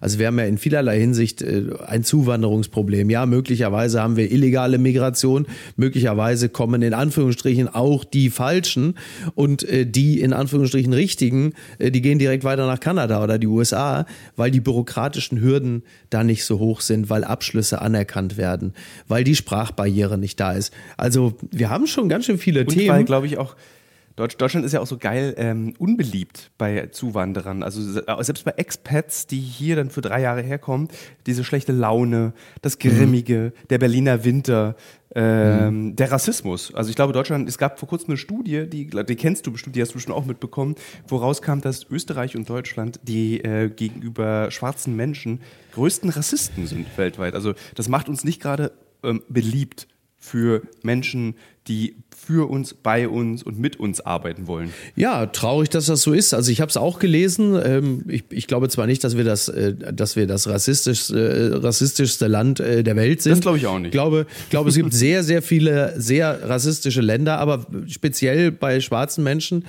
also 0.00 0.18
wir 0.18 0.26
haben 0.26 0.38
ja 0.38 0.44
in 0.44 0.58
vielerlei 0.58 0.98
Hinsicht 0.98 1.40
äh, 1.40 1.66
ein 1.86 2.02
Zuwanderungsproblem. 2.02 3.08
Ja, 3.10 3.26
möglicherweise 3.26 4.02
haben 4.02 4.16
wir 4.16 4.30
illegale 4.32 4.78
Migration, 4.78 5.46
möglicherweise 5.76 6.48
kommen 6.48 6.82
in 6.82 6.94
Anführungsstrichen 6.94 7.68
auch 7.68 8.02
die 8.02 8.28
Falschen 8.28 8.94
und 9.36 9.62
äh, 9.62 9.86
die 9.86 10.20
in 10.20 10.32
Anführungsstrichen 10.32 10.92
Richtigen, 10.92 11.54
äh, 11.78 11.92
die 11.92 12.02
gehen 12.02 12.18
direkt 12.18 12.42
weiter 12.42 12.66
nach 12.66 12.80
Kanada 12.80 13.22
oder 13.22 13.38
die 13.38 13.46
USA, 13.46 14.06
weil 14.34 14.50
die 14.50 14.60
bürokratischen 14.60 15.40
Hürden 15.40 15.84
da 16.10 16.24
nicht 16.24 16.44
so 16.44 16.58
hoch 16.58 16.80
sind, 16.80 17.08
weil 17.08 17.22
Abschlüsse 17.22 17.80
anerkannt 17.80 18.36
werden, 18.36 18.74
weil 19.06 19.22
die 19.22 19.36
Sprachbarriere 19.36 20.18
nicht 20.18 20.40
da 20.40 20.52
ist. 20.52 20.74
Also 20.96 21.34
wir 21.52 21.70
haben 21.70 21.86
schon 21.86 22.08
ganz 22.08 22.26
schön 22.26 22.38
viele 22.38 22.62
und 22.62 22.70
Themen. 22.70 22.88
Weil, 22.88 23.04
glaube 23.04 23.26
ich, 23.26 23.38
auch 23.38 23.54
Deutschland 24.26 24.66
ist 24.66 24.72
ja 24.72 24.80
auch 24.80 24.86
so 24.86 24.98
geil 24.98 25.34
ähm, 25.36 25.74
unbeliebt 25.78 26.50
bei 26.58 26.86
Zuwanderern. 26.88 27.62
Also 27.62 28.00
äh, 28.00 28.24
selbst 28.24 28.44
bei 28.44 28.52
Expats, 28.52 29.26
die 29.26 29.40
hier 29.40 29.76
dann 29.76 29.90
für 29.90 30.00
drei 30.00 30.20
Jahre 30.20 30.42
herkommen, 30.42 30.88
diese 31.26 31.44
schlechte 31.44 31.72
Laune, 31.72 32.32
das 32.62 32.78
Grimmige, 32.78 33.52
mhm. 33.54 33.68
der 33.68 33.78
Berliner 33.78 34.24
Winter, 34.24 34.76
ähm, 35.14 35.86
mhm. 35.86 35.96
der 35.96 36.12
Rassismus. 36.12 36.72
Also 36.74 36.90
ich 36.90 36.96
glaube, 36.96 37.12
Deutschland, 37.12 37.48
es 37.48 37.58
gab 37.58 37.78
vor 37.78 37.88
kurzem 37.88 38.10
eine 38.10 38.16
Studie, 38.16 38.68
die, 38.68 38.86
die 38.86 39.16
kennst 39.16 39.46
du 39.46 39.52
bestimmt, 39.52 39.74
die 39.74 39.82
hast 39.82 39.90
du 39.90 39.94
bestimmt 39.94 40.16
auch 40.16 40.26
mitbekommen, 40.26 40.76
woraus 41.08 41.42
kam, 41.42 41.60
dass 41.60 41.84
Österreich 41.90 42.36
und 42.36 42.48
Deutschland 42.48 43.00
die 43.02 43.42
äh, 43.42 43.70
gegenüber 43.70 44.50
schwarzen 44.50 44.94
Menschen 44.94 45.40
größten 45.74 46.10
Rassisten 46.10 46.66
sind 46.66 46.86
weltweit. 46.96 47.34
Also 47.34 47.54
das 47.74 47.88
macht 47.88 48.08
uns 48.08 48.24
nicht 48.24 48.40
gerade 48.40 48.72
ähm, 49.02 49.22
beliebt 49.28 49.88
für 50.20 50.62
Menschen, 50.82 51.34
die 51.66 51.96
für 52.30 52.48
uns, 52.48 52.74
bei 52.74 53.08
uns 53.08 53.42
und 53.42 53.58
mit 53.58 53.80
uns 53.80 54.00
arbeiten 54.00 54.46
wollen. 54.46 54.72
Ja, 54.94 55.26
traurig, 55.26 55.68
dass 55.70 55.86
das 55.86 56.02
so 56.02 56.12
ist. 56.12 56.32
Also 56.32 56.52
ich 56.52 56.60
habe 56.60 56.68
es 56.68 56.76
auch 56.76 57.00
gelesen. 57.00 57.60
Ähm, 57.62 58.04
ich, 58.06 58.22
ich, 58.30 58.46
glaube 58.46 58.68
zwar 58.68 58.86
nicht, 58.86 59.02
dass 59.02 59.16
wir 59.16 59.24
das, 59.24 59.48
äh, 59.48 59.74
dass 59.74 60.14
wir 60.14 60.28
das 60.28 60.46
rassistischste, 60.46 61.52
äh, 61.54 61.56
rassistischste 61.56 62.28
Land 62.28 62.60
äh, 62.60 62.84
der 62.84 62.94
Welt 62.94 63.20
sind. 63.20 63.32
Das 63.32 63.40
glaube 63.40 63.58
ich 63.58 63.66
auch 63.66 63.78
nicht. 63.78 63.88
Ich 63.88 63.92
glaube, 63.92 64.26
glaube, 64.48 64.68
es 64.68 64.76
gibt 64.76 64.94
sehr, 64.94 65.24
sehr 65.24 65.42
viele 65.42 65.94
sehr 66.00 66.48
rassistische 66.48 67.00
Länder, 67.00 67.38
aber 67.38 67.66
speziell 67.88 68.52
bei 68.52 68.80
schwarzen 68.80 69.24
Menschen, 69.24 69.64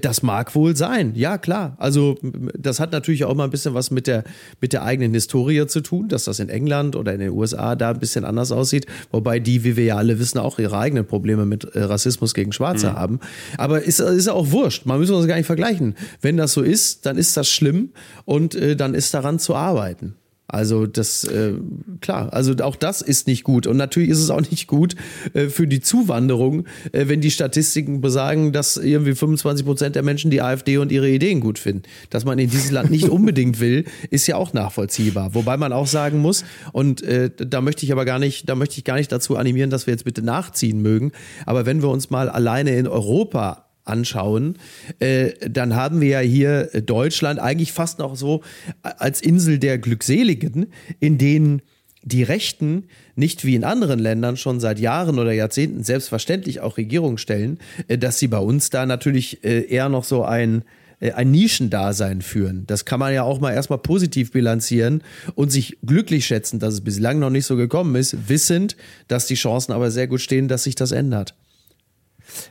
das 0.00 0.22
mag 0.22 0.54
wohl 0.54 0.76
sein. 0.76 1.14
Ja, 1.16 1.36
klar. 1.36 1.76
Also 1.78 2.16
das 2.56 2.78
hat 2.78 2.92
natürlich 2.92 3.24
auch 3.24 3.34
mal 3.34 3.44
ein 3.44 3.50
bisschen 3.50 3.74
was 3.74 3.90
mit 3.90 4.06
der, 4.06 4.22
mit 4.60 4.72
der 4.72 4.84
eigenen 4.84 5.12
Historie 5.14 5.66
zu 5.66 5.80
tun, 5.80 6.08
dass 6.08 6.24
das 6.24 6.38
in 6.38 6.48
England 6.48 6.94
oder 6.94 7.12
in 7.12 7.18
den 7.18 7.30
USA 7.30 7.74
da 7.74 7.90
ein 7.90 7.98
bisschen 7.98 8.24
anders 8.24 8.52
aussieht. 8.52 8.86
Wobei 9.10 9.40
die, 9.40 9.64
wie 9.64 9.76
wir 9.76 9.84
ja 9.84 9.96
alle 9.96 10.20
wissen, 10.20 10.38
auch 10.38 10.60
ihre 10.60 10.78
eigenen 10.78 11.06
Probleme 11.06 11.44
mit 11.44 11.66
Rassismus 11.74 12.03
gegen 12.34 12.52
Schwarze 12.52 12.90
mhm. 12.90 12.94
haben. 12.94 13.20
Aber 13.58 13.82
ist, 13.82 14.00
ist 14.00 14.28
auch 14.28 14.50
wurscht. 14.50 14.86
Man 14.86 14.98
müssen 14.98 15.14
uns 15.14 15.26
gar 15.26 15.36
nicht 15.36 15.46
vergleichen. 15.46 15.94
Wenn 16.20 16.36
das 16.36 16.52
so 16.52 16.62
ist, 16.62 17.06
dann 17.06 17.16
ist 17.16 17.36
das 17.36 17.48
schlimm 17.48 17.90
und 18.24 18.54
äh, 18.54 18.76
dann 18.76 18.94
ist 18.94 19.14
daran 19.14 19.38
zu 19.38 19.54
arbeiten. 19.54 20.16
Also 20.46 20.86
das, 20.86 21.24
äh, 21.24 21.54
klar, 22.02 22.32
also 22.34 22.54
auch 22.62 22.76
das 22.76 23.00
ist 23.00 23.26
nicht 23.26 23.44
gut. 23.44 23.66
Und 23.66 23.78
natürlich 23.78 24.10
ist 24.10 24.18
es 24.18 24.28
auch 24.28 24.42
nicht 24.42 24.66
gut 24.66 24.94
äh, 25.32 25.48
für 25.48 25.66
die 25.66 25.80
Zuwanderung, 25.80 26.66
äh, 26.92 27.08
wenn 27.08 27.22
die 27.22 27.30
Statistiken 27.30 28.02
besagen, 28.02 28.52
dass 28.52 28.76
irgendwie 28.76 29.14
25 29.14 29.64
Prozent 29.64 29.96
der 29.96 30.02
Menschen 30.02 30.30
die 30.30 30.42
AfD 30.42 30.76
und 30.76 30.92
ihre 30.92 31.08
Ideen 31.08 31.40
gut 31.40 31.58
finden. 31.58 31.84
Dass 32.10 32.26
man 32.26 32.38
in 32.38 32.50
dieses 32.50 32.70
Land 32.70 32.90
nicht 32.90 33.08
unbedingt 33.08 33.58
will, 33.58 33.84
ist 34.10 34.26
ja 34.26 34.36
auch 34.36 34.52
nachvollziehbar. 34.52 35.34
Wobei 35.34 35.56
man 35.56 35.72
auch 35.72 35.86
sagen 35.86 36.18
muss, 36.18 36.44
und 36.72 37.02
äh, 37.02 37.30
da 37.34 37.62
möchte 37.62 37.86
ich 37.86 37.92
aber 37.92 38.04
gar 38.04 38.18
nicht, 38.18 38.46
da 38.46 38.54
möchte 38.54 38.76
ich 38.76 38.84
gar 38.84 38.96
nicht 38.96 39.10
dazu 39.10 39.36
animieren, 39.36 39.70
dass 39.70 39.86
wir 39.86 39.94
jetzt 39.94 40.04
bitte 40.04 40.20
nachziehen 40.20 40.82
mögen. 40.82 41.12
Aber 41.46 41.64
wenn 41.64 41.80
wir 41.80 41.88
uns 41.88 42.10
mal 42.10 42.28
alleine 42.28 42.76
in 42.76 42.86
Europa 42.86 43.64
anschauen, 43.84 44.58
äh, 44.98 45.32
dann 45.48 45.74
haben 45.74 46.00
wir 46.00 46.08
ja 46.08 46.20
hier 46.20 46.66
Deutschland 46.84 47.38
eigentlich 47.38 47.72
fast 47.72 47.98
noch 47.98 48.16
so 48.16 48.42
als 48.82 49.20
Insel 49.20 49.58
der 49.58 49.78
Glückseligen, 49.78 50.66
in 51.00 51.18
denen 51.18 51.62
die 52.04 52.22
Rechten 52.22 52.84
nicht 53.16 53.44
wie 53.44 53.54
in 53.54 53.64
anderen 53.64 53.98
Ländern 53.98 54.36
schon 54.36 54.60
seit 54.60 54.78
Jahren 54.78 55.18
oder 55.18 55.32
Jahrzehnten 55.32 55.82
selbstverständlich 55.82 56.60
auch 56.60 56.76
Regierungen 56.76 57.18
stellen, 57.18 57.58
äh, 57.88 57.98
dass 57.98 58.18
sie 58.18 58.28
bei 58.28 58.38
uns 58.38 58.70
da 58.70 58.86
natürlich 58.86 59.42
äh, 59.44 59.62
eher 59.62 59.88
noch 59.88 60.04
so 60.04 60.24
ein 60.24 60.64
äh, 61.00 61.12
ein 61.12 61.30
Nischendasein 61.30 62.22
führen. 62.22 62.64
Das 62.66 62.84
kann 62.84 63.00
man 63.00 63.12
ja 63.12 63.22
auch 63.22 63.40
mal 63.40 63.52
erstmal 63.52 63.78
positiv 63.78 64.32
bilanzieren 64.32 65.02
und 65.34 65.50
sich 65.50 65.78
glücklich 65.84 66.26
schätzen, 66.26 66.58
dass 66.58 66.74
es 66.74 66.80
bislang 66.82 67.18
noch 67.18 67.30
nicht 67.30 67.46
so 67.46 67.56
gekommen 67.56 67.94
ist, 67.96 68.28
wissend, 68.28 68.76
dass 69.08 69.26
die 69.26 69.34
Chancen 69.34 69.72
aber 69.72 69.90
sehr 69.90 70.06
gut 70.06 70.20
stehen, 70.20 70.48
dass 70.48 70.64
sich 70.64 70.74
das 70.74 70.92
ändert. 70.92 71.34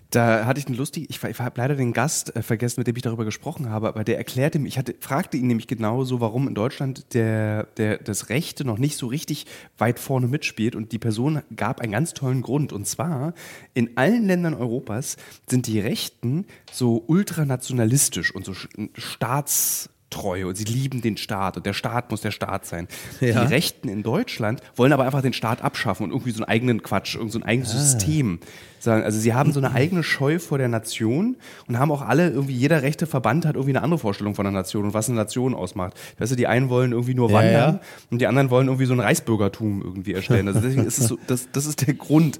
Da 0.09 0.45
hatte 0.45 0.59
ich 0.59 0.67
einen 0.67 0.77
lustigen, 0.77 1.07
ich, 1.09 1.23
ich 1.23 1.39
habe 1.39 1.59
leider 1.59 1.75
den 1.75 1.93
Gast 1.93 2.35
äh, 2.35 2.41
vergessen, 2.41 2.81
mit 2.81 2.87
dem 2.87 2.95
ich 2.95 3.01
darüber 3.01 3.25
gesprochen 3.25 3.69
habe, 3.69 3.87
aber 3.87 4.03
der 4.03 4.17
erklärte 4.17 4.59
mir, 4.59 4.67
ich 4.67 4.77
hatte, 4.77 4.95
fragte 4.99 5.37
ihn 5.37 5.47
nämlich 5.47 5.67
genau 5.67 6.03
so, 6.03 6.19
warum 6.21 6.47
in 6.47 6.55
Deutschland 6.55 7.13
der, 7.13 7.63
der, 7.77 7.97
das 7.97 8.29
Rechte 8.29 8.65
noch 8.65 8.77
nicht 8.77 8.97
so 8.97 9.07
richtig 9.07 9.45
weit 9.77 9.99
vorne 9.99 10.27
mitspielt 10.27 10.75
und 10.75 10.91
die 10.91 10.99
Person 10.99 11.41
gab 11.55 11.81
einen 11.81 11.91
ganz 11.91 12.13
tollen 12.13 12.41
Grund 12.41 12.73
und 12.73 12.87
zwar 12.87 13.33
in 13.73 13.97
allen 13.97 14.25
Ländern 14.25 14.53
Europas 14.53 15.17
sind 15.49 15.67
die 15.67 15.79
Rechten 15.79 16.45
so 16.71 17.03
ultranationalistisch 17.07 18.33
und 18.33 18.45
so 18.45 18.53
staats 18.95 19.89
treu 20.13 20.47
und 20.47 20.55
sie 20.55 20.63
lieben 20.63 21.01
den 21.01 21.17
Staat 21.17 21.57
und 21.57 21.65
der 21.65 21.73
Staat 21.73 22.11
muss 22.11 22.21
der 22.21 22.31
Staat 22.31 22.65
sein. 22.65 22.87
Ja. 23.19 23.43
Die 23.43 23.53
Rechten 23.53 23.89
in 23.89 24.03
Deutschland 24.03 24.61
wollen 24.75 24.93
aber 24.93 25.05
einfach 25.05 25.21
den 25.21 25.33
Staat 25.33 25.61
abschaffen 25.61 26.05
und 26.05 26.11
irgendwie 26.11 26.31
so 26.31 26.43
einen 26.43 26.49
eigenen 26.49 26.83
Quatsch, 26.83 27.15
irgend 27.15 27.31
so 27.31 27.39
ein 27.39 27.43
eigenes 27.43 27.71
ah. 27.71 27.79
System. 27.79 28.39
Also 28.87 29.19
sie 29.19 29.33
haben 29.33 29.51
so 29.53 29.59
eine 29.59 29.71
eigene 29.71 30.03
Scheu 30.03 30.39
vor 30.39 30.57
der 30.57 30.67
Nation 30.67 31.37
und 31.67 31.79
haben 31.79 31.91
auch 31.91 32.01
alle, 32.01 32.29
irgendwie 32.29 32.53
jeder 32.53 32.81
rechte 32.81 33.07
Verband 33.07 33.45
hat 33.45 33.55
irgendwie 33.55 33.75
eine 33.75 33.83
andere 33.83 33.99
Vorstellung 33.99 34.35
von 34.35 34.45
der 34.45 34.51
Nation 34.51 34.85
und 34.85 34.93
was 34.93 35.07
eine 35.07 35.17
Nation 35.17 35.53
ausmacht. 35.53 35.93
Weißt 36.17 36.31
du, 36.31 36.35
die 36.35 36.47
einen 36.47 36.69
wollen 36.69 36.91
irgendwie 36.91 37.13
nur 37.13 37.31
wandern 37.31 37.53
ja, 37.53 37.71
ja. 37.71 37.79
und 38.11 38.19
die 38.19 38.27
anderen 38.27 38.49
wollen 38.49 38.67
irgendwie 38.67 38.85
so 38.85 38.93
ein 38.93 38.99
Reichsbürgertum 38.99 39.81
irgendwie 39.81 40.13
erstellen. 40.13 40.47
Also 40.47 40.59
deswegen 40.59 40.85
ist 40.85 40.99
es 40.99 41.07
so, 41.07 41.17
das, 41.27 41.47
das 41.51 41.65
ist 41.65 41.85
der 41.85 41.93
Grund 41.93 42.39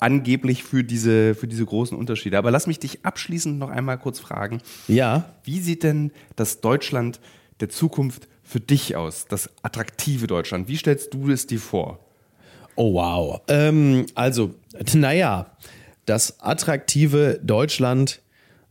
angeblich 0.00 0.64
für 0.64 0.84
diese, 0.84 1.34
für 1.34 1.46
diese 1.46 1.64
großen 1.64 1.96
Unterschiede. 1.96 2.38
Aber 2.38 2.50
lass 2.50 2.66
mich 2.66 2.78
dich 2.78 3.04
abschließend 3.04 3.58
noch 3.58 3.70
einmal 3.70 3.98
kurz 3.98 4.20
fragen. 4.20 4.60
Ja. 4.88 5.24
Wie 5.44 5.60
sieht 5.60 5.82
denn 5.82 6.10
das 6.36 6.60
Deutschland 6.60 7.20
der 7.60 7.68
Zukunft 7.68 8.28
für 8.42 8.60
dich 8.60 8.96
aus? 8.96 9.26
Das 9.28 9.50
attraktive 9.62 10.26
Deutschland. 10.26 10.68
Wie 10.68 10.76
stellst 10.76 11.14
du 11.14 11.30
es 11.30 11.46
dir 11.46 11.60
vor? 11.60 12.00
Oh 12.76 12.94
wow. 12.94 13.40
Ähm, 13.48 14.06
also, 14.14 14.54
naja, 14.94 15.46
das 16.06 16.40
attraktive 16.40 17.40
Deutschland 17.42 18.20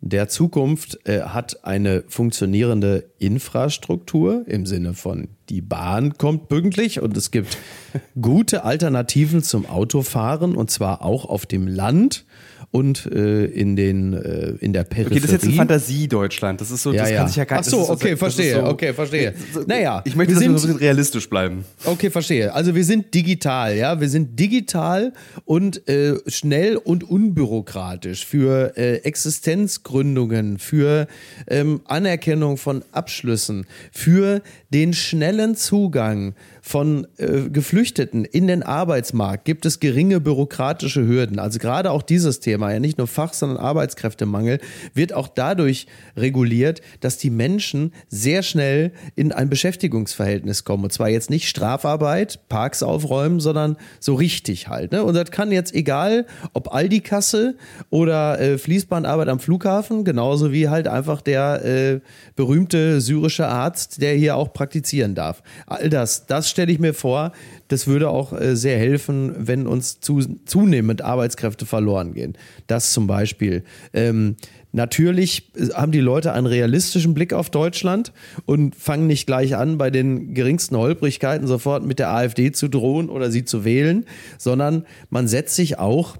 der 0.06 0.28
Zukunft 0.28 1.00
äh, 1.08 1.22
hat 1.22 1.64
eine 1.64 2.04
funktionierende 2.10 3.06
Infrastruktur 3.20 4.44
im 4.48 4.66
Sinne 4.66 4.94
von 4.94 5.30
die 5.48 5.62
Bahn 5.62 6.18
kommt 6.18 6.50
pünktlich 6.50 7.00
und 7.00 7.16
es 7.16 7.32
gibt 7.32 7.58
gute 8.22 8.66
Alternativen 8.66 9.42
zum 9.42 9.66
Autofahren 9.66 10.56
und 10.56 10.70
zwar 10.70 11.04
auch 11.04 11.24
auf 11.24 11.46
dem 11.46 11.68
Land 11.68 12.26
und 12.74 13.06
äh, 13.06 13.46
in 13.46 13.76
den 13.76 14.14
äh, 14.14 14.56
in 14.60 14.74
der 14.74 14.84
Peripherie. 14.84 15.18
Okay, 15.18 15.20
das 15.20 15.26
ist 15.26 15.44
jetzt 15.44 15.46
ein 15.46 15.58
Fantasie-Deutschland. 15.58 16.60
Das 16.60 16.72
ist 16.72 16.82
so, 16.82 16.92
ja, 16.92 17.04
das 17.04 17.12
ja. 17.12 17.18
kann 17.18 17.28
sich 17.28 17.36
ja 17.36 17.46
gar 17.46 17.58
nicht. 17.58 17.68
Ach 17.68 17.72
so, 17.72 17.88
okay, 17.88 18.18
verstehe, 18.18 18.56
so, 18.56 18.64
okay, 18.64 18.94
verstehe. 18.94 19.36
Naja, 19.68 20.02
ich 20.06 20.16
möchte, 20.16 20.32
wir 20.32 20.36
dass 20.36 20.44
sind, 20.44 20.54
wir 20.54 20.58
so 20.58 20.68
ein 20.68 20.74
bisschen 20.74 20.80
realistisch 20.80 21.30
bleiben. 21.30 21.66
Okay, 21.86 22.10
verstehe. 22.10 22.52
Also 22.52 22.74
wir 22.74 22.84
sind 22.84 23.14
digital, 23.14 23.78
ja, 23.78 24.02
wir 24.02 24.10
sind 24.10 24.40
digital 24.40 25.14
und 25.46 25.88
äh, 25.88 26.16
schnell 26.26 26.78
und 26.78 27.04
unbürokratisch 27.04 28.26
für 28.26 28.76
äh, 28.76 28.96
Existenzgründungen, 29.04 30.58
für 30.58 31.06
ähm, 31.46 31.82
Anerkennung 31.86 32.58
von 32.58 32.84
Abschlüssen, 32.92 33.68
für 33.92 34.42
den 34.74 34.94
schnellen 34.94 35.56
Zugang 35.56 36.34
von 36.66 37.06
äh, 37.18 37.50
Geflüchteten 37.50 38.24
in 38.24 38.48
den 38.48 38.64
Arbeitsmarkt 38.64 39.44
gibt 39.44 39.66
es 39.66 39.82
geringe 39.82 40.22
bürokratische 40.22 41.06
Hürden. 41.06 41.38
Also 41.38 41.60
gerade 41.60 41.92
auch 41.92 42.02
dieses 42.02 42.40
Thema, 42.40 42.63
ja 42.72 42.80
nicht 42.80 42.98
nur 42.98 43.08
Fach, 43.08 43.34
sondern 43.34 43.58
Arbeitskräftemangel, 43.58 44.60
wird 44.94 45.14
auch 45.14 45.28
dadurch 45.28 45.88
reguliert, 46.16 46.82
dass 47.00 47.18
die 47.18 47.30
Menschen 47.30 47.94
sehr 48.10 48.44
schnell 48.44 48.92
in 49.16 49.32
ein 49.32 49.50
Beschäftigungsverhältnis 49.50 50.64
kommen. 50.64 50.84
Und 50.84 50.94
zwar 50.94 51.10
jetzt 51.10 51.30
nicht 51.30 51.48
Strafarbeit, 51.48 52.48
Parks 52.50 52.84
aufräumen, 52.84 53.40
sondern 53.40 53.78
so 54.00 54.16
richtig 54.16 54.68
halt. 54.68 54.92
Ne? 54.92 55.04
Und 55.04 55.16
das 55.16 55.32
kann 55.32 55.52
jetzt 55.52 55.74
egal, 55.74 56.26
ob 56.54 56.74
Aldi-Kasse 56.74 57.56
oder 57.90 58.40
äh, 58.40 58.58
Fließbandarbeit 58.58 59.28
am 59.28 59.40
Flughafen, 59.40 60.04
genauso 60.04 60.52
wie 60.52 60.70
halt 60.70 60.88
einfach 60.88 61.22
der 61.22 61.66
äh, 61.66 62.00
berühmte 62.36 63.02
syrische 63.02 63.48
Arzt, 63.48 64.02
der 64.02 64.14
hier 64.14 64.36
auch 64.36 64.54
praktizieren 64.54 65.16
darf. 65.16 65.44
All 65.66 65.90
das, 65.90 66.26
das 66.26 66.50
stelle 66.50 66.72
ich 66.72 66.80
mir 66.80 66.94
vor, 66.94 67.32
das 67.74 67.88
würde 67.88 68.10
auch 68.10 68.34
äh, 68.34 68.56
sehr 68.56 68.78
helfen, 68.78 69.34
wenn 69.38 69.66
uns 69.66 70.00
zu, 70.00 70.20
zunehmend 70.46 71.02
Arbeitskräfte 71.02 71.66
verloren 71.66 72.14
gehen. 72.14 72.38
Das 72.68 72.94
zum 72.94 73.08
Beispiel. 73.08 73.64
Ähm, 73.94 74.36
Natürlich 74.76 75.52
äh, 75.56 75.70
haben 75.74 75.92
die 75.92 76.00
Leute 76.00 76.34
einen 76.34 76.48
realistischen 76.48 77.14
Blick 77.14 77.32
auf 77.32 77.50
Deutschland 77.52 78.12
und 78.46 78.76
fangen 78.76 79.08
nicht 79.08 79.28
gleich 79.28 79.56
an, 79.56 79.78
bei 79.78 79.92
den 79.92 80.34
geringsten 80.34 80.76
Holprigkeiten 80.76 81.46
sofort 81.46 81.86
mit 81.86 82.00
der 82.00 82.10
AfD 82.10 82.52
zu 82.52 82.68
drohen 82.68 83.10
oder 83.10 83.30
sie 83.30 83.46
zu 83.46 83.66
wählen, 83.66 84.06
sondern 84.40 84.86
man 85.10 85.28
setzt 85.28 85.56
sich 85.56 85.78
auch 85.78 86.18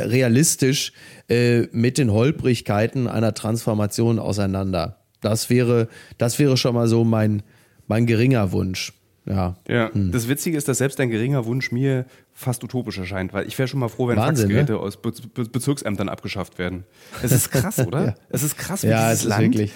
realistisch 0.00 0.92
äh, 1.28 1.68
mit 1.70 1.96
den 1.96 2.12
Holprigkeiten 2.12 3.06
einer 3.06 3.34
Transformation 3.34 4.18
auseinander. 4.18 4.98
Das 5.20 5.48
wäre, 5.48 5.88
das 6.18 6.38
wäre 6.40 6.56
schon 6.56 6.74
mal 6.74 6.88
so 6.88 7.04
mein, 7.04 7.44
mein 7.86 8.06
geringer 8.06 8.50
Wunsch. 8.50 8.92
Ja. 9.26 9.56
ja. 9.68 9.92
Hm. 9.92 10.12
Das 10.12 10.28
Witzige 10.28 10.56
ist, 10.56 10.68
dass 10.68 10.78
selbst 10.78 10.98
ein 11.00 11.10
geringer 11.10 11.44
Wunsch 11.46 11.72
mir 11.72 12.06
fast 12.32 12.64
utopisch 12.64 12.98
erscheint, 12.98 13.32
weil 13.32 13.46
ich 13.46 13.58
wäre 13.58 13.68
schon 13.68 13.80
mal 13.80 13.88
froh, 13.88 14.08
wenn 14.08 14.16
Wahnsinn, 14.16 14.46
Faxgeräte 14.46 14.72
ne? 14.72 14.78
aus 14.78 15.00
Be 15.00 15.12
Be 15.34 15.44
Bezirksämtern 15.44 16.08
abgeschafft 16.08 16.58
werden. 16.58 16.84
Es 17.22 17.32
ist 17.32 17.50
krass, 17.50 17.78
oder? 17.86 18.04
ja. 18.06 18.14
Es 18.30 18.42
ist 18.42 18.56
krass, 18.56 18.82
wie 18.82 18.88
ja, 18.88 19.10
dieses 19.10 19.24
es 19.24 19.28
Land. 19.28 19.42
Wirklich. 19.42 19.72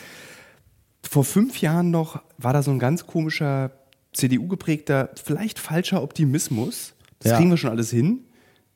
Vor 1.02 1.24
fünf 1.24 1.60
Jahren 1.60 1.90
noch 1.90 2.22
war 2.38 2.52
da 2.52 2.62
so 2.62 2.70
ein 2.70 2.78
ganz 2.78 3.06
komischer 3.06 3.72
CDU 4.12 4.48
geprägter, 4.48 5.10
vielleicht 5.22 5.58
falscher 5.58 6.02
Optimismus. 6.02 6.94
Das 7.18 7.32
ja. 7.32 7.36
kriegen 7.36 7.50
wir 7.50 7.56
schon 7.56 7.70
alles 7.70 7.90
hin. 7.90 8.20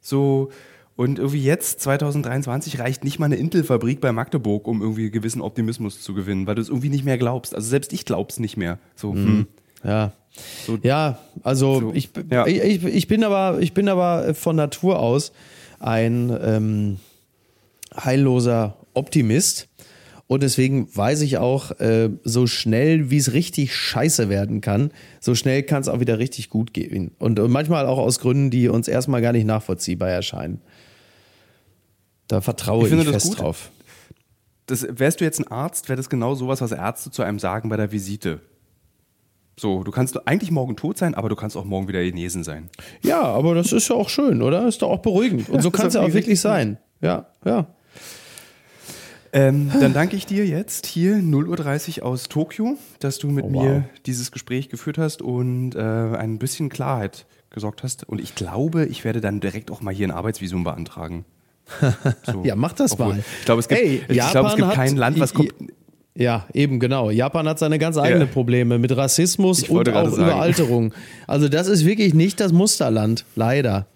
So, 0.01 0.51
und 0.99 1.19
irgendwie 1.19 1.43
jetzt, 1.43 1.81
2023, 1.81 2.81
reicht 2.81 3.05
nicht 3.05 3.19
mal 3.19 3.27
eine 3.27 3.37
Intel-Fabrik 3.37 4.01
bei 4.01 4.11
Magdeburg, 4.11 4.67
um 4.67 4.83
irgendwie 4.83 5.11
gewissen 5.11 5.41
Optimismus 5.41 6.03
zu 6.03 6.13
gewinnen, 6.13 6.47
weil 6.47 6.57
du 6.57 6.61
es 6.61 6.69
irgendwie 6.69 6.89
nicht 6.89 7.05
mehr 7.05 7.19
glaubst. 7.19 7.55
Also 7.55 7.69
selbst 7.69 7.93
ich 7.93 8.05
glaub's 8.05 8.41
nicht 8.41 8.57
mehr. 8.57 8.79
So, 8.97 9.13
mhm. 9.13 9.27
hm. 9.27 9.47
Ja. 9.85 10.13
So, 10.67 10.79
ja, 10.83 11.19
also 11.43 11.81
so, 11.81 11.93
ich, 11.95 12.11
ja. 12.31 12.47
Ich, 12.47 12.85
ich, 12.85 13.09
bin 13.09 13.25
aber, 13.25 13.59
ich 13.61 13.75
bin 13.75 13.89
aber 13.89 14.35
von 14.35 14.57
Natur 14.57 14.99
aus 14.99 15.33
ein 15.81 16.37
ähm, 16.43 16.99
heilloser 17.97 18.77
Optimist. 18.95 19.69
Und 20.27 20.43
deswegen 20.43 20.95
weiß 20.95 21.23
ich 21.23 21.39
auch, 21.39 21.71
äh, 21.81 22.11
so 22.23 22.47
schnell 22.47 23.11
wie 23.11 23.17
es 23.17 23.33
richtig 23.33 23.75
scheiße 23.75 24.29
werden 24.29 24.61
kann, 24.61 24.91
so 25.21 25.35
schnell 25.35 25.63
kann 25.63 25.81
es 25.81 25.89
auch 25.89 26.01
wieder 26.01 26.19
richtig 26.19 26.51
gut 26.51 26.75
gehen. 26.75 27.13
Und, 27.19 27.41
und 27.41 27.51
manchmal 27.51 27.87
auch 27.87 27.97
aus 27.97 28.19
Gründen, 28.21 28.51
die 28.51 28.69
uns 28.69 28.89
erstmal 28.89 29.23
gar 29.23 29.33
nicht 29.33 29.47
nachvollziehbar 29.47 30.11
erscheinen. 30.11 30.61
Da 32.27 32.43
vertraue 32.43 32.87
ich, 32.87 32.93
ich 32.93 33.09
fest 33.09 33.39
drauf. 33.41 33.71
Das, 34.67 34.87
wärst 34.91 35.23
du 35.23 35.25
jetzt 35.25 35.41
ein 35.41 35.47
Arzt, 35.47 35.89
wäre 35.89 35.97
das 35.97 36.11
genau 36.11 36.35
sowas, 36.35 36.61
was 36.61 36.73
Ärzte 36.73 37.11
zu 37.11 37.23
einem 37.23 37.39
sagen 37.39 37.71
bei 37.71 37.79
der 37.79 37.91
Visite. 37.91 38.41
So, 39.59 39.83
du 39.83 39.91
kannst 39.91 40.27
eigentlich 40.29 40.51
morgen 40.51 40.77
tot 40.77 40.99
sein, 40.99 41.15
aber 41.15 41.29
du 41.29 41.37
kannst 41.37 41.57
auch 41.57 41.65
morgen 41.65 41.89
wieder 41.89 42.03
genesen 42.03 42.45
sein. 42.45 42.71
Ja, 43.03 43.23
aber 43.23 43.55
das 43.55 43.73
ist 43.73 43.89
ja 43.89 43.97
auch 43.97 44.09
schön, 44.09 44.41
oder? 44.41 44.69
Ist 44.69 44.83
doch 44.83 44.91
auch 44.91 45.01
beruhigend. 45.01 45.49
Und 45.49 45.63
so 45.63 45.71
kann 45.71 45.89
es 45.89 45.95
ja 45.95 46.03
auch 46.03 46.13
wirklich 46.13 46.41
sein. 46.41 46.79
Ja, 47.01 47.27
ja. 47.45 47.67
Ähm, 49.33 49.71
dann 49.79 49.93
danke 49.93 50.17
ich 50.17 50.27
dir 50.27 50.47
jetzt 50.47 50.87
hier 50.87 51.17
0.30 51.17 52.01
Uhr 52.01 52.07
aus 52.07 52.29
Tokio, 52.29 52.79
dass 53.01 53.19
du 53.19 53.29
mit 53.29 53.45
oh, 53.45 53.53
wow. 53.53 53.63
mir 53.63 53.85
dieses 54.07 54.33
Gespräch 54.33 54.69
geführt 54.71 54.97
hast 54.97 55.21
und 55.21 55.75
äh, 55.75 55.81
ein 55.81 56.39
bisschen 56.39 56.71
Klarheit 56.71 57.27
gesorgt 57.51 57.83
hast. 57.83 58.09
Und 58.09 58.21
ich 58.21 58.35
glaube, 58.35 58.87
ich 58.87 59.05
werde 59.05 59.21
dann 59.21 59.41
direkt 59.41 59.71
auch 59.71 59.81
mal 59.81 59.93
hier 59.93 60.09
ein 60.09 60.13
Arbeitsvisum 60.13 60.65
beantragen. 60.65 61.25
So. 62.25 62.45
ja, 62.45 62.57
mach 62.57 62.73
das 62.73 62.93
Obwohl, 62.93 63.09
mal. 63.09 63.19
Ich 63.41 63.45
glaube, 63.45 63.61
es 63.61 63.69
gibt, 63.69 63.81
Ey, 63.81 64.03
ich 64.09 64.31
glaube, 64.31 64.49
es 64.49 64.57
gibt 64.57 64.73
kein 64.73 64.97
Land, 64.97 65.21
was 65.21 65.35
kommt. 65.35 65.53
Ja, 66.19 66.49
eben 66.53 66.81
genau. 66.81 67.11
Japan 67.11 67.49
hat 67.49 67.61
seine 67.61 67.79
ganz 67.79 67.97
eigenen 67.97 68.27
Ja. 68.27 68.33
Probleme 68.33 68.81
mit 68.81 68.97
Rassismus 68.97 69.63
Ich 69.63 69.71
und 69.71 69.89
auch 69.89 70.11
sagen. 70.11 70.25
Überalterung. 70.25 70.93
Also 71.29 71.49
das 71.49 71.69
ist 71.69 71.85
wirklich 71.85 72.13
nicht 72.13 72.41
das 72.41 72.51
Musterland, 72.51 73.25
leider. 73.37 73.87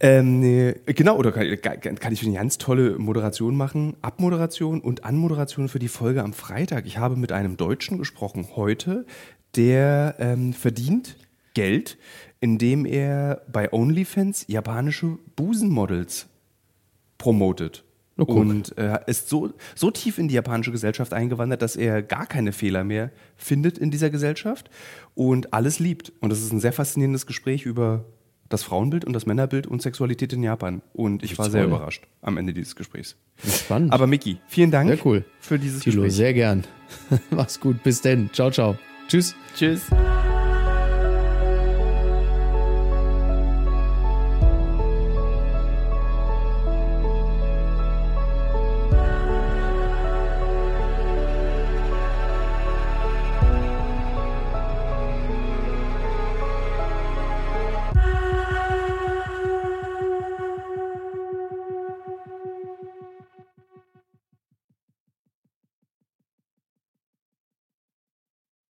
Ähm, 0.00 0.40
nee, 0.40 0.74
genau, 0.84 1.16
oder 1.16 1.30
kann, 1.30 1.78
kann 1.80 2.12
ich 2.12 2.24
eine 2.24 2.34
ganz 2.34 2.58
tolle 2.58 2.98
Moderation 2.98 3.56
machen? 3.56 3.94
Abmoderation 4.02 4.80
und 4.80 5.04
Anmoderation 5.04 5.68
für 5.68 5.78
die 5.78 5.86
Folge 5.86 6.24
am 6.24 6.32
Freitag. 6.32 6.86
Ich 6.86 6.98
habe 6.98 7.14
mit 7.14 7.30
einem 7.30 7.56
Deutschen 7.56 7.96
gesprochen 7.96 8.48
heute, 8.56 9.06
der 9.54 10.16
ähm, 10.18 10.52
verdient 10.52 11.16
Geld, 11.54 11.98
indem 12.40 12.84
er 12.84 13.42
bei 13.50 13.72
OnlyFans 13.72 14.44
japanische 14.48 15.18
Busenmodels 15.36 16.26
promotet. 17.16 17.84
Oh, 18.18 18.24
und 18.24 18.76
äh, 18.78 18.98
ist 19.06 19.28
so, 19.28 19.52
so 19.74 19.90
tief 19.90 20.18
in 20.18 20.28
die 20.28 20.34
japanische 20.34 20.72
Gesellschaft 20.72 21.12
eingewandert, 21.12 21.60
dass 21.60 21.76
er 21.76 22.02
gar 22.02 22.26
keine 22.26 22.52
Fehler 22.52 22.82
mehr 22.82 23.10
findet 23.36 23.76
in 23.76 23.90
dieser 23.90 24.08
Gesellschaft 24.10 24.70
und 25.14 25.52
alles 25.52 25.78
liebt. 25.78 26.12
Und 26.20 26.30
das 26.30 26.40
ist 26.40 26.52
ein 26.52 26.60
sehr 26.60 26.72
faszinierendes 26.72 27.26
Gespräch 27.26 27.66
über 27.66 28.06
das 28.48 28.62
Frauenbild 28.62 29.04
und 29.04 29.12
das 29.12 29.26
Männerbild 29.26 29.66
und 29.66 29.82
Sexualität 29.82 30.32
in 30.32 30.42
Japan. 30.42 30.80
Und 30.92 31.22
ich 31.22 31.36
war 31.38 31.50
sehr 31.50 31.62
toll. 31.64 31.70
überrascht 31.72 32.04
am 32.22 32.36
Ende 32.36 32.54
dieses 32.54 32.76
Gesprächs. 32.76 33.16
Spannend. 33.44 33.92
Aber 33.92 34.06
Miki, 34.06 34.38
vielen 34.46 34.70
Dank 34.70 34.88
Sehr 34.88 35.04
cool. 35.04 35.24
für 35.40 35.58
dieses 35.58 35.80
Tilo, 35.80 36.02
Gespräch. 36.02 36.16
sehr 36.16 36.32
gern. 36.32 36.64
Mach's 37.30 37.60
gut. 37.60 37.82
Bis 37.82 38.00
denn. 38.00 38.30
Ciao, 38.32 38.50
ciao. 38.50 38.76
Tschüss. 39.08 39.34
Tschüss. 39.56 39.82